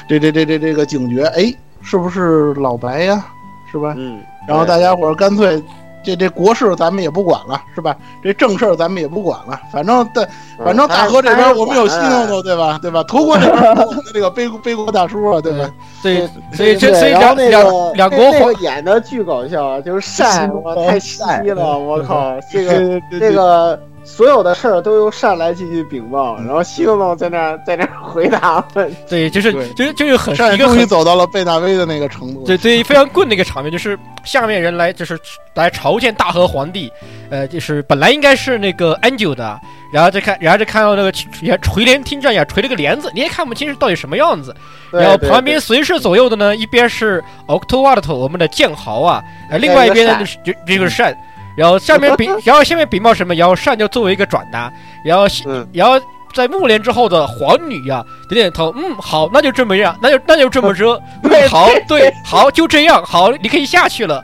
[0.09, 3.25] 这这这这这个警觉，哎，是不是老白呀？
[3.71, 3.95] 是吧？
[3.97, 4.21] 嗯。
[4.49, 5.63] 然后大家伙干脆。
[6.07, 7.97] 这这国事咱们也不管了，是吧？
[8.23, 10.27] 这正事儿咱们也不管了，反正在，
[10.65, 12.79] 反正大河这边我们有西诺诺，对吧？
[12.81, 13.03] 对吧？
[13.03, 15.69] 图国这边我们的这个背背锅大叔啊，对吧？
[16.01, 20.49] 所以，所以这所以两两两国皇演的巨搞笑，就是 善，
[20.87, 23.79] 太善了，我靠， 这个这个。
[24.07, 28.91] 所有的事儿都由善来进行禀报，然后西诺诺在那儿在那儿回答问。
[29.11, 32.45] 对，就是就是就是很一个终于走到了贝纳威的那个程度。
[32.47, 35.19] 对对，非常棍的一个场面，就是下面人来就是
[35.55, 36.91] 来朝见大和皇帝，
[37.31, 39.61] 呃，就是本来应该是那个安九的，
[39.93, 41.13] 然后再看，然后就看到那个
[41.43, 44.55] 也垂帘听政呀，垂了个帘子，你也看不清是到底什么样子。
[44.93, 49.21] 然后旁边随侍左右的呢，一边是 Octowat 我们的剑豪啊，
[49.51, 51.13] 呃，另外一边呢就是就这个善。
[51.57, 53.35] 然后下面禀，然后下面禀报什么？
[53.35, 54.73] 然后善就作为一个转达，
[55.05, 55.27] 然后，
[55.73, 55.99] 然后
[56.35, 64.23] 在暮年之后的皇女呀，点点头，嗯，好，那就这么样，那就那就这么着，嗯，好，对，好，就这样，好，你可以下去了。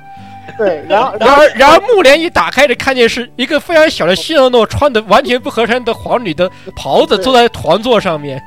[0.59, 8.43] 对，然后，然后，然后幕帘一打开，就看见是一个非常小的希诺诺穿的完全不合身的皇女的袍子，坐在团座上面。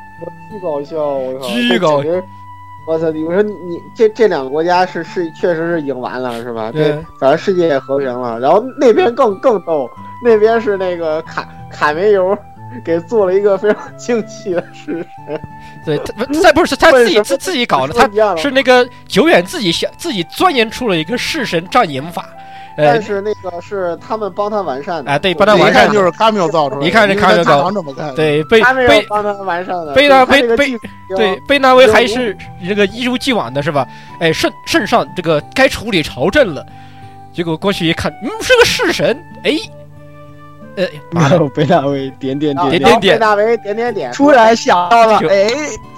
[0.51, 2.09] 巨搞笑，我靠，巨搞笑。
[2.87, 3.09] 我操！
[3.09, 6.71] 你说你这这两个国家是是确实是赢完了是吧？
[6.73, 8.39] 这反正世界也和平了。
[8.39, 9.89] 然后那边更更逗，
[10.23, 12.37] 那边是那个卡卡梅尤
[12.83, 15.39] 给做了一个非常 惊奇的事实。
[15.85, 15.97] 对，
[16.41, 22.29] 再不是他自己自自己搞的，他是那个久远自己想自己钻研出了一个弑神战赢法。
[22.77, 27.71] 但是那个是他们帮他完善的，哎，对，帮他完善就是卡缪造出来，一看这卡缪造，
[28.15, 30.77] 对，贝贝帮他完善的，贝纳贝贝，
[31.15, 32.35] 对，贝纳威还是
[32.67, 33.87] 这个一如既往的是吧？
[34.19, 36.65] 哎，圣圣上这个该处理朝政了，
[37.33, 39.51] 结果过去一看，嗯，是个弑神，哎。
[40.77, 45.47] 呃，然后贝纳维点点点点点点，贝纳维点点点，突然想到了，哎，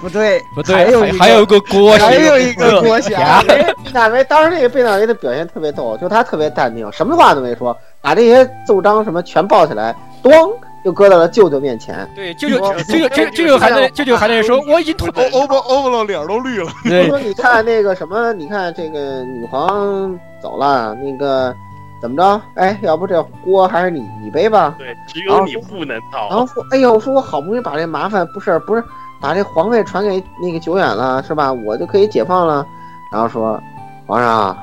[0.00, 3.42] 不对不对，还有还有个郭，还有一个郭侠。
[3.42, 10.52] 贝纳维当时那个贝纳维的表现特别逗，就他特别淡定，什么话都没说，把这些奏章什么全抱起来，咣
[10.84, 12.08] 就搁到了舅舅面前。
[12.14, 16.70] 对，舅舅舅舅舅舅还在舅舅还在说，我已经脱欧欧欧欧了，脸都绿了。
[17.08, 21.54] 说你看那个什么，你看这个女皇走了，那个。
[22.00, 22.40] 怎么着？
[22.54, 24.74] 哎，要不这锅还是你你背吧？
[24.78, 26.28] 对，只有你不能倒。
[26.28, 28.82] 然后说，哎呦，我说我好不容易把这麻烦不是不是
[29.20, 31.52] 把这皇位传给那个久远了，是吧？
[31.52, 32.64] 我就可以解放了。
[33.12, 33.60] 然后说，
[34.06, 34.56] 皇上，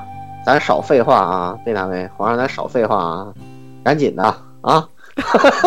[0.44, 3.32] 咱少废话啊，贝纳维，皇上咱少废话啊，
[3.84, 4.22] 赶紧的
[4.62, 4.88] 啊。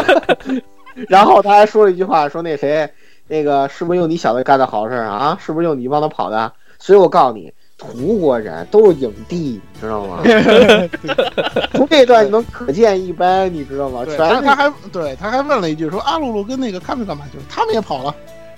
[1.07, 2.89] 然后他还说了一句话，说那谁，
[3.27, 5.37] 那个是不是用你小子干的好事啊？
[5.39, 6.51] 是不是用你帮他跑的？
[6.79, 7.53] 所以我告诉你。
[7.79, 10.21] 图国人都是影帝，你知道吗？
[11.73, 14.03] 从这段你能可见一斑，你知道吗？
[14.05, 17.43] 全他还对他还问了一句，说阿露露跟那个他们干嘛去了？
[17.49, 18.13] 他们也跑了，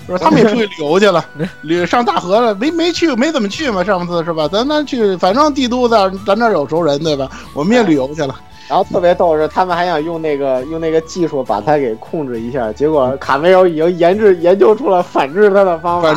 [0.07, 1.23] 说他们也出去旅游去了，
[1.61, 3.83] 旅上大河了，没没去，没怎么去嘛。
[3.83, 4.47] 上次是吧？
[4.47, 7.29] 咱咱去，反正帝都在咱这有熟人，对吧？
[7.53, 8.35] 我们也旅游去了。
[8.71, 16.13] 然后特别逗是，他们还想用那个用那个技术把它给控制一下，结果卡梅欧已经研制研究出了反制他的方法，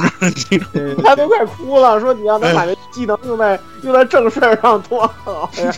[1.03, 5.75] 他都快哭了，说你要能把这技能用在用在正事儿上多好 呀！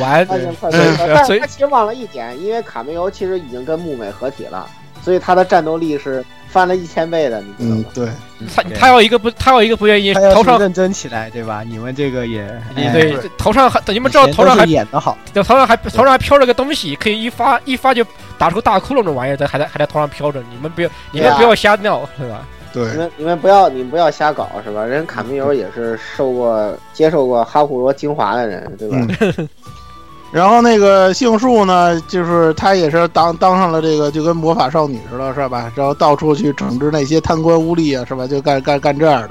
[0.00, 4.66] 完，但是他其实忘了一点，因为卡梅欧其实已经跟木美合体了，
[5.04, 6.24] 所以他的战斗力是。
[6.46, 8.08] 翻了一千倍的，你嗯，对，
[8.54, 11.64] 他他要一个不，他要一个不愿意头上认真起来，对吧？
[11.68, 18.06] 你们这个也对，头上还你们知道头上还演的好，头上还头上还飘着个东西，可以一发一发就
[18.38, 22.46] 打出大窟窿的玩意儿，在还在还在头上飘着，你们不要你们不要瞎闹，对吧？
[22.72, 24.84] 对，你们你们不要你们不要瞎搞，是吧？
[24.84, 28.96] 人卡密欧也是受过接受过哈库罗精华的人，对吧？
[30.34, 35.70] 然后那个杏树呢，就是他也是当当上了这个，就跟魔法少女似的，是吧？
[35.76, 38.26] 然后到处去整治那些贪官污吏啊，是吧？
[38.26, 39.30] 就干干干这样的。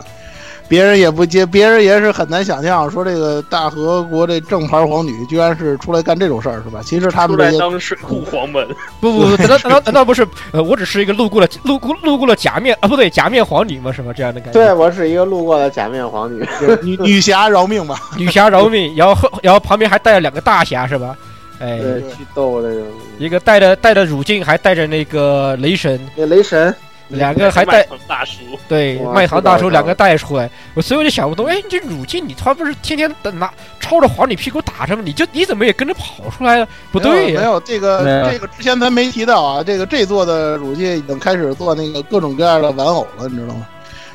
[0.73, 6.81] 别人也不接，别人也是很难想象，说这个大和国这正牌皇女居然是出来干这种事儿，是吧？
[6.83, 8.67] 其实他们出来当水库皇门，
[8.99, 10.27] 不 不不，难道难道难道不是？
[10.51, 13.91] 呃，我只是一个路过了路过路过了假面啊，不对，假面皇女嘛？
[13.91, 14.59] 什么这样的感觉？
[14.59, 16.43] 对，我是一个路过的假面皇女，
[16.81, 21.15] 女女侠饶命吧， 女侠饶命，然后后然后旁边还带了两个大侠，是吧？
[21.59, 22.81] 哎，去个，
[23.19, 26.75] 一个带着带着乳镜，还带着那个雷神，那雷神，
[27.13, 35.03] 两个还带大叔， 对，卖糖大叔两个带出来，我所以我就想不通，哎，你这乳镜，你他不是天天拿抄着黄你屁股打着吗？
[35.05, 36.67] 你就你怎么也跟着跑出来了？
[36.91, 43.67] 不对呀，没有这个这个之前咱没提到啊，这个这座的乳镜已经开始做那个各种各样的玩偶了，你知道吗？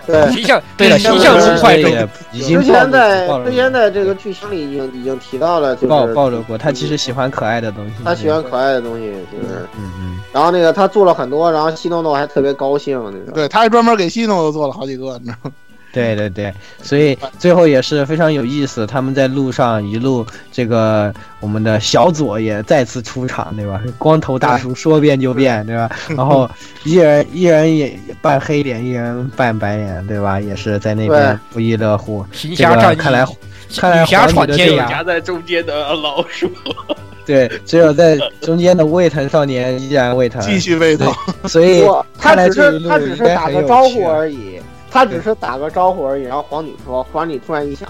[0.09, 1.89] 对形象，对的形象很快就
[2.33, 10.19] 之前在之前在这个剧情里已经已经提到了，就是抱抱着过，他其实喜欢可爱的东西，他喜欢可爱的东西，就是嗯嗯。
[10.33, 15.53] 然后那个他做了很多，然后西诺诺还特别高兴，那个对，他还专门给西诺诺做了好几个，你知道吗？
[15.91, 16.53] 对对对，
[16.83, 18.87] 所以最后也是非常有意思。
[18.87, 23.81] 他们在路上一路，这个我们的小左也再次出场，对吧？
[23.97, 25.91] 光头大叔说变就变，对吧？
[26.17, 26.49] 然后
[26.85, 30.39] 一人一人也扮黑脸，一人扮白脸，对吧？
[30.39, 32.25] 也是在那边不亦乐乎。
[32.33, 33.27] 行侠仗义，看来
[33.75, 36.51] 看来侠闯天涯，夹在中间的老鼠。
[37.25, 41.13] 对，只有在中间的胃疼少年依然胃疼，继续胃疼。
[41.45, 41.83] 所以
[42.19, 44.58] 他只是他只是打个招呼而已。
[44.91, 47.89] 他只是打个招呼而已，然后皇女说：“皇女突然一想，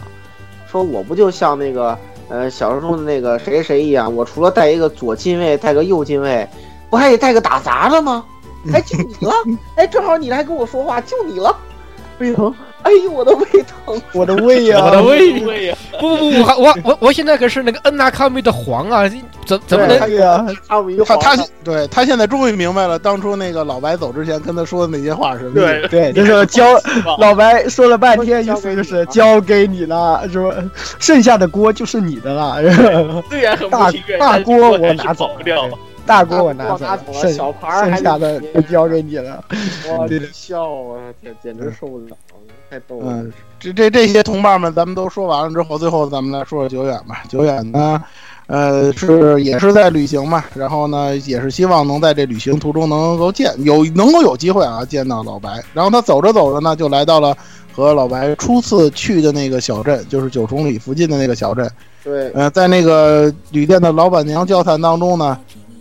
[0.70, 1.96] 说我不就像那个
[2.28, 6.48] 呃小说中的那个谁谁一样，我除了带一个左近卫，带个右近卫，
[6.90, 8.24] 不还得带个打杂的吗？
[8.72, 9.32] 哎，就你了，
[9.76, 11.56] 哎，正好你来跟我说话，就你了，
[12.18, 15.76] 胃疼。”哎呦，我的胃疼，我的胃呀，我的胃胃呀！
[16.00, 19.08] 不不不，我我我我现在可是那个恩纳卡米的皇啊，
[19.44, 19.98] 怎怎么能？
[21.04, 26.64] 他他对他现在终于明白了，当初那个老白走之前跟他说的那些话是对对，就是交
[27.18, 30.54] 老白说了半天，意思就是交给你了，是吧？
[30.98, 32.58] 剩下的锅就是你的了。
[33.28, 35.68] 虽然很大大锅我拿走不掉。
[36.06, 39.44] 大锅我拿走了，小盘剩下的就交给你了。
[39.86, 41.12] 我笑啊！
[41.20, 42.16] 天，简直受不了。
[42.70, 43.06] 太逗了！
[43.06, 47.22] 嗯，这这这些同伴们，咱们都说完了之后，最后咱们来说说久远吧。
[47.28, 48.02] 久远呢，
[48.46, 55.62] 呃，是也是在旅行嘛，然后呢，也是希望能在这旅行途中能够见有能够有机会啊见到老白。
[55.72, 57.36] 然后他走着走着呢，就来到了
[57.72, 61.70] 和老白初次去的那个小镇，就是九重里附近的那个小镇。
[62.04, 65.38] 对，呃，在那个旅店的老板娘交谈当中呢。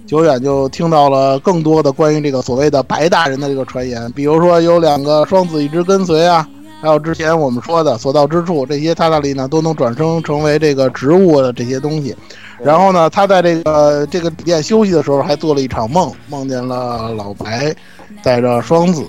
[0.08, 6.48] 久远就听到了更多的关于这个所谓的白大人的这个传言，比如说有两个双子一直跟随啊，
[6.82, 12.16] 还有之前我们说的所到之处，这些他那里呢都能转生成为这个植物的这些东西。
[12.60, 17.74] 然后呢，他在这个这个店休息的时候，还做了一场梦，梦见了老白
[18.24, 19.04] 带着双子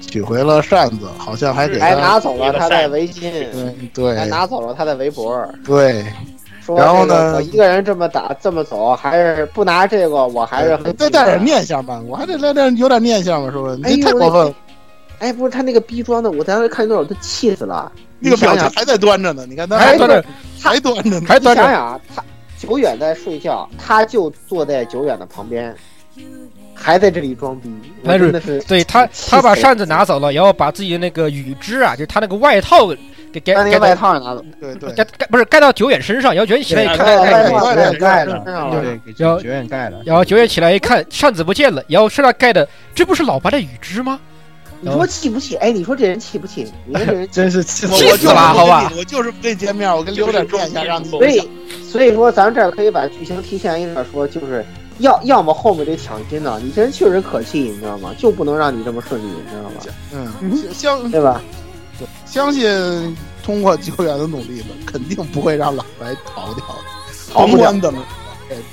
[0.00, 3.30] 取回了扇子，好像还给还拿走了他的围巾，
[3.92, 6.04] 对，还拿走了他的围脖，对。
[6.78, 7.34] 然后呢？
[7.34, 13.76] 我一个人这么打这么走，还是不拿这个，我还是再带点念想吧，我还得来点有点念想吧，是不是？
[13.76, 14.54] 你太过分了！
[15.24, 17.90] 哎，不是他那个逼装的，我当时看那会儿都气死了。
[18.20, 20.24] 那个表情还在端着呢，你看他还端着，
[20.62, 21.62] 还端着，还端着。
[21.62, 22.22] 想想啊，他
[22.58, 25.74] 久远在睡觉，他就坐在久远的旁边，
[26.74, 27.70] 还在这里装逼。
[28.04, 32.94] 真的是，对他，他把扇子拿走了，然后把自己的那个羽织啊，就他那个外套。
[33.32, 40.00] 给盖那个外套拿走，对对，盖盖不是盖到久远身上，然后久远起来一看，盖盖盖了，对，给久远盖了。
[40.06, 44.20] 然后久远起来一看，扇子不见了，然后身上盖的，这不是老白的羽织吗？
[44.84, 45.56] 你说气不气？
[45.56, 46.70] 哎，你说这人气不气？
[46.86, 48.92] 你说这人 真是气死我了，好吧？
[48.96, 51.08] 我就是不跟你见面，我跟刘点见一下，让你。
[51.08, 51.48] 所以，
[51.90, 54.64] 所以说咱这儿可以把剧情提前一点说，就是
[54.98, 58.14] 要要么后面得抢金呢，你这人确实可气，你知道吗？
[58.18, 60.30] 就不能让你这么顺利，你知道吗？
[60.40, 61.40] 嗯，相对吧？
[62.26, 66.64] 相信通过久远的努力吧，肯定不会让老白逃掉，
[67.32, 67.92] 逃不了的。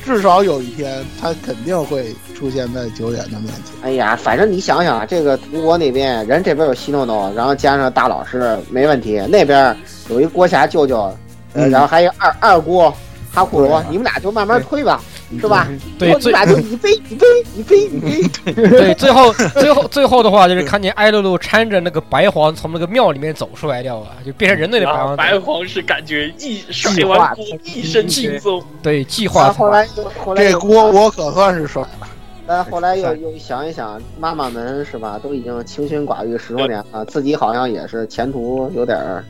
[0.03, 3.74] 至少有一天他肯定会出现在九点的面前。
[3.84, 9.76] 哎呀，反正你想想，这个图国那边人这边有西诺诺，然后加上大老师没问题，那边
[10.10, 11.16] 有一郭霞舅舅，
[11.53, 12.91] 呃，然后还有二二姑
[13.32, 15.02] 哈库罗，你们俩就慢慢推吧。
[15.40, 15.68] 是吧？
[15.98, 17.26] 对，最俩就你飞，你飞，
[17.56, 18.53] 你飞，你飞。
[18.53, 25.16] 对，最后， 最后，最后的话就是看见艾露露搀着那个白皇从那个庙里面走出来掉啊，就变成人类的白皇。
[25.16, 28.62] 白皇是感觉一甩完锅一身轻松。
[28.82, 29.52] 对，计划。
[29.53, 29.88] 后来，
[30.18, 32.08] 后来这锅我可算是甩了。
[32.48, 39.24] 但后来又又想一想，妈妈们是吧，都已经清心寡欲十多年了，自己好像也是前途有点儿。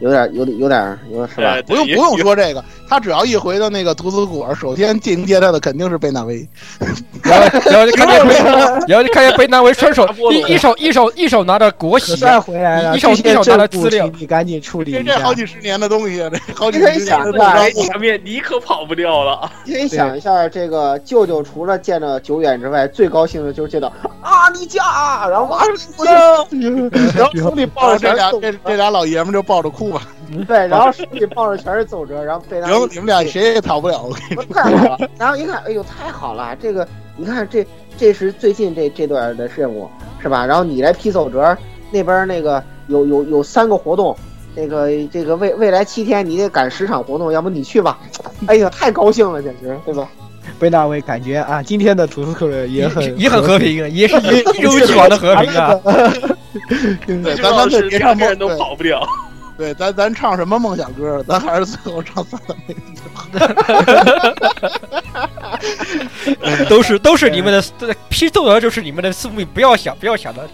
[0.00, 1.56] 有点有点有点有是吧？
[1.66, 6.46] 不用不用说这个，他只要一回到那个图斯谷，首先迎接他的肯定是贝纳维。
[7.22, 8.26] 然后然后就看见，
[8.88, 15.02] 然后就看见贝纳维双手一一手一手一手拿着国旗，回来了，一手一手拿着资料，你赶紧处理一下。
[15.02, 19.50] 这好几十年的东西，这好几十年的画面你可跑不掉了。
[19.64, 26.10] 你可以想一下，这个舅舅除了见着久远之外，最高兴的就是见到阿尼加，然后马上出去，
[27.18, 30.02] 然后手里抱着这俩这这俩老爷们就抱着哭吧。
[30.46, 32.68] 对，然后手里抱着全是奏折，然后被他。
[32.68, 34.02] 行，你们俩谁也逃不了。
[34.02, 35.10] 我跟你说，太好了。
[35.18, 36.56] 然后一看，哎呦，太好了！
[36.60, 36.86] 这个，
[37.16, 39.88] 你看，这这是最近这这段的任务，
[40.22, 40.46] 是吧？
[40.46, 41.56] 然后你来批奏折，
[41.90, 44.16] 那边那个有有有三个活动，
[44.54, 47.98] 这个这个未未来七天你得赶十场活动，要不你去吧？
[48.46, 50.08] 哎呀，太高兴了，简直，对吧？
[50.58, 54.16] 贝纳威感觉啊，今天的图斯克也很也很和平，也是
[54.56, 55.74] 一如既往的和平啊。
[57.06, 59.06] 对，咱们是两个人都跑不了。
[59.60, 61.22] 对，咱咱唱什么梦想歌？
[61.28, 63.02] 咱还是最后唱三妹子。
[66.66, 70.48] 都是都是你们的批奏折，就是你们的宿命，不要想不要想的，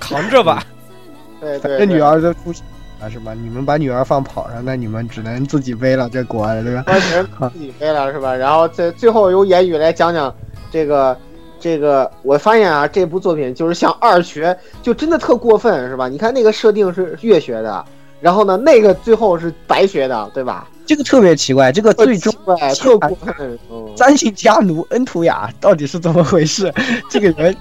[0.00, 0.64] 扛着吧。
[1.40, 2.52] 对对，这女儿的出
[3.00, 3.32] 啊是吧？
[3.32, 6.82] 你们把女儿放跑上，那你们只能自己背了这锅了，对吧？
[6.98, 8.34] 只能自己背了是吧？
[8.34, 10.34] 然后最最后由言语来讲讲
[10.68, 11.16] 这个
[11.60, 16.08] 这个，我发现啊，这部作品就是像二学，就真的特过分是吧？
[16.08, 17.84] 你看那个设定是越学的。
[18.22, 20.68] 然后呢，那个最后是白学的，对吧？
[20.86, 22.32] 这个特别奇怪，这个最终
[22.78, 23.58] 特过分。
[23.96, 26.72] 三姓家奴恩图雅到底是怎么回事？
[27.10, 27.56] 这个人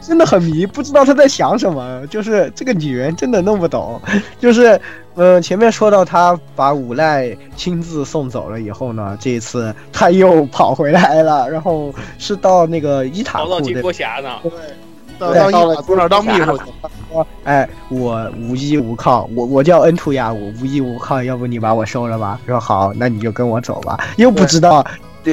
[0.00, 2.06] 真的很迷，不知道他在想什么。
[2.08, 4.00] 就是这个女人真的弄不懂。
[4.38, 4.80] 就是，
[5.14, 13.82] 呃，前面说到他把五赖亲自送走了以后呢，这一次他又跑回来了，然后是到那个伊塔库的。
[14.42, 14.52] 对。
[15.18, 16.56] 到到了多少当秘书？
[17.10, 22.38] 说，哎，我无依无靠，我我叫恩图亚，我无依无靠，要不你把我收了吧？
[22.46, 23.98] 说好，那你就跟我走吧。
[24.16, 24.84] 又不知道，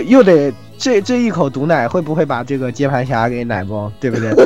[0.07, 4.31] 又得这这一口毒奶会不会把这个接盘侠给奶崩，对不对？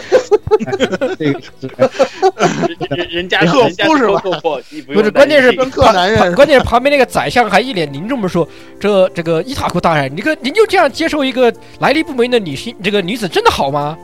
[1.18, 4.22] 这个人人家人家是吧？
[4.42, 8.48] 不是，关键是客男人，关键是旁边那个宰相还一脸凝重的说
[8.80, 13.98] ：“这这个伊塔库大人，你个您就这样接受一个来历不明的女性，这个女子真的好吗？”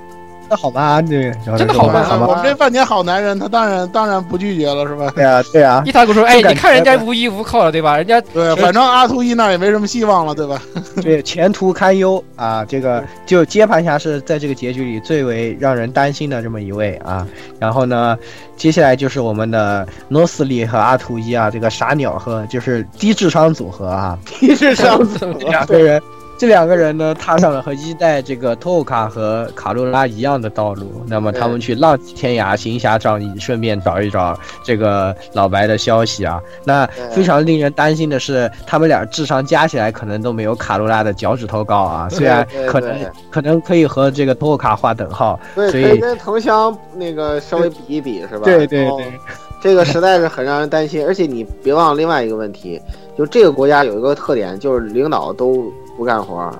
[0.52, 2.28] 那好吧，这真的好吧？
[2.28, 5.10] 我们这半年好男人，他当然当然不拒绝了，是吧？
[5.16, 5.82] 对啊，对啊。
[5.86, 7.96] 伊塔古说：“哎，你看人家无依无靠了，对吧？
[7.96, 10.62] 人家对，反正阿图伊那也没什么希望了，对吧？
[11.02, 12.66] 对，前途堪忧啊！
[12.68, 17.26] 这个就接盘侠是在这个结局里最为让人担心的这么一位啊。
[17.58, 18.18] 然后呢，
[18.58, 26.02] 接下来就是我们的诺斯利和阿图伊啊，这个傻鸟和就是低智商组合啊， 低智商组合 两个人。
[26.42, 31.04] 这两个人呢，踏上了和一代这个托卡和卡洛拉一样的道路。
[31.06, 36.42] 那么他们去浪迹天涯，行侠仗义，顺便找一找这个老白的消息啊。
[36.64, 42.10] 那非常令人担心的是，他们俩智商加起来可能都没有卡洛拉的脚趾头高啊。
[42.10, 42.98] 虽然可能
[43.30, 48.46] 可能可以和这个托卡划等号，所以跟藤香那个稍微比一比是吧？
[48.46, 49.14] 对对对，
[49.62, 51.06] 这个实在是很让人担心。
[51.06, 52.82] 而且你别忘了另外一个问题，
[53.16, 55.72] 就这个国家有一个特点，就是领导都。
[56.02, 56.52] 不干活，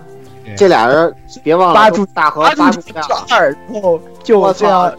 [0.56, 1.12] 这俩人
[1.42, 4.94] 别忘了八柱大和八柱像二，然后就这样。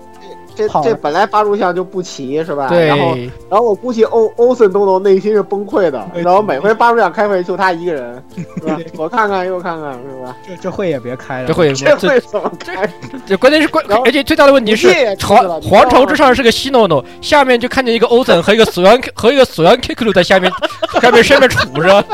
[0.55, 2.69] 这这本来八柱像就不齐是吧？
[2.69, 2.87] 对。
[2.89, 3.17] 然后
[3.49, 6.07] 然后我估计欧欧森东东内心是崩溃的。
[6.13, 8.79] 然后每回八柱像开会就他一个人， 是吧？
[8.93, 10.37] 左看看右看看是吧？
[10.47, 11.47] 这这会也别开了。
[11.47, 12.87] 这会 这会怎么开？
[13.25, 14.89] 这关键是关，而且最大的问题是
[15.23, 20.53] 皇皇朝之上是个西诺诺，下面就看见一个欧森和一个索安和一个索安 K 克鲁在下面
[21.01, 22.05] 下面身着杵着。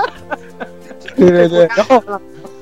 [1.19, 2.03] 对对对， 然后，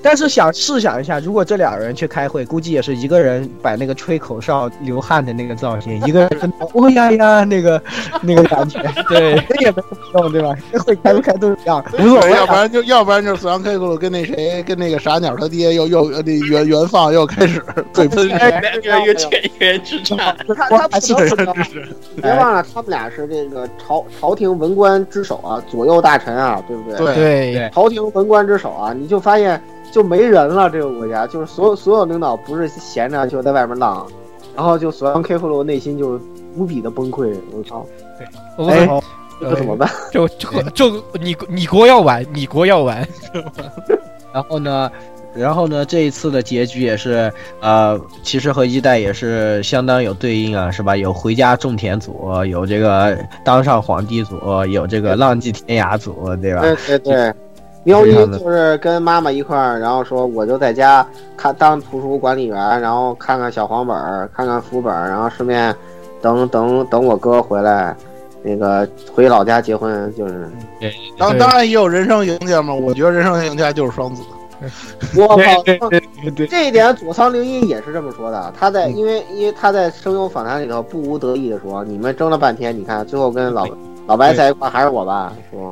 [0.06, 7.82] 但是想试想一下，如果这俩人去开会，估计也是一个人摆那个吹口哨流汗的那个造型，一个人哦呀呀那个
[8.22, 9.82] 那个感觉，对，也没
[10.14, 10.54] 用，对吧？
[10.84, 12.30] 会开不开都一样， 无所谓。
[12.30, 17.60] 要不然就要不然就是死亡 K 库跟那谁跟那个傻鸟他爹又又那原原放又开始
[17.92, 19.28] 嘴喷， 越来越前
[19.58, 20.36] 沿之战。
[20.54, 21.12] 他他是
[22.22, 27.14] 别忘了他们俩是这个朝朝廷文官之首啊，左右大臣啊，对不对？
[27.14, 29.60] 对，朝廷文官之首啊，你就发现。
[29.96, 34.06] 就没人了，这个国家就是所有所有领导不是闲着就在外面浪，
[34.54, 36.20] 然后就索扬 K 弗罗内心就
[36.54, 37.34] 无比的崩溃。
[37.50, 37.86] 我操！
[38.58, 39.00] 对，哎，
[39.40, 39.88] 这怎么办？
[40.12, 43.08] 就就就你你国要完，你国要完，
[44.34, 44.90] 然后呢？
[45.34, 50.94] 然后呢，这一次的结局也是，呃，其实和一代也是相当有对应啊，是吧？
[50.96, 56.60] 有回家种田组，有这个当上皇帝组，有这个浪迹天涯组，对吧？
[56.62, 57.34] 对对对，
[57.86, 61.06] 喵一就是跟妈妈一块儿，然后说我就在家
[61.36, 65.72] 看当图书管理员，然后看看小黄本儿，看看副本儿，然后顺便
[66.20, 67.96] 等等等我哥回来，
[68.42, 70.50] 那个回老家结婚，就是。
[71.16, 74.22] 当当然也有人生赢家嘛，我觉得人生赢家就是双子。
[75.16, 75.88] 我靠！
[76.48, 78.52] 这一点佐仓绫音也是这么说的。
[78.58, 83.66] 他在因为因为他在声优访谈里头不无得意的说：“你们争了半天，你看最后跟老
[84.06, 85.70] 老白在一块还是我吧？”是吧？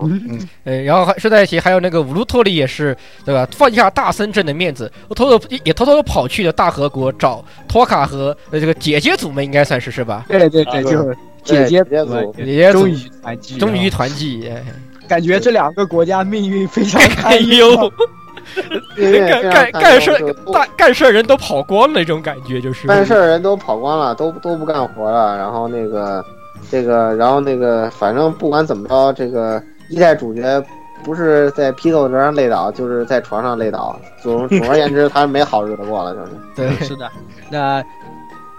[0.65, 3.47] 嗯，然后还说在一起，还有那个五路托里也是对吧？
[3.53, 10.25] 放下大森镇的面子，我偷偷也偷偷跑去了大和国找托卡和这个姐姐组们，应该算是是吧？
[10.29, 14.53] 对对对，就是姐姐组，姐姐终于团聚，终于团聚，
[15.09, 17.91] 感觉这两个国家命运非常 堪忧。
[18.95, 20.11] 干干干事
[20.53, 25.37] 干干事人都跑光了，那种感觉就是干事人都跑光了，都都不干活了。
[25.39, 26.23] 然后那个
[26.75, 30.61] 这个，然后那个，反正不管怎么着，这个一代主角
[31.05, 33.97] 不是在批斗桌上累倒，就是在床上累倒。
[34.21, 36.33] 总 总而言之，他没好日子过了，就是。
[36.57, 37.09] 对， 是的。
[37.49, 37.81] 那。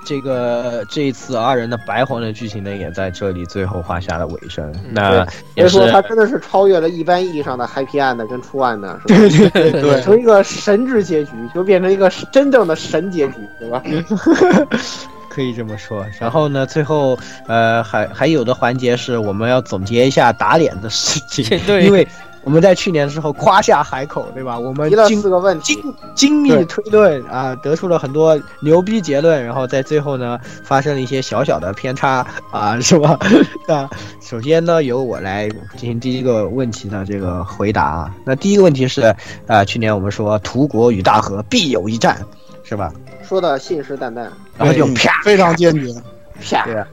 [0.07, 4.71] 这个这一次二人的白黄的剧情呢，也在这里最后画下了尾声。
[4.91, 9.01] 那所以说，他真的是超越了一般意义上的 Happy End 跟初 End，是吧？
[9.07, 13.81] 对对对，变成一个神之结局，就变成一个真正的神结局，对吧？
[15.35, 16.05] 可以这么说。
[16.19, 17.17] 然后呢，最后
[17.47, 22.07] 呃，还还有的环节是我们要总结一下打脸的事情， 对，因为。
[22.45, 24.59] 我们在去年之后夸下海口，对吧？
[24.59, 33.17] 我们提了四个问题，精精密推论啊，得出了很多牛逼结论，然后在最后呢，发生了一些小小的偏差啊，是吧？
[33.67, 33.89] 啊，
[34.21, 38.15] 首先呢，由我来进行第一个问题的这个回答啊。
[38.23, 39.01] 那第一个问题是
[39.47, 42.23] 啊，去年我们说图国与大河必有一战，
[42.63, 42.93] 是吧？
[43.27, 44.27] 说的信誓旦旦，
[44.57, 45.93] 然后就啪，非常坚决，
[46.41, 46.63] 啪。
[46.65, 46.83] 对，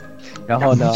[0.47, 0.91] 然后呢，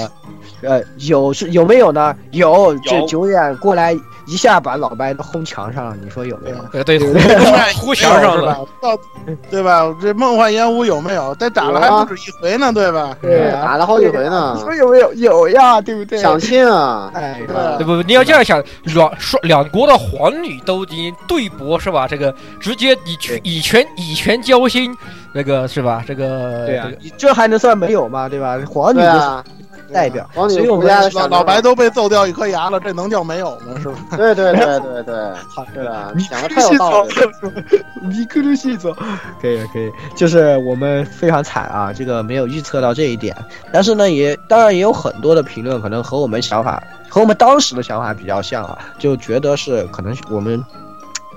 [0.62, 2.14] 呃，有是有没有呢？
[2.32, 3.96] 有，这久远过来。
[4.28, 6.56] 一下把老白都轰墙上了，你说有没有？
[6.82, 6.98] 对对，
[7.74, 8.98] 轰 墙上了，到
[9.48, 9.82] 对吧？
[10.02, 11.32] 这梦幻烟雾有没有？
[11.38, 13.16] 但打了还不止一回呢，对吧？
[13.22, 14.54] 对，打了好几回呢。
[14.56, 15.14] 你说有没有？
[15.14, 16.18] 有呀，对不对？
[16.18, 17.08] 抢亲啊！
[17.14, 17.40] 哎，
[17.78, 18.02] 对不？
[18.02, 22.08] 你要这样想，两双两国的皇女都已经对搏是吧？
[22.08, 24.92] 这个直接以权以权以权交心，
[25.32, 26.02] 那个是吧？
[26.04, 28.28] 这个对啊，这还能算没有吗？
[28.28, 28.58] 对吧？
[28.68, 29.44] 皇女啊。
[29.92, 33.74] 代表，所以我们家老老白都被揍掉一颗牙了，这能叫没有吗？
[33.80, 33.96] 是吧？
[34.16, 35.14] 对对对对对，
[35.74, 37.52] 是啊，讲的太有道理了。
[38.02, 38.92] 米克鲁西佐，
[39.40, 43.36] 可以 可以，就是我们非常惨啊，这个没有预测到这一点。
[43.72, 50.62] 但是呢，也当然也有很多的评论，可能和我们想法和我们当时的想法比较像啊，就觉得是可能我们。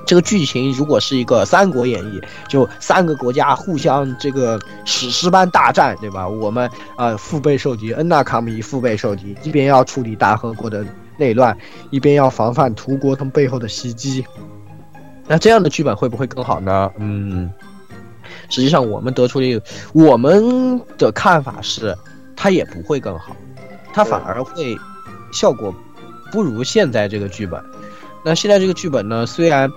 [0.09, 6.27] 这个剧情如果是一个《三国演义》，就三个国家互相这个史诗般大战，对吧？
[6.27, 10.83] 我们啊腹背受敌，恩纳卡米腹背受敌，一边要处理大和国的
[11.19, 11.55] 内乱，
[11.91, 14.25] 一边要防范图国从背后的袭击。
[15.27, 16.91] 那这样的剧本会不会更好呢？
[16.97, 17.47] 嗯，
[18.49, 19.61] 实际上我们得出的
[19.93, 21.95] 我们的看法是，
[22.35, 23.35] 它也不会更好，
[23.93, 24.75] 它反而会
[25.31, 25.71] 效果
[26.31, 27.63] 不如现在这个剧本。
[28.25, 29.71] 那现在这个剧本呢，虽然。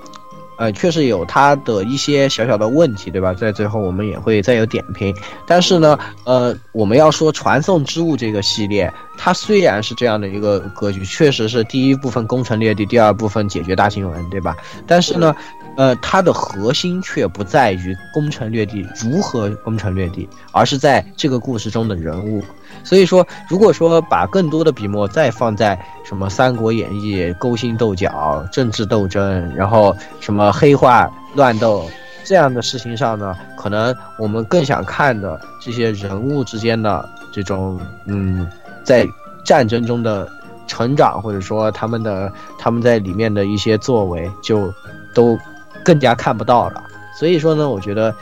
[0.63, 3.35] 呃，确实有它的一些小小的问题，对吧？
[3.35, 5.13] 在最后我们也会再有点评。
[5.45, 14.57] 但是呢，呃，我们要说《传送之物》这个系列，它虽然是这样的一个格局，确实是第一部分攻城略地，第二部分解决大新闻，对吧？
[14.87, 15.35] 但是呢，
[15.77, 22.43] 呃，它的核心却不在于攻城略地如何攻城略地，而是在这个故事中的人物。
[22.85, 31.89] 所以说，如果说把更多的笔墨再放在什么《三国演义》勾心斗角、政治斗争，然后什么黑化乱斗
[32.25, 38.47] 这样的事情上呢，可能我们更想看的这些人物之间的这种嗯，
[38.83, 39.07] 在
[39.45, 40.29] 战争中的
[40.67, 44.73] 成长，或者说他们的他们在里面的一些作为，就
[45.15, 45.39] 都
[45.85, 46.85] 更加看不到了。
[47.19, 48.15] 所以说呢，我觉得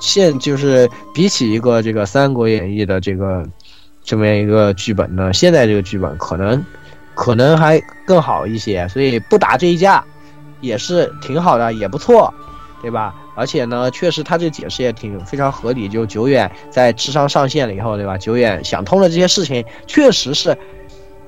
[0.00, 3.46] 现就是比起一个这个《三国演义》的这个。
[4.04, 6.64] 这么一个剧本呢，现在这个剧本可能，
[7.14, 10.02] 可能还更好一些，所以不打这一架，
[10.62, 12.32] 也是挺好的，也不错，
[12.80, 13.14] 对吧？
[13.34, 15.90] 而且呢，确实他这解释也挺非常合理。
[15.90, 18.16] 就久远在智商上线了以后，对吧？
[18.16, 20.56] 久远想通了这些事情，确实是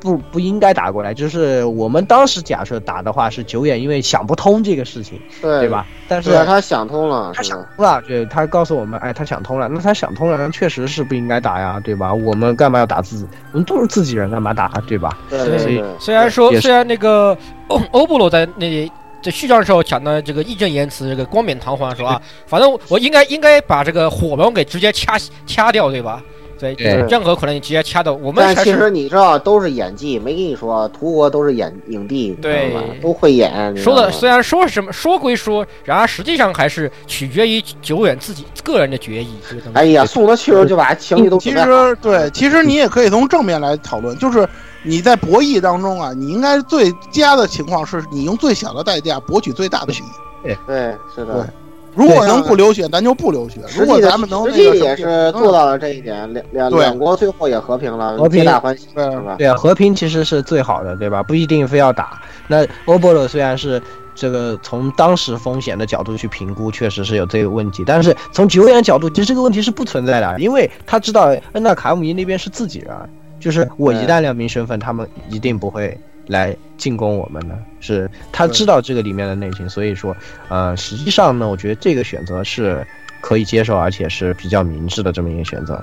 [0.01, 5.87] 不不应该打过来，就是我们当时假设打的话是九眼，因为想不通这个事情，对对吧？
[6.09, 12.13] 但是他想通了，他想通了，对，他告诉我们，哎，他想通了，那他想通了，那确实是不应该打呀，对吧？
[12.13, 13.27] 我们干嘛要打自己？
[13.53, 15.17] 我们都是自己人，干嘛打，对吧？
[15.29, 17.37] 对，所以虽然说虽然那个
[17.69, 18.91] 欧 欧布罗在那
[19.23, 26.23] 在序章的时候讲的这个义正言辞，这个冠冕堂皇说啊，反正我应该应该把这个火龙给直接掐掐掉，对吧？
[26.61, 26.74] 对，
[27.09, 28.35] 任何可能你直接掐到我们。
[28.37, 33.77] 但其实你知道都是演技，没跟你说，图国都是演影帝，对，都会演。
[33.77, 39.35] 说的虽然说什么说归说，然而实际上还是取决于久远自己个人的决议。
[39.73, 41.39] 哎呀，送他去了就把情绪都。
[41.39, 44.49] 其实对，其实你也可以从正面来讨论，就是
[44.82, 50.03] 你在博弈当中啊，你应该最佳的情况是你用最小的代价博取最大的利益。
[50.43, 51.49] 对对，是的。
[51.95, 53.61] 如果能不流血，咱就不流血。
[53.77, 59.35] 如果咱们能实际也是做到了这一点，两两两国最后也和平了，和平大欢喜，是吧？
[59.37, 61.23] 对啊，和平其实是最好的，对吧？
[61.23, 62.23] 不一定非要打。
[62.47, 63.83] 那欧波罗虽然是
[64.15, 72.95] 这个从当时风险的角度去评估，确实是有这个问题，但是从久远角度，其实这个问题是不存在的，因为他知道恩纳卡姆伊那边是自己人，
[73.39, 75.99] 就是我一旦亮明身份，他们一定不会。
[76.31, 80.16] 来进攻我们的是他知道这个里面的内情，所以说，
[80.48, 82.86] 呃，实际上呢，我觉得这个选择是
[83.20, 85.82] 可以接受，而且是比较明智的这么一个选择。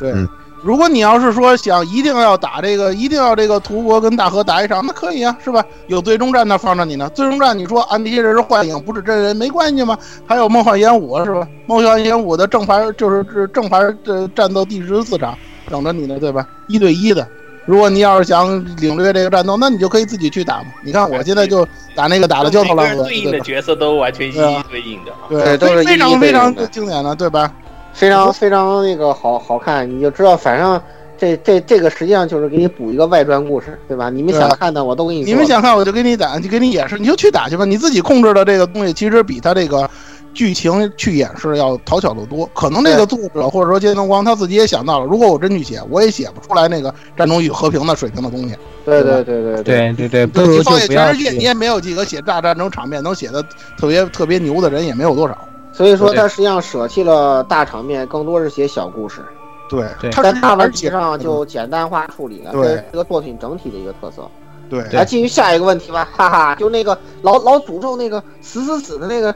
[0.00, 0.14] 对，
[0.62, 5.62] 如果你要是说想一定要打这个，一定要这个图国跟大河打一场，那可以啊，是吧？
[5.88, 7.10] 有最终战那放着你呢。
[7.10, 9.96] 最终战你说啊，那些人是幻影，不是真人，没关系吗？
[10.26, 11.46] 还有梦幻演武是吧？
[11.66, 15.36] 梦幻演武的正牌就是是正牌的战斗第十四场
[15.68, 16.48] 等着你呢，对吧？
[16.66, 17.28] 一对一的。
[17.66, 20.66] 如果你要是想领略这个战斗，那你就可以自己去打嘛。
[20.82, 27.52] 你看我现在就打那个打的焦头烂额，对应的角色都完全一一对应的，对，都是非常非常经典的，对吧？
[27.92, 30.80] 非常非常那个好好看，你就知道，反正
[31.18, 34.10] 这这这个实际上就是给你补一个外传故事，对吧？
[34.10, 37.64] 你们想看的我都给你，你们想看我就给你打，就给你演示，你就去打去吧。
[37.64, 39.90] 你自己控制的这个东西，其实比他这个。
[40.36, 48.54] 剧情去演示要讨巧的多，可能这个作者或者说金东光他自己也想到了，如果我真去写，我也写不出来那个战争与和平的水平的东西。
[48.84, 53.42] 对对对对对对对，不如就全世界你也没有几个写大战争场面能写的
[53.78, 55.36] 特别特别牛的人，也没有多少。
[55.72, 59.22] 所以说他实际上舍弃了大场面，更多是写小故事。
[59.70, 64.28] 对，他在大问题上就简单化处理了，这是这个作品整体的一个特色。
[64.68, 69.34] 对，来继续下一个问题吧，哈哈，就那个老老诅咒那个死死死的那个。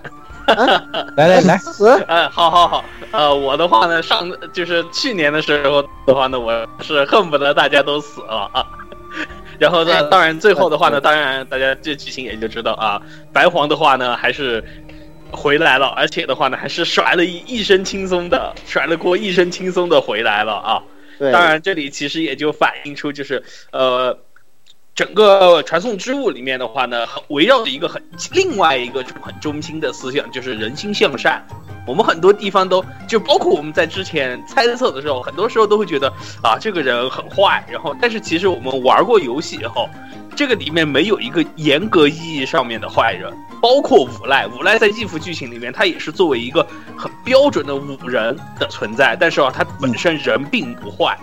[1.16, 1.60] 来来来，
[2.06, 8.66] 嗯，好好好，呃，我的话呢，上就是去年的时候的话呢，我是恨不得大家都死了啊。
[9.58, 13.00] 然后呢，当然最后的话呢，当然大家这剧情也就知道啊，
[13.32, 14.64] 白黄的话呢还是
[15.30, 20.82] 回来了，而且的话呢还是甩了一一身轻松的，甩了锅一身轻松的回来了啊。
[21.32, 24.16] 当然这里其实也就反映出就是呃。
[24.94, 28.02] 整个传送之物里面的话呢，围绕着一个很
[28.32, 31.42] 另外一个很中心的思想，就是人心向善。
[31.86, 36.12] 我们很多地方都就包括我们在之前猜测的时候，很多时候都会觉得
[36.42, 37.64] 啊，这个人很坏。
[37.70, 39.88] 然后，但是其实我们玩过游戏以后，
[40.36, 44.46] 这个里面没有一个严格意义上面的坏人，包括无赖。
[44.46, 46.64] 无赖在义父剧情里面，他也是作为一个
[46.94, 51.18] 很标准的五人的存在，但是啊，他本身人并不坏。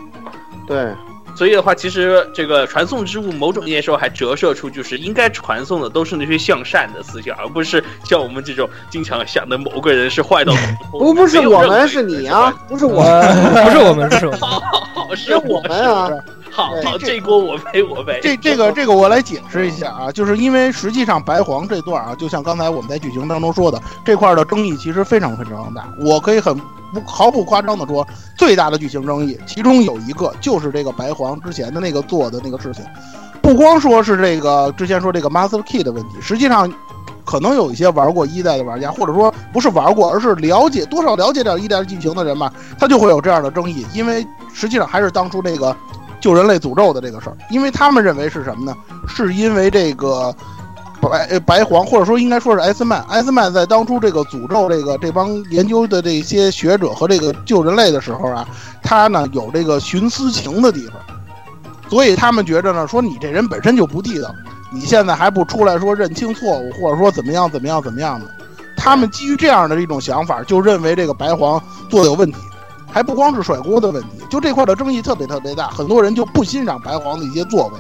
[0.65, 0.91] 对。
[1.37, 10.51] 所以的话，其实这个传送之物，某种意义上还折射出，就是应该传送的都是那些向善的思想，而不是像我们这种经常想的某个人是坏到
[10.89, 13.03] 不 不是我们是你啊，不是我，
[13.63, 14.59] 不是我们，是好
[14.95, 16.09] 好是我们啊。
[16.49, 18.19] 好，这锅我背，我背。
[18.23, 25.87] 这这个这个我来解释一下啊，就是因为实际上白黄这段啊，就像刚才我们在剧情当中说的，这块的争议其实非常非常大。
[25.99, 26.59] 我可以很
[26.93, 28.07] 不毫不夸张的说，
[28.37, 32.83] 最大的剧情争议，其中有一个就是这个白黄之前的那个做的那个事情，
[33.41, 36.71] 不光说是这个之前说这个 Master Key 的问题，实际上
[37.25, 45.75] 可能有一些玩过一代的玩家，或者说不是玩过，而是了解多少了解点一代剧情的人吧，他就会有这样的争议，因为实际上还是当初那个。
[46.19, 48.75] 救人类诅咒的这个事儿，因为他们认为是什么呢？
[49.07, 50.35] 是因为这个
[51.01, 58.47] 白白黄，或者说应该说是艾斯曼艾斯曼在当初这个诅咒这个这帮研究的这些学者和这个救人类的时候啊，
[58.81, 60.95] 他呢有这个徇私情的地方，
[61.89, 64.33] 所以他们觉着呢，说你这人本身就不地道，
[64.71, 68.25] 你现在还不出来说认清错误，或者说怎么样怎么样怎么样的，
[68.75, 72.37] 他们基于这样的一种想法，就认为这个白黄做的有问题。
[72.89, 77.73] 还不光是甩锅的问题，就这块的争议特别特别大，很多人就不欣赏白黄的一些作为。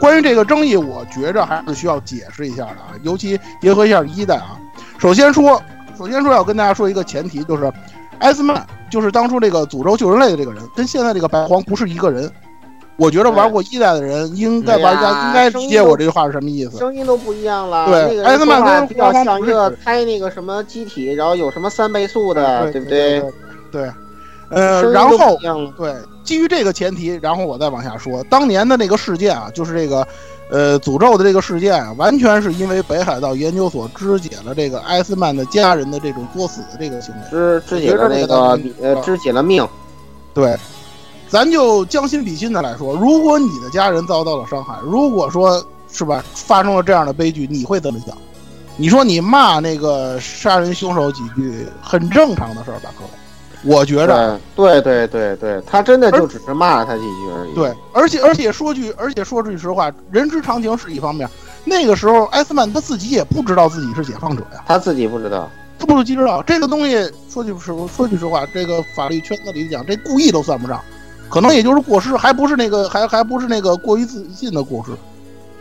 [0.00, 4.58] 关于这个争议，我觉着还是需要解释一下的啊，尤其结合一下一代啊。
[4.98, 5.62] 首先说，
[5.96, 7.70] 首先说要跟大家说一个前提，就是
[8.18, 12.30] 艾斯曼就是当初这个诅咒救人类的这个人，跟现在这个白皇不是一个人。
[12.96, 16.76] 我觉得玩过一代的人，应该玩家应该理解我这句话是什么意思。
[16.76, 17.86] 声音都不一样了。
[17.86, 23.22] 对，艾斯曼跟比较像一个开那个什么机体，然后有什么三倍速的，对不对？
[23.72, 23.90] 对。
[24.50, 25.16] 呃，然后
[25.78, 30.06] 对，基于这个前提，然后我再往下说，当年的那个事件啊，就是这个，
[30.50, 39.66] 呃，诅咒的这个事件啊，完全是因为北海道研究所肢解了这个艾斯曼的家人的这种作死的这个行为，肢肢解了那个呃，肢解了命。
[40.32, 40.56] 对，
[41.28, 48.16] 咱就将心比心的来说，如果你的家人遭到了伤害，如果说是吧，发生了这样的悲剧，你会怎么想？
[48.76, 53.10] 你说你骂那个杀人凶手几句，很正常的事儿吧，各位。
[53.62, 57.54] 我觉着，对对对对，他真的就只是骂了他几句而已。
[57.54, 61.28] 对，而且而且说句，而且说句实话，人之常情是一方面。
[61.64, 67.10] 那个时候，艾斯曼他自己也不知道自己是解放者呀，他自己不知道，他不知道这个东西。
[67.28, 70.80] 说句实说句实话，这个法律圈子里讲，这故意都算不上，
[71.28, 74.92] 可能也就是过失，还不是那个，还还不是那个过于自信的过失，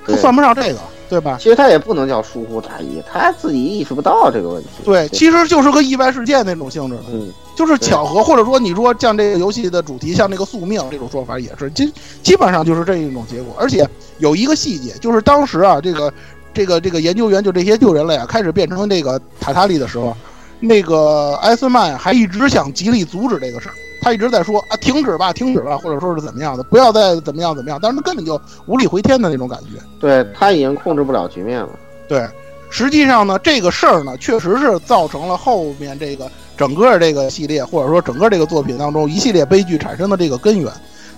[0.10, 0.80] 他算不上这个，
[1.10, 1.38] 对吧？
[1.40, 4.70] 其实他也不能叫疏忽大意，他自己意识不到这个问题。
[4.84, 6.98] 对，其实就是个意外事件那种性质。
[7.12, 7.32] 嗯。
[7.56, 11.92] 就是巧合，或者说你说像这个游戏的主题，像那个宿命这种说法也是，基
[12.24, 13.54] 基本上就是这一种结果。
[13.60, 13.86] 而且
[14.20, 16.14] 有一个细节，就是当时啊，这个
[16.54, 20.16] 这个这个研究员就这些旧人类啊，开始变成那个塔塔利的时候，
[20.62, 29.82] 那个艾斯曼还一直想极力阻止这个事儿，他一直在说啊，停止吧，停止吧，或者说是怎么样的，不要再怎么样怎么样，但是他根本就无力回天的那种感觉。
[30.00, 31.70] 对他已经控制不了局面了。
[32.08, 32.28] 对，
[32.70, 36.30] 实际上呢，这个事儿呢，确实是造成了后面这个。
[36.60, 40.70] 整个这个系列，或者说整个这个作品当中一系列悲剧产生的这个根源，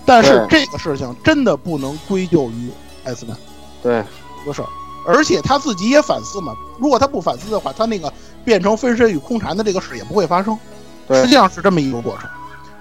[0.06, 2.70] 但是这个事情真的不能归咎于
[3.02, 3.36] 艾斯曼，
[3.82, 4.04] 对，
[4.40, 4.68] 一个事儿，
[5.04, 8.12] 而且他自己也反思嘛，如果他不反思的话，他那个
[8.44, 10.56] 变成分身与空蝉的这个事也不会发生，
[11.08, 12.30] 实际上是这么一个过程。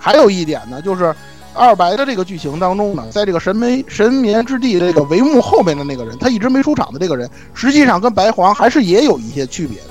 [0.01, 1.15] 还有一点呢，就是
[1.53, 9.89] 二白的这个剧情当中呢，在这个神眉神眠之地这个帷幕后面的那个人，他一直没出场的这个人，实际上跟白黄还是也有一些区别的。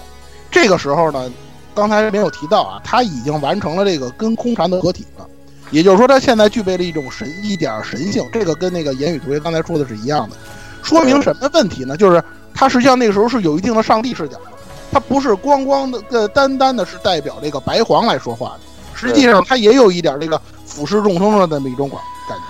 [0.51, 1.31] 这个时候呢。
[1.73, 5.27] 刚才没有提到啊，他已经完成了这个跟空禅的合体了，
[5.71, 10.37] 也就是说他现在具备了一种神一点神性，这个跟那个言语同学刚才说的是一样的，
[10.83, 11.97] 说明什么问题呢？
[11.97, 12.23] 就是
[12.53, 14.51] 他实际上那个时候是有一定的上帝视角的，
[14.91, 18.61] 他不是光光的呃单单的是代表这个白黄来说话的，
[18.95, 21.99] 实际上他也有一点这个俯视众生的那么一种感
[22.29, 22.45] 感觉。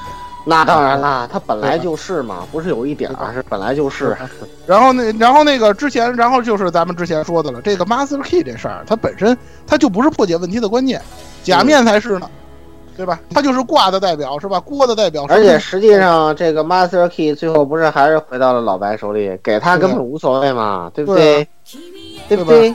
[0.46, 4.16] 那当然啦，他本来就是嘛，不是有一点儿，是本来就是。
[4.66, 9.36] 然后那，然后那个之前，然后就是咱们之前说的了，这个 Master Key 这事儿，它本身
[9.66, 11.00] 它就不是破解问题的关键，
[11.42, 12.28] 假面才是呢，
[12.96, 13.20] 对吧？
[13.28, 14.58] 它就是挂的代表，是吧？
[14.58, 15.26] 锅的代表。
[15.28, 21.46] 而且实际上，这个 Master Key 最后不是还是回到了老白手里，给他根本无所谓嘛，对不对？
[22.28, 22.74] 对不对？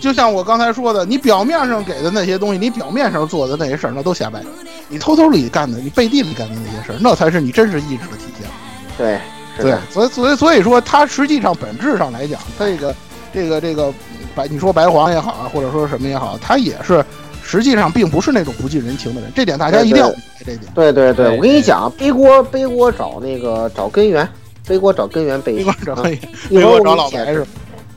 [0.00, 4.40] 就像我刚才说的，你表面上给的那些东西，你表面上做的那些事儿，那都瞎掰。
[4.88, 8.48] 你偷偷里干的，你背地里干的那些事儿，那才是你真实意志的体现。
[8.96, 9.18] 对，
[9.58, 12.94] 对，所以，所以，所以说，他实际上本质上来讲，这个，
[13.32, 13.92] 这个，这个
[14.34, 17.04] 白，你说白黄也好啊，或者说什么也好，他也是
[17.42, 19.32] 实际上并不是那种不近人情的人。
[19.34, 20.72] 这点大家一定要明白这点。
[20.74, 24.28] 对对对，我跟你讲，背锅背锅找那个找根源，
[24.68, 27.46] 背锅找根源背锅找根源，背锅找老白是。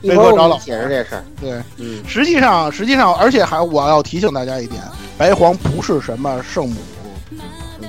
[0.02, 1.24] 背锅找老解释这事儿。
[1.40, 4.80] 对，嗯，实际上，实际上，而且还我要提醒大家一点。
[5.18, 6.76] 白皇不是什么圣母，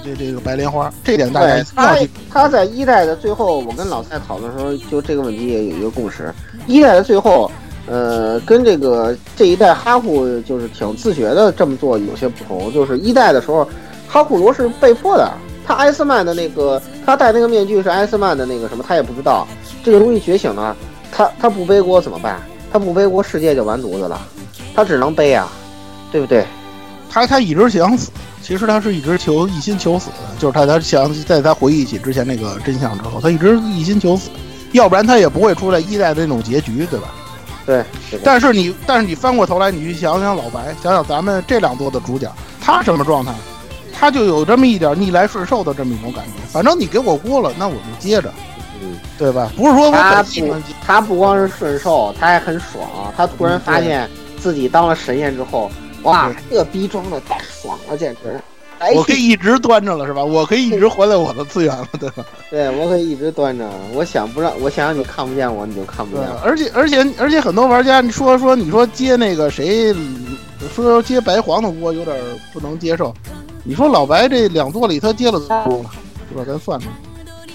[0.03, 1.97] 这这个白莲花，这点大家他
[2.29, 6.33] 他在一代的最后，我跟老蔡讨论的时候，就这个问题也有一个共识。
[6.67, 7.49] 一代的最后，
[7.87, 12.73] 呃，跟这个这一代哈库就是挺自觉的这么做有些不同。
[12.73, 13.65] 就是一代的时候，
[14.09, 15.31] 哈库罗是被迫的，
[15.65, 19.47] 他艾斯曼的那个他戴那个面具是艾斯曼的那个什么，他也不知道
[19.83, 20.75] 这个东西觉醒了，
[21.11, 22.41] 他他不背锅怎么办？
[22.71, 24.19] 他不背锅，世界就完犊子了，
[24.73, 25.47] 他只能背啊，
[26.11, 26.45] 对不对？
[27.09, 28.09] 他他一直想死，
[28.41, 34.29] 其实他是一直求一心求死的，就是他他想在他回忆起之前那个真相之后，他一直一心求死，
[34.71, 37.09] 要不然他也不会出来一代的那种结局，对吧？
[37.65, 37.83] 对。
[38.23, 42.31] 但是你但是你翻过头来，你去想想老白，想想咱们这两座的主角，
[42.61, 43.33] 他什么状态？
[43.93, 46.31] 他就有这么一点逆来顺受的这么一种感觉。
[46.51, 48.33] 反正你给我锅了，那我就接着，
[48.81, 49.51] 嗯，对吧？
[49.55, 50.55] 不是说我他不
[50.85, 52.87] 他不光是顺受，他还很爽。
[53.15, 54.09] 他突然发现
[54.39, 55.71] 自己当了神仙之后。
[56.03, 58.41] 哇，这逼装的太爽了，简直！
[58.95, 60.23] 我可以一直端着了，是吧？
[60.23, 62.25] 我可以一直活在我的资源了，对吧？
[62.49, 63.69] 对，我可以一直端着。
[63.93, 66.25] 我想不让，我想让你看不见我，你就看不见。
[66.43, 69.95] 而且，而且，而且，很多玩家，你说说，你说接那个谁，
[70.73, 72.17] 说接白黄的锅有点
[72.51, 73.13] 不能接受。
[73.63, 75.83] 你说老白这两座里他接了多少个？
[76.29, 76.43] 是吧？
[76.47, 76.93] 咱算算，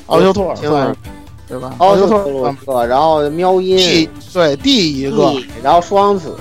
[0.07, 0.97] 奥修托尔算，
[1.48, 1.74] 对吧？
[1.78, 5.32] 奥修托尔一个，然后喵音，对，第一个，
[5.62, 6.36] 然后双子。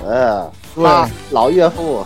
[0.75, 0.83] 对，
[1.31, 2.05] 老岳父，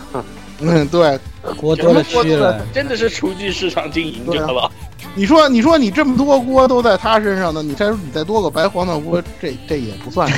[0.60, 1.18] 嗯，对，
[1.56, 4.70] 锅多了去了，真的是厨具市场经营者了。
[5.14, 10.30] 你说，你说你这么多锅都在他身上呢，你再说你再多个白黄的锅，这这也不算。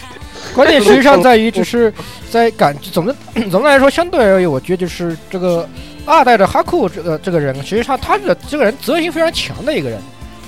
[0.54, 1.92] 关键实际上在于，就是
[2.30, 3.14] 在感总的
[3.50, 5.66] 总的来说，相对而言，我觉得就是这个
[6.04, 9.98] 二代的哈库这个这个人，实际上他的这个人责任心非常强的一个人。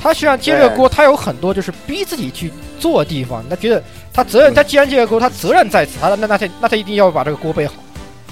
[0.03, 3.45] 他实际上接这个锅，他有很多就是逼自己去做的地方。
[3.51, 3.83] 他觉得
[4.13, 7.75] 他责任，他既然接个锅，他责任在此，他那那他那他一定要把这个锅背好。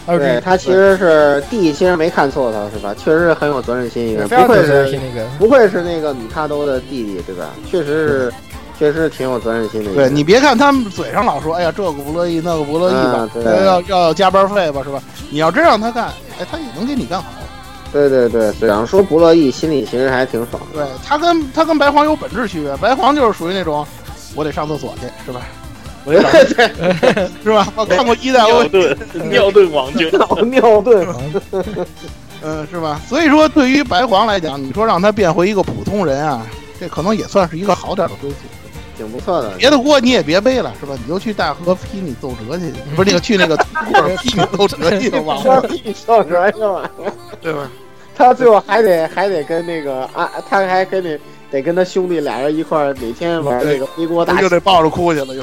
[0.07, 2.95] 对他其实是弟，其实没看错他，是吧？
[2.95, 7.51] 确实是很有责任心一个人，不愧是那个，不愧是那个米卡多的弟弟，对吧？
[7.71, 8.33] 确实是，
[8.79, 9.93] 确实挺有责任心的。
[9.93, 13.29] 对你别看他们嘴上老说，哎呀，这个不乐意，那个不乐意吧，
[13.67, 15.03] 要要加班费吧，是吧？
[15.29, 16.07] 你要真让他干，
[16.41, 17.29] 哎，他也能给你干好。
[17.93, 20.63] 对对对，嘴上说不乐意，心里其实还挺爽。
[20.73, 23.87] 对他跟他跟白黄有本质区别，白黄就是属于那种，
[24.35, 25.41] 我得上厕所去，是吧？
[26.09, 27.71] 对对，是吧？
[27.77, 28.97] 我看过一代尿遁
[29.29, 30.09] 尿遁王就
[30.47, 31.07] 尿遁，
[32.43, 32.99] 嗯，是吧？
[33.07, 36.47] 所以说，对于白黄来讲，你说让他变回一个普通人啊，
[36.81, 38.37] 这可能也算是一个好点的归宿，
[38.99, 39.51] 挺不错的。
[39.57, 40.95] 别的锅你也别背了，是吧？
[41.03, 46.91] 你就去大河劈你奏折去，不是那个去那个劈你奏折去，往 劈你奏折去了，
[47.41, 47.71] 对吧？
[48.15, 51.19] 他最后还得还得跟那个啊，他还跟你。
[51.51, 55.43] 得跟他兄弟俩人一块儿每天玩那个飞锅大，又得抱着哭去了，又。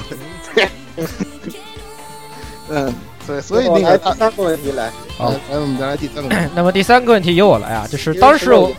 [2.69, 2.94] 嗯，
[3.26, 6.36] 对，所以那个第三个问题来，好，来我们再来第三个。
[6.53, 8.72] 那么第三个问题由我来啊，就是当时我，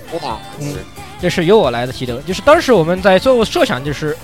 [0.61, 0.73] 嗯，
[1.21, 4.17] 这是由我来的提的，就是当时我们在做设想，就是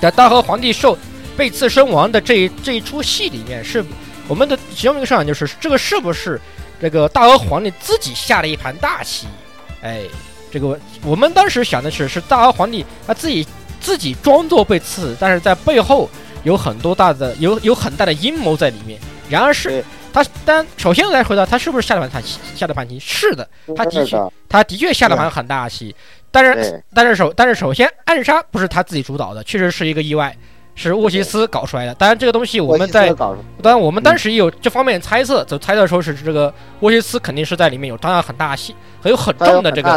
[0.00, 0.96] 在大和皇帝受
[1.36, 3.84] 被刺身亡的这一这一出戏里面，是
[4.26, 6.40] 我们的其中一个设想，就是这个是不是
[6.80, 9.26] 这个大和皇帝自己下了一盘大棋？
[9.82, 10.02] 哎。
[10.50, 13.46] 这个我们当时想的是，是大和皇帝他自己
[13.82, 16.08] 自己装作被刺，但是在背后
[16.42, 18.98] 有很多大的有有很大的阴谋在里面。
[19.28, 22.38] 然而是他，但首先来回答，他是不是下了盘大棋？
[22.56, 23.46] 下了盘棋是的，
[23.76, 24.18] 他的确
[24.48, 25.94] 他的确下了盘很大棋。
[26.30, 30.36] 但是但是首但是首先暗杀不是他自己主导的，确实是一个意外。
[30.80, 39.90] 是沃西斯搞出来的，当然这个东西我们在，当然我们当时也有这方面猜测，就猜测说是这个沃西斯肯定是在里面有当然很大戏，很有很重的这个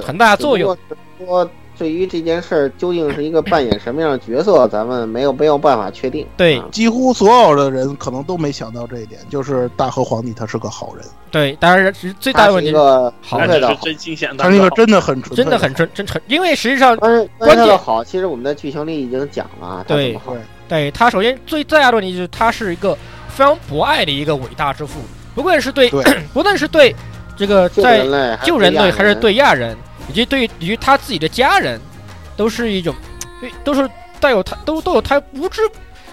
[0.00, 0.78] 很大的作用。
[1.18, 6.26] 说对于这件事儿究竟是一个扮演什么样的角色，咱们没有没有办法确定。
[6.36, 11.04] 对，几乎所有的人可能都没想到这一点，就是大和皇帝他是个好人。
[11.30, 12.72] 对，当然最大的问题，
[13.20, 16.20] 好的是真心想，他那个真的很纯，真的很真真诚。
[16.26, 19.84] 因为实际上，关关键的好，其实我们在剧情里已经讲了。
[19.86, 20.38] 对对，
[20.68, 22.96] 对他首先最最大的问题就是他是一个
[23.28, 25.00] 非常博爱的一个伟大之父，
[25.34, 25.88] 不论是对，
[26.34, 26.94] 不论是对
[27.36, 27.98] 这个在
[28.42, 29.76] 救人类，还是对亚人，
[30.08, 31.80] 以及对于他自己的家人，
[32.36, 32.94] 都是一种，
[33.62, 35.62] 都是带有他都都有他无知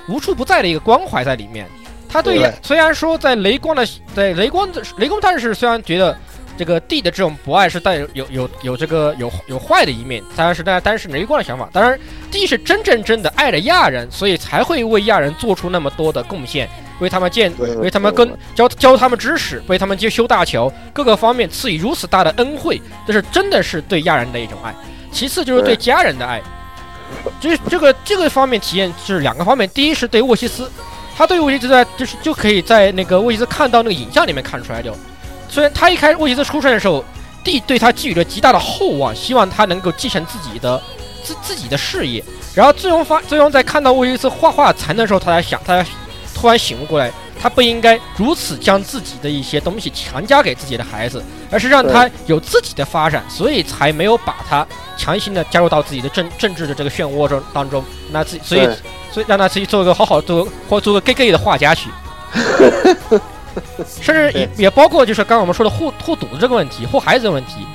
[0.08, 1.68] 无处不在的一个关怀在里面。
[2.08, 6.18] 他对虽然说在雷光的在雷光的雷光战士虽然觉得
[6.58, 12.00] 这个地的这种博爱是带有有有有这个有有坏的一面，当然是但但是雷光的想法，当然
[12.32, 16.70] 地是真正真的爱着亚人，所以才会为亚人做出那么多的贡献，
[17.00, 24.74] 为他们建为他们跟教教他们知识，为他们接修大桥，各个方面赐予如此大的恩惠，这是真的是对亚人的一种爱。
[25.12, 26.42] 其次就是对家人的爱，
[27.40, 30.70] 这这个这个方面体验是两个方面，第一是对沃西斯。
[31.18, 34.94] 他对沃西斯在就是就可以在那个沃西斯看到那个影像里面看出来，就
[35.48, 37.06] 虽然他一开始沃西斯出生的时候，
[37.42, 40.82] 帝对他寄予了极大的厚望，希望他能够继承自己的
[41.24, 42.22] 自自己的事业。
[42.54, 45.90] 然后最终发最终在看到沃西斯画画残的时候，他才想，他才
[46.46, 47.12] 突然醒悟过来，
[47.42, 54.64] 他不应该如此将自己的一些东西强加给自己的孩子，而是让他有自己的发展，所以才没有把他
[54.96, 57.84] 强行的加入到自己的政政治的这个漩涡中当中。
[58.12, 58.70] 那自己所以。
[59.12, 61.90] 所以让他自己做一个好好做或做个 gay gay 的画家去，
[64.02, 67.66] 甚至也也包括就是刚刚我们说的护护犊子这个问题，护孩子的问题。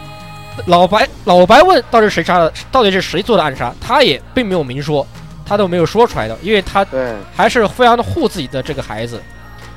[0.67, 5.07] 老白老白问到底谁杀的，到底是谁做的暗杀，他也并没有明说，
[5.51, 6.87] 他都没有说出来的，因为他
[7.35, 9.21] 还是非常的护自己的这个孩子。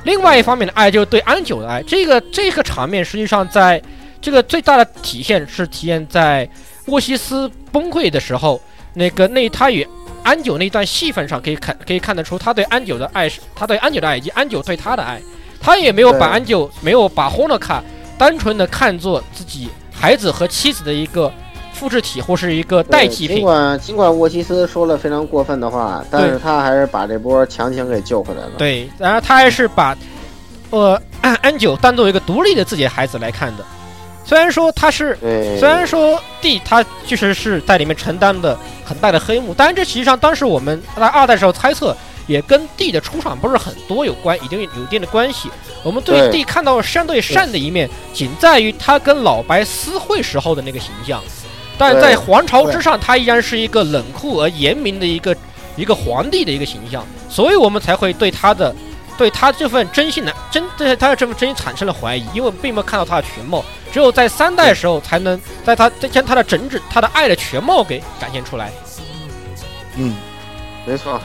[0.03, 3.81] 另外一方面的爱就是对安九的爱，这个这个场面实际上在
[4.21, 6.47] 这个最大的体现是体现在
[6.85, 8.61] 沃西斯崩溃的时候，
[8.93, 9.87] 那个那他与。
[10.23, 15.21] 安九那段戏份上可以看，可以看得出他对安九的爱是，他对安九的爱以及安九对他的爱，
[15.59, 17.83] 他也没有把安九没有把霍诺卡
[18.17, 21.29] 单纯的看作自己孩子和妻子的一个
[21.83, 23.35] 复制体或是一个代替品。
[23.35, 28.51] 尽管尽管沃西斯说了非常过分的话，但是他还是把这波强行给救回来了。
[28.57, 29.93] 对，然后他还是把，
[30.69, 30.97] 呃，
[31.41, 33.65] 安九当做一个独立的自己的孩子来看的。
[34.23, 35.17] 虽然说他是，
[35.59, 41.93] 虽然说 D 他确实是在里面承担的很大的黑幕，但是这实际上当时我们在二代时候猜测，
[42.25, 45.49] 也跟 D 的出场不是很多有关，一定有一定的关系。
[45.83, 51.21] 我们对 D 看到相对善的一面，仅在于他跟老白私会时候的那个形象。
[51.77, 55.35] 但在皇朝之上，他依然是一个冷酷而严明的一个
[55.75, 58.73] 一个皇帝的一个形象，所以我们才会对他的
[59.17, 68.71] 对他这份真心的真对他的这份真心产生了怀疑，因为并没有看到他的全貌，只有在三代时候才能在他将他的整整他的爱的全貌给展现出来。
[69.97, 70.15] 嗯，
[70.85, 71.19] 没错。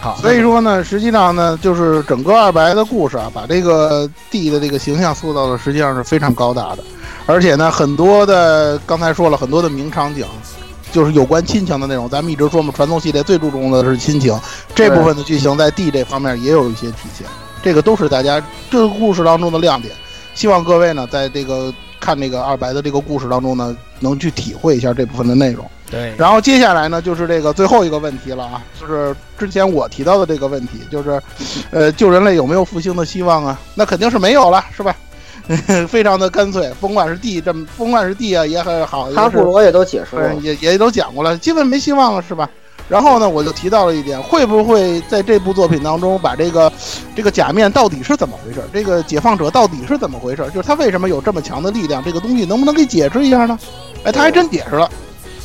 [0.00, 6.84] 好，所以说呢，实际上呢，就是整个二白的故事啊，把这个帝的这个形象塑造的实际上是非常高大的，
[7.24, 10.24] 而且呢，很多的刚才说了很多的名场景，
[10.92, 12.08] 就是有关亲情的内容。
[12.08, 14.38] 咱们一直说嘛，传送系列最注重的是亲情，
[14.74, 17.26] 这部分的剧情在帝这方面也有一些体现，
[17.62, 18.40] 这个都是大家
[18.70, 19.92] 这个故事当中的亮点。
[20.34, 25.64] 希望各位呢，在这个看这个二白的这个故事当中呢，能去体会一下这部分的内容。
[25.90, 31.22] 对，然后接下来呢，就是这个最后一个问题了啊，就是之前我提到的这个问题，就是，
[31.70, 33.58] 呃，救人类有没有复兴的希望啊？
[33.74, 34.94] 那肯定是没有了，是吧？
[35.88, 42.50] 非常的干脆，甭管是地这么，甭管是地啊也很好，哈布罗也都解释了，也也都讲过了，基本没希望了，是吧？
[42.88, 46.72] 然后呢，我就提到了一点，会不会在这部作品当中把这个
[47.14, 48.60] 这个假面到底是怎么回事？
[48.72, 50.44] 这个解放者到底是怎么回事？
[50.52, 52.02] 就是他为什么有这么强的力量？
[52.02, 53.56] 这个东西能不能给解释一下呢？
[54.02, 54.90] 哎，他还真解释了。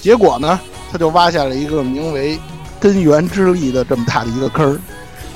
[0.02, 0.60] 结果呢，
[0.92, 2.38] 他就挖下了一个名为
[2.82, 4.80] “根源之力”的这么大的一个坑儿，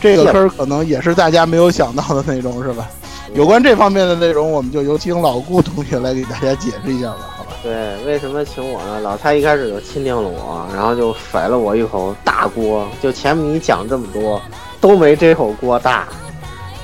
[0.01, 2.89] 这个坑儿可能也是大家没有想到的内容，是吧？
[3.35, 7.51] 有关这方面的内容，我们就有请老顾同学来给大家解释一下吧，好吧？
[7.61, 8.99] 对，为什么请我呢？
[9.01, 12.87] 老蔡一开始就钦定了我，然后就甩了我一口大锅。
[13.01, 14.41] 就前面你讲这么多，
[14.79, 16.07] 都没这口锅大，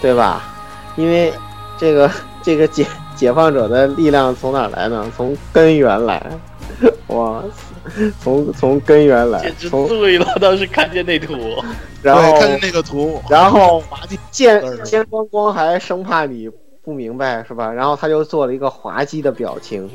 [0.02, 0.44] 对吧？
[0.98, 1.34] 因为
[1.78, 2.12] 这个
[2.44, 2.86] 这个解
[3.16, 5.10] 解放者的力量从哪来呢？
[5.16, 6.22] 从根源来，
[7.08, 7.42] 哇！
[8.22, 10.26] 从 从根源来，简直醉了！
[10.40, 11.38] 当时看见那图，
[12.02, 13.84] 然后看见那个图，然后
[14.32, 16.50] 见见光光还生怕你
[16.84, 17.72] 不明白是吧？
[17.72, 19.90] 然后他就做了一个滑稽的表情，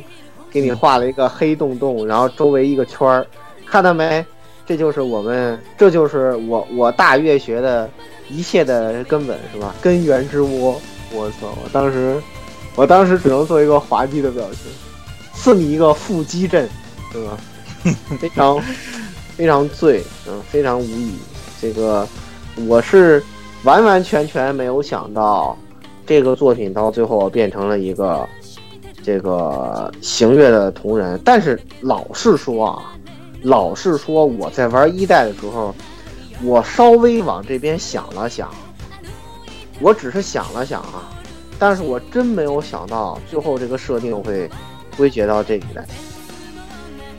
[0.51, 3.27] 给你画了一个黑洞洞，然后周围一个圈儿，
[3.67, 4.25] 看到没？
[4.67, 7.89] 这就是我们，这就是我我大月学的
[8.29, 9.73] 一切的根本是吧？
[9.81, 10.81] 根源之窝！
[11.13, 11.57] 我操！
[11.63, 12.21] 我当时，
[12.75, 14.73] 我当时只能做一个滑稽的表情，
[15.33, 16.69] 赐你一个腹肌阵，
[17.13, 17.39] 对吧？
[18.19, 18.63] 非常
[19.37, 21.13] 非常醉，嗯，非常无语。
[21.61, 22.07] 这个
[22.67, 23.23] 我是
[23.65, 25.57] 完完全全没有想到，
[26.07, 28.27] 这个作品到最后变成了一个
[29.03, 31.21] 这个行月的同人。
[31.25, 32.93] 但是老是说啊，
[33.43, 35.75] 老是说我在玩一代的时候，
[36.43, 38.51] 我稍微往这边想了想，
[39.81, 41.09] 我只是想了想啊，
[41.59, 44.49] 但是我真没有想到最后这个设定会
[44.97, 45.87] 归结到这一代。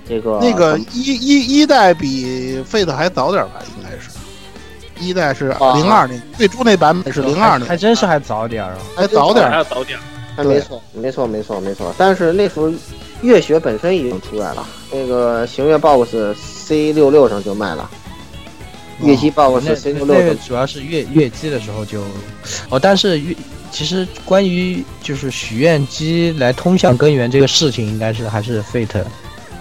[0.08, 3.62] 这个那个一一一代比 Fate 还早点吧？
[3.78, 4.10] 应该是，
[5.00, 10.00] 一代是零二年，最初那版本是零二年，还真是还早点啊，还早点，还要早点。
[10.38, 11.94] 没错，没错，没错，没错。
[11.98, 12.72] 但是那时候
[13.22, 17.90] 月雪本身已经出来了，那个行月 BOSS C 六六上就卖了，
[19.02, 20.16] 月姬 BOSS C 六六。
[20.16, 22.04] 那个主要是月月姬的时候就，
[22.70, 23.36] 哦，但是月
[23.72, 29.04] 其实关于就是许愿机来通向根源这个事情，应该是还是 Fate。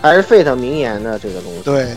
[0.07, 1.89] 还是 Fate 名言的这个东西，对，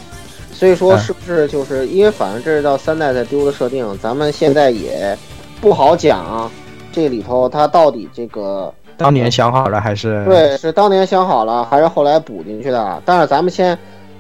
[0.51, 5.17] 所以说是不是就是因为反正这是到三代才丢的设定，咱们现在也
[5.61, 6.49] 不好讲
[6.91, 13.01] 这里头它到底这个当年想好了还是对，是当年想好了还是后来补进去的？
[13.05, 13.77] 但是咱们先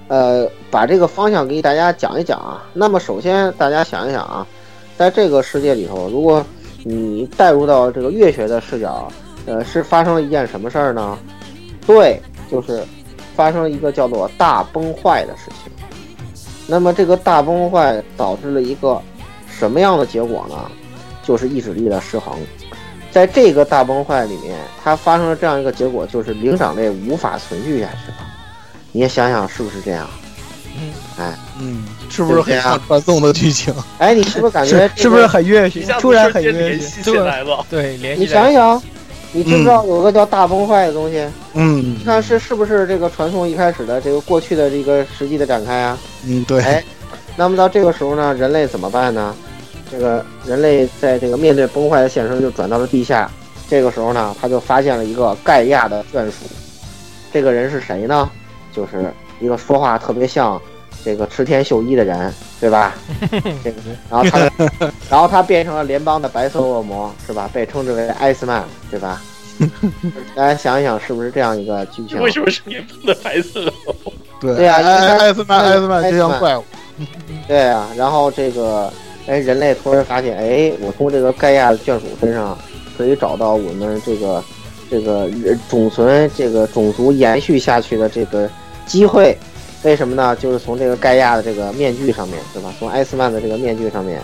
[0.07, 2.63] 呃把这个方向给大家讲一讲啊。
[2.73, 4.45] 那么首先大家想一想啊，
[4.97, 6.45] 在这个世界里头，如果
[6.83, 9.11] 你带入到这个月学的视角，
[9.47, 11.17] 呃，是发生了一件什么事儿呢？
[11.87, 12.21] 对，
[12.51, 12.83] 就是。
[13.39, 15.71] 发生了一个叫做大崩坏的事情，
[16.67, 19.01] 那么这个大崩坏导致了一个
[19.49, 20.69] 什么样的结果呢？
[21.23, 22.37] 就是意志力的失衡。
[23.11, 28.17] 在这个大崩坏里面，它发生了这样一个结果，就是灵长类无法存续下去了。
[28.91, 30.05] 你也想想是不是这样？
[30.77, 33.73] 嗯，哎，嗯，是不是很像传送的剧情？
[33.99, 35.87] 哎，你是不是感觉是不是很悦心？
[36.01, 37.65] 突然很联系起来了。
[37.69, 38.23] 对，联系。
[38.23, 38.83] 你想想。
[39.31, 41.27] 你知不知道有个叫大崩坏的东西？
[41.53, 45.97] 嗯，你看是是不是这个传送一开始的这个过去的这个实际的展开啊？
[46.25, 46.61] 嗯，对。
[46.63, 46.83] 哎，
[47.35, 49.35] 那么到这个时候呢，人类怎么办呢？
[49.91, 53.29] 这个人类在这个面对崩坏的现实，就转到了地下。
[53.67, 56.45] 这个时候呢，他就发现了一个盖亚的眷属。
[57.31, 58.29] 这个人是谁呢？
[58.71, 60.59] 就是一个说话特别像
[61.03, 62.95] 这个池田秀一的人，对吧？
[63.63, 63.77] 这个，
[64.09, 64.39] 然后他，
[65.09, 67.49] 然后他变成了联邦的白色恶魔，是吧？
[67.53, 69.21] 被称之为艾斯曼，对吧？
[70.35, 72.21] 大家想一想，是不是这样一个剧情？
[72.21, 74.13] 为什么是联邦的白色恶魔？
[74.39, 76.63] 对对呀，艾艾斯曼，艾斯曼就像怪物。
[77.47, 78.91] 对啊，然后这个，
[79.27, 82.57] 哎，人类突然发现，哎，我从这个盖亚的眷属身上
[82.97, 84.43] 可以找到我们这个
[84.89, 85.29] 这个
[85.69, 88.49] 种存这个种族延续下去的这个
[88.85, 89.37] 机会，
[89.83, 90.35] 为什么呢？
[90.35, 92.73] 就是从这个盖亚的这个面具上面，对吧？
[92.77, 94.21] 从艾斯曼的这个面具上面，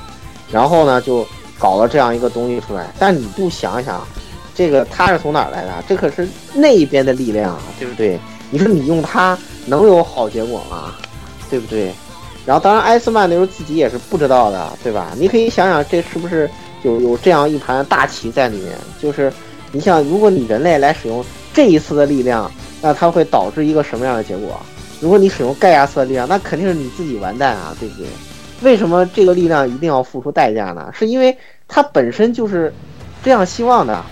[0.52, 1.26] 然后呢就
[1.58, 2.94] 搞了这样一个东西出来。
[3.00, 4.06] 但你不想想，
[4.54, 5.72] 这个他是从哪儿来的？
[5.88, 8.20] 这可是那边的力量啊，对不对？
[8.52, 10.94] 你说你用它能有好结果吗？
[11.50, 11.92] 对不对？
[12.46, 15.14] 然后当然艾斯曼那时候自己也是不知道的，对吧？
[15.18, 16.50] 你可以想想，这是不是
[16.84, 18.78] 有有这样一盘大棋在里面？
[19.02, 19.32] 就是
[19.72, 21.24] 你想，如果你人类来使用
[21.54, 22.52] 这一次的力量，
[22.82, 24.60] 那它会导致一个什么样的结果？
[25.00, 28.08] 如果你使用盖亚斯的力量，那肯定是你自己完蛋啊，对不对？
[28.62, 30.90] 为什么这个力量一定要付出代价呢？
[30.94, 32.74] 是因为它本身就是
[33.24, 34.04] 这样希望的，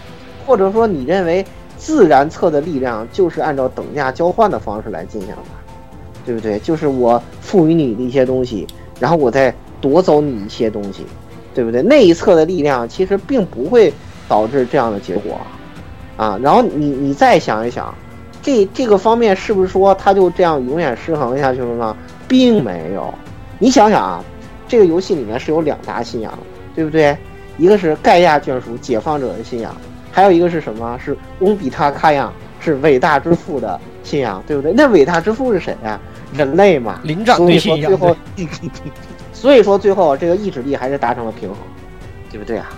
[0.45, 1.45] 或者说你认为
[1.77, 5.37] 自然测的力量就是按照等价交换的方式来进行的？
[6.25, 6.59] 对不对？
[6.59, 8.65] 就是我赋予你的一些东西，
[8.99, 11.05] 然后我再夺走你一些东西，
[11.53, 11.81] 对不对？
[11.81, 13.93] 那一侧的力量其实并不会
[14.27, 15.39] 导致这样的结果，
[16.15, 17.93] 啊，然后你你再想一想，
[18.43, 21.97] 这这个方面是不是说它就这样永远失衡下去了呢？
[22.27, 23.11] 并没有，
[23.57, 24.23] 你想想啊，
[24.67, 26.37] 这个游戏里面是有两大信仰，
[26.75, 27.17] 对不对？
[27.57, 29.75] 一个是盖亚眷属解放者的信仰，
[30.11, 30.99] 还有一个是什么？
[31.03, 34.73] 是翁比塔卡亚，是伟大之父的信仰，对不对？
[34.73, 35.99] 那伟大之父是谁呀？
[36.33, 37.85] 人类嘛，灵长类信仰。
[37.91, 38.15] 最后，
[39.31, 41.57] 所以说最后这个意志力还是达成了平衡，
[42.31, 42.69] 对不对啊？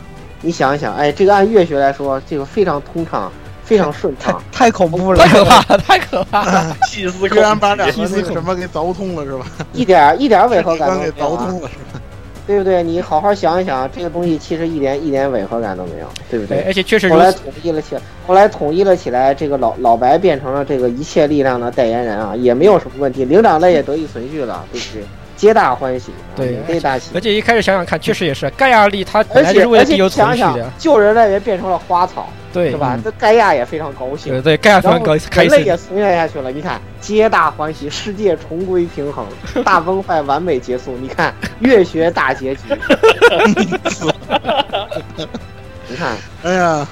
[0.41, 3.31] 你想一想，哎，这个按乐学来说，这个非常通畅，
[3.65, 9.45] 非常顺畅，太恐怖了，太可怕了，太可怕了，细思居然把两个那个什么给凿通了是吧？
[9.73, 12.01] 一点一点违和感给凿通了是吧？
[12.47, 12.83] 对不对？
[12.83, 16.61] 你好好想一想，这个东西其实一点一点违和感都没有，对不对？
[16.67, 23.25] 而且确实后来统一了起来，后来统一了起来，这个老老白变成了这个一切力量的代言人啊，也没有什么问题。
[23.25, 25.03] 灵长类也得以存续了，对不对？
[25.45, 27.11] 皆大欢喜，对，皆大喜。
[27.13, 30.71] 而且一开始想想看，确实也是盖亚力，它本来就是为了地球存续的。
[30.79, 32.97] 救人类也变成了花草，对，是吧？
[33.03, 36.51] 这盖亚也非常高兴，对对，盖亚非常高兴，人类也存续下去了。
[36.51, 39.23] 你看，皆大欢喜，世界重归平衡，
[39.63, 40.97] 大崩坏完美结束。
[40.99, 42.61] 你看，月学大结局。
[45.87, 46.87] 你看，哎呀，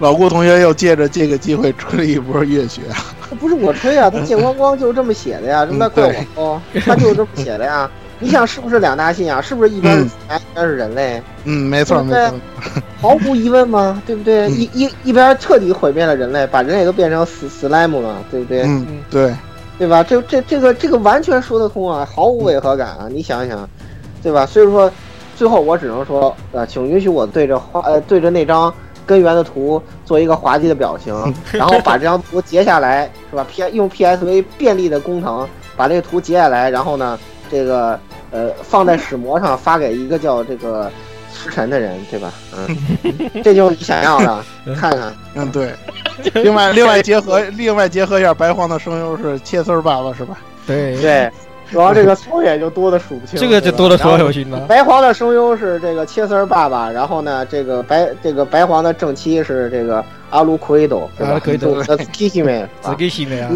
[0.00, 2.98] 老顾同学又借着这个机会吹了一波月学啊！
[3.38, 7.88] 不是我吹啊，他见光光就是这么写的呀，这那怪我哦，他就是这么写的呀。
[8.22, 9.42] 你想是不是两大信仰？
[9.42, 11.22] 是不是一边是自然，一边是人类？
[11.44, 12.34] 嗯，没错没错，
[13.00, 14.02] 毫无疑问吗？
[14.06, 14.50] 对不对？
[14.50, 18.62] 一一一边彻底毁灭了人类，把人类都变成死死莱姆了，对不对？
[18.64, 19.34] 嗯，对，
[19.78, 20.02] 对吧？
[20.02, 23.06] 这这这个这个完全说得通啊，毫无违和感啊！
[23.10, 23.66] 你想一想，
[24.22, 24.44] 对吧？
[24.44, 24.90] 所以说，
[25.36, 28.72] 最后我只能说，呃，请允许我对着画呃对着那张
[29.10, 31.12] 根源的图做一个滑稽的表情，
[31.50, 37.18] 然后把这张图截下来，是吧？P 用 PSV 便利的功能把这个图截下来，然后呢，
[37.50, 37.98] 这个。
[38.32, 40.88] 呃，放在史模上发给一个叫这个
[41.34, 42.32] 石晨的人，对吧？
[42.56, 42.76] 嗯，
[43.42, 44.44] 这就是你想要的，
[44.76, 45.12] 看看。
[45.34, 45.74] 嗯，对。
[46.44, 50.38] 另外，另外结合，另外结合一下白黄的声优是切丝爸爸，是吧？
[50.64, 51.28] 对对。
[51.70, 53.38] 然后这个槽点就多的数不清。
[53.38, 54.60] 这个就多的说不清了。
[54.68, 61.08] 白黄的声优是这个切丝爸爸，然后呢，这个白这个白黄的正妻是这个阿鲁奎斗，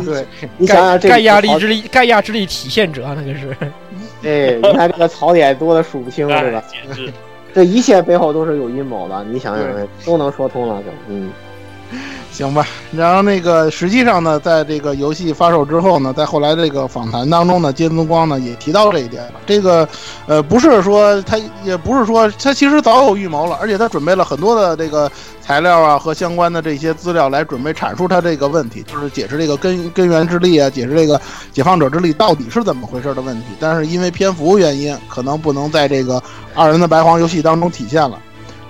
[0.05, 0.27] 对。
[0.57, 3.57] 你想想这盖亚力之力，盖亚之力体现者，那个是。
[4.24, 6.62] 哎，你看这个槽点多的数不清，是吧？
[7.55, 9.66] 这一切背后都是有阴谋的，你想想，
[10.05, 11.31] 都能说通了，就嗯。
[12.35, 19.35] 行吧，然后那个实际上呢，在这个游戏发售之后呢，在后来这个访谈当中呢，金宗光呢也提到这一点了。
[19.47, 19.89] 这个，
[20.27, 25.09] 呃，不是说他，也不是说他其实早有预谋了，而且他准备了很多的这个
[25.40, 31.20] 材料啊和相关的这些资料来准备阐述他这个问题，就是解释这个根根源之力啊，解释这个
[31.52, 33.47] 解放者之力到底是怎么回事的问题。
[33.61, 36.20] 但是因为篇幅原因，可能不能在这个
[36.52, 38.19] 二人的白黄游戏当中体现了。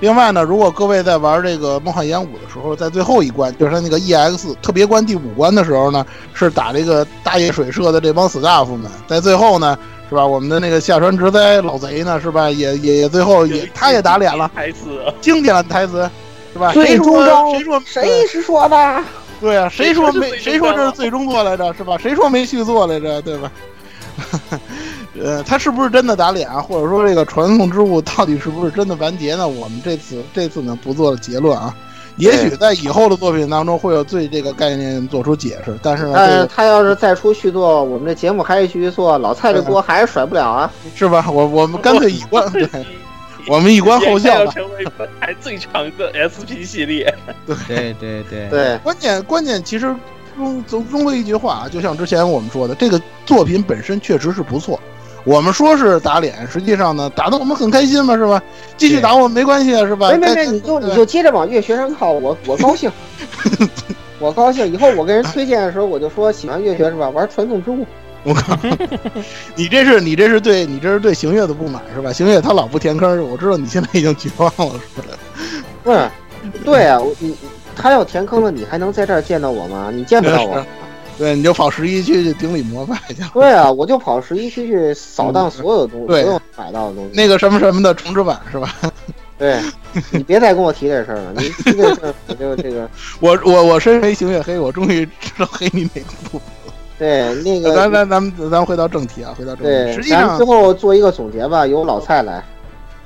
[0.04, 6.04] 另外呢，如果各位在玩这个梦幻演武的时候，在最后一关，就是他那个 EX 特别关第五关的时候呢，
[6.34, 8.90] 是打这个大叶水社的这帮死大夫们。
[9.06, 9.78] 在最后呢，
[10.10, 10.26] 是吧？
[10.26, 12.50] 我们的那个下船直哉老贼呢，是吧？
[12.50, 16.06] 也也也最后也他也打脸了，台词经典的台词，
[16.52, 16.70] 是吧？
[16.74, 19.02] 谁说谁说谁是说的？
[19.40, 21.72] 对啊，谁说没谁说这是最终作来着？
[21.72, 21.96] 是吧？
[21.96, 23.22] 谁说没续作来着？
[23.22, 23.50] 对吧？
[25.22, 26.60] 呃，他是不是真的打脸啊？
[26.60, 29.46] 或者说这个传送之物到底是不是真的完结呢？
[29.46, 31.74] 我们这次这次呢不做结论啊，
[32.16, 35.78] 也许在以后的作品当中会有对这个概念做出解释。
[35.82, 41.30] 但是呢，但他要是再出续作，我们这节目还是继续做，老蔡这锅还是甩不了啊， 是吧？
[41.30, 42.68] 我我们干脆以观， 对，
[43.46, 44.52] 我们以观后效吧。
[44.52, 47.14] 成为本台最长的 SP 系列，
[47.46, 48.78] 对对对对对。
[48.78, 49.94] 关键关键其实
[50.36, 54.80] 中总中归一句话啊，就像之前我们说的，这个作品本身确实是不错。
[55.24, 58.42] 我们说是打脸，实际上呢，打的我们很开心嘛，是吧？
[58.76, 60.10] 继续打我们没关系啊，是吧？
[60.10, 62.90] 没没没，你就你就接着往月学上靠，我我高兴。
[64.20, 64.70] 我高兴。
[64.72, 67.08] 以后我跟人推荐的时候，我就说喜欢月学是吧？
[67.08, 67.86] 玩传送之物。
[68.24, 68.58] 我靠，
[69.54, 72.12] 你这是你这是对你这是对行月的不满是吧？
[72.12, 75.08] 行月他老不填坑，我知道你现在已经绝望了，是吧？
[75.82, 76.08] 不是，
[76.64, 77.36] 对啊，你
[77.76, 79.90] 他要填坑了，你还能在这儿见到我吗？
[79.92, 80.64] 你见不到我。
[81.16, 83.22] 对，你就跑十一区去顶礼膜拜去。
[83.32, 87.10] 对啊，我就跑十一区去扫荡所有的东西，所有买到的东西。
[87.14, 88.74] 那个什么什么的重置版是吧？
[89.38, 89.60] 对，
[90.10, 91.32] 你别再跟我提这事儿了。
[91.36, 92.88] 你提这事儿，我就这个。
[93.20, 96.72] 我我我身为行月黑，我终于知道黑你哪个部分了。
[96.96, 99.64] 对，那个咱咱咱们咱回到正题啊，回到正题。
[99.64, 102.44] 对，实际上最后做一个总结吧，由老蔡来。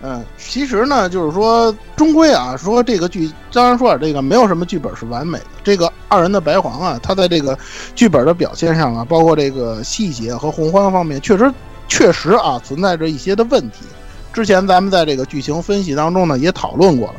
[0.00, 5.46] 嗯，其实呢，就是说，终归啊，说这个剧，当然说啊，这个没有什么剧本是完美的。
[5.64, 7.58] 这个二人的白黄啊，他在这个
[7.96, 11.52] 剧本的表现上啊，包括这个细节和宏观方面，确实
[11.88, 13.84] 确实啊，存在着一些的问题。
[14.32, 17.14] 之前咱们在这个剧情分析当中呢，也讨论过了。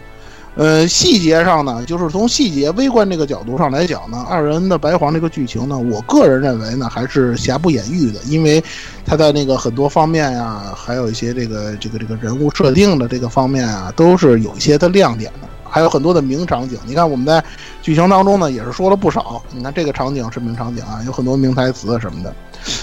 [0.60, 8.61] 呃，细节上呢，就是从细节微观这个角度上来讲呢，二人的白黄这个剧情呢，我个人认为呢，还是瑕不掩瑜的，因为
[9.06, 16.77] 他在那个很多方面呀，还有一些这个这个这个人物设定的这个方面啊，都是有一些的亮点的，还有很多的名场景。
[16.86, 17.41] 你看我们在
[17.81, 19.41] 剧情当中呢，也是说了不少。
[19.53, 22.36] 你看这个场景是名场景啊，有很多名台词什么的。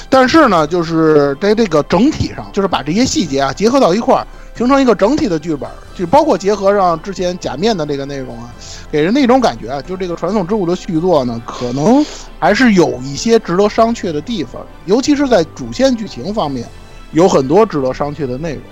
[0.08, 4.26] 但是呢，就是在这个整体上，就是把这些细节啊结合到一块儿。
[4.56, 8.50] 形成一个整体的剧本，就包括结合上之前假面的这个内容啊，
[8.90, 12.02] 给人的一种感觉啊，就这个传送之物的续作呢，可能
[12.38, 16.66] 还是有一些值得商榷的地方，尤其是在主线剧情方面，
[17.12, 18.62] 有很多值得商榷的内容。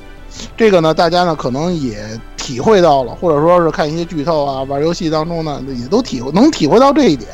[0.56, 7.28] 这个呢，大家呢可能也体会到了，或者说是看一些剧透啊，玩游戏当中呢，也都体会能体会到这一点。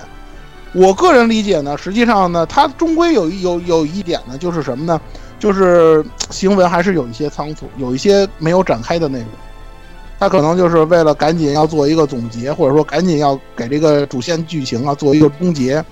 [0.73, 5.01] 我个人理解呢，实际上呢，它终归有有有一点呢，就是什么呢？
[5.41, 9.29] 就是行文还是有一些仓促，有一些没有展开的内容，
[10.19, 15.83] 他可能就是为了赶紧要做一个总结，或者说赶紧要给这个主线剧情啊做一个终结，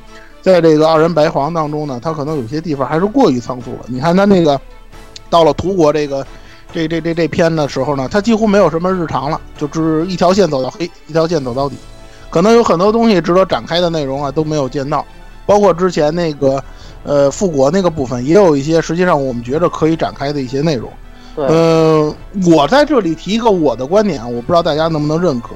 [0.43, 3.79] 在这个二人白黄当中呢，他可能有些地方还是过于仓促了。
[3.87, 4.61] 你看他那个
[5.31, 6.25] 到了图国这个
[6.71, 11.77] 这这这这篇的时候呢，他几乎没有什么日常了，就只一条线走到黑，一条线走到底，
[12.29, 15.03] 可能有很多东西值得展开的内容啊都没有见到，
[15.47, 16.63] 包括之前那个。
[17.05, 20.91] 呃，复国那个部分也有一些，实际上我们觉着可以展开的一些内容。
[21.37, 22.13] 呃，
[22.47, 25.51] 我在这里提一个我的观点，我不知道大家能不能认可。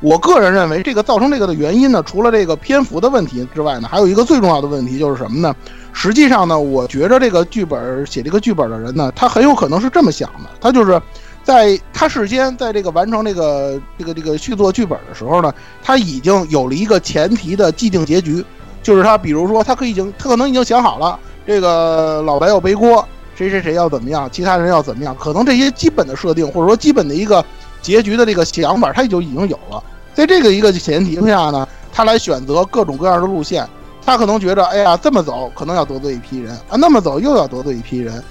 [0.00, 5.54] 我个人认为，这个造成这个的原因呢，除了这个篇幅的问题之外呢，还有一个最重要的问题就是什么呢？
[5.92, 11.00] 实际上呢，我觉着这个剧本写这个剧本的人呢，他很有可能是这么想的，他就是
[11.42, 15.52] 在他事先在这个完成这个这个这个续作剧本的时候呢，
[15.82, 18.44] 他已经有了一个前提的既定结局。
[18.84, 23.04] 就是他，比如说，他可以已经，他可能已经想好了，这个老白要背锅，
[23.34, 27.42] 谁谁谁要怎么样，其他人要怎么样，可能这些基本的设定，或者说基本的一个
[27.80, 29.82] 结局的这个想法，他就已经有了。
[30.12, 33.66] 在这个一个前提下呢，他来选择各种各样的路线，
[34.04, 38.22] 他可能觉得，哎呀，这么走可能要得罪一批人啊，那么走又要得罪一批人，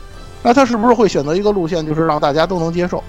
[0.44, 3.04] 那他是不是会选择一个路线，就是让大家都能接受，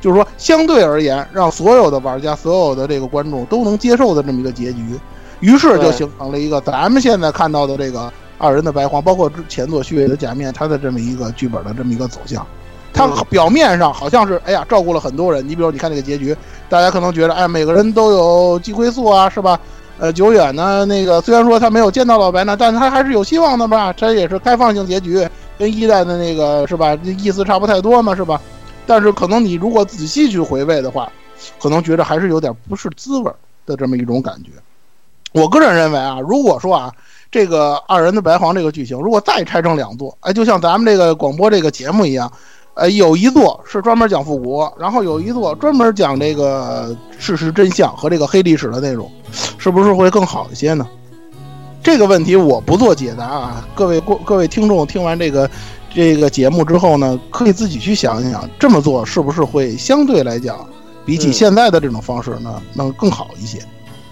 [0.00, 4.98] 就是说相对而言，让所有的玩家、所有的这个观众都能接受的这么一个结局。
[5.40, 12.46] 于是就形成了一个咱们现在看到的这个二人的白黄，包括之前做虚伪的假面，它的这么一个剧本的这么一个走向。
[12.92, 16.36] 它表面上好像是哎呀照顾了很多人，你比如你看这个结局，
[16.68, 19.58] 大家可能觉得哎每个人都有寄归宿啊，是吧？
[19.98, 23.92] 呃，久远呢那个虽然说他没有见到老白呢，但他还是有希望的吧？
[23.92, 26.98] 这也是开放性结局，跟一代的那个是吧？
[27.04, 28.40] 意思差不太多嘛，是吧？
[28.86, 31.10] 但是可能你如果仔细去回味的话，
[31.60, 33.30] 可能觉得还是有点不是滋味
[33.66, 34.50] 的这么一种感觉。
[35.32, 36.92] 我个人认为啊，如果说啊，
[37.30, 42.30] 这个二人的白黄这个剧情，如果再拆成两座，哎，就像咱们这个广播这个节目一样，
[42.74, 49.10] 呃，有一座是专门讲复古，然后有一座专门讲这个事实真相和这个黑历史的内容，
[49.58, 50.86] 是不是会更好一些呢？
[51.82, 55.48] 这个问题我不做解答啊，各位各各位听众听完这个
[55.94, 60.66] 这个节目之后呢，可以自己去想一想，这么做是不是会相对来讲，
[61.06, 63.60] 比起现在的这种方式呢，能更好一些？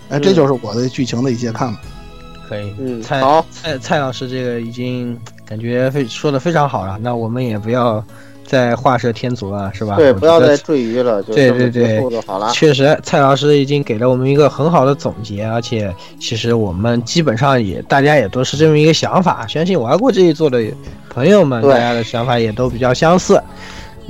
[0.09, 1.79] 哎，这就是我的剧情的一些看法。
[2.49, 5.15] 可以，嗯，蔡好，蔡蔡老师这个已经
[5.45, 6.99] 感觉非说的非常好了。
[7.03, 8.03] 那我们也不要
[8.43, 9.97] 再画蛇添足了，是吧？
[9.97, 11.23] 对，不要再赘鱼了。
[11.23, 12.51] 对对对，好了。
[12.53, 19.47] 确实，蔡老师已经给了我们一个很好的总结，而且其实我们基本上也大家也都是这么一个想法。
[19.47, 20.65] 相信玩过这一座的
[21.11, 23.39] 朋友们，大家的想法也都比较相似。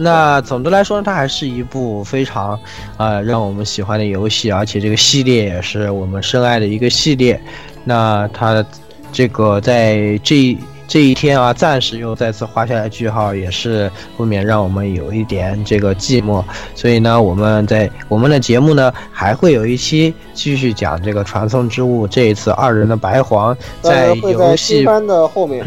[0.00, 2.56] 那总的来说，它还是一部非常，
[2.98, 7.40] 呃，让我们喜欢的游戏，而且这个系列也是我们深爱的一个系列。
[7.82, 8.64] 那它
[9.10, 10.56] 这个在这
[10.86, 16.44] 这一天啊，暂时又再次画下来句号，也是不免让我们有一点这个寂寞。
[16.76, 22.06] 所以呢，我们在我们的节目呢，还会有一期继续讲这个传送之物。
[22.06, 25.62] 这一次二人的白黄在游戏番的后面，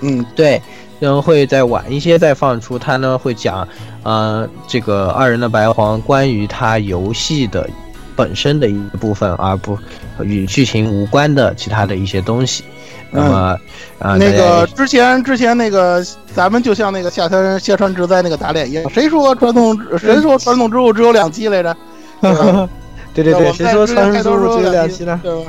[0.00, 0.60] 嗯嗯，对，
[1.00, 2.78] 然后会再晚一些再放出。
[2.78, 3.66] 他呢会讲，
[4.02, 7.68] 呃，这个二人的白黄关于他游戏的。
[8.16, 9.76] 本身的一部分，而不
[10.22, 12.62] 与剧情无关的其他的一些东西。
[13.10, 13.58] 那么，
[13.98, 16.00] 啊，那个之前之前那个，
[16.32, 21.76] 咱们就像那个夏川夏川直哉那个打脸一样，谁说传统谁说传统之物只有两期来着？
[23.12, 25.18] 对对对，谁说传统之物只有两期 呢？
[25.20, 25.44] 对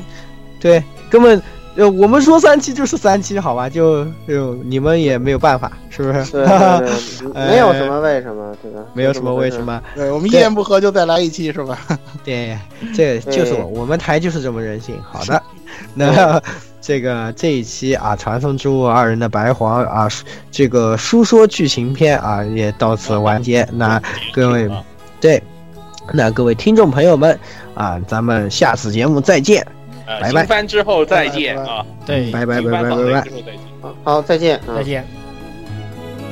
[0.59, 1.39] 对，根本。
[1.75, 3.69] 呃，我们说三期就是三期，好吧？
[3.69, 6.31] 就就你们也没有办法，是不是？
[6.31, 8.79] 对，没有什么为什么，对吧？
[8.93, 9.81] 没有什么为什么。
[9.93, 11.77] 对，我们一言不合就再来一期，是吧？
[12.23, 12.57] 对，
[12.95, 14.97] 这就是我我们台就是这么任性。
[15.03, 15.43] 好的，
[15.93, 16.41] 那
[16.79, 20.07] 这个这一期啊，传送之物二人的白黄啊，
[20.49, 23.67] 这个书说剧情篇啊，也到此完结。
[23.73, 24.69] 那各位，
[25.19, 25.43] 对，
[26.13, 27.37] 那各位听众朋友们
[27.73, 29.65] 啊，咱们下次节目再见。
[30.05, 30.45] 拜拜。
[30.45, 31.85] 番之后再见啊！
[32.05, 33.23] 对，拜拜拜拜拜拜。
[34.03, 35.05] 好，再见，再见。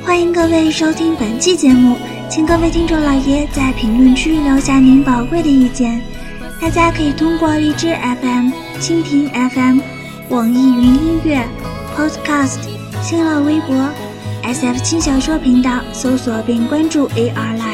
[0.04, 1.96] 欢迎各位收听本期节目，
[2.28, 6.00] 请各位听众老爷在评论区留下您宝贵的意见。
[6.60, 9.80] 大家可以通过荔枝 FM、蜻蜓 FM、
[10.28, 11.42] 网易云音乐、
[11.96, 12.60] Podcast、
[13.02, 13.74] 新浪微博、
[14.44, 17.73] SF 轻小说频道搜索并关注 AR Live。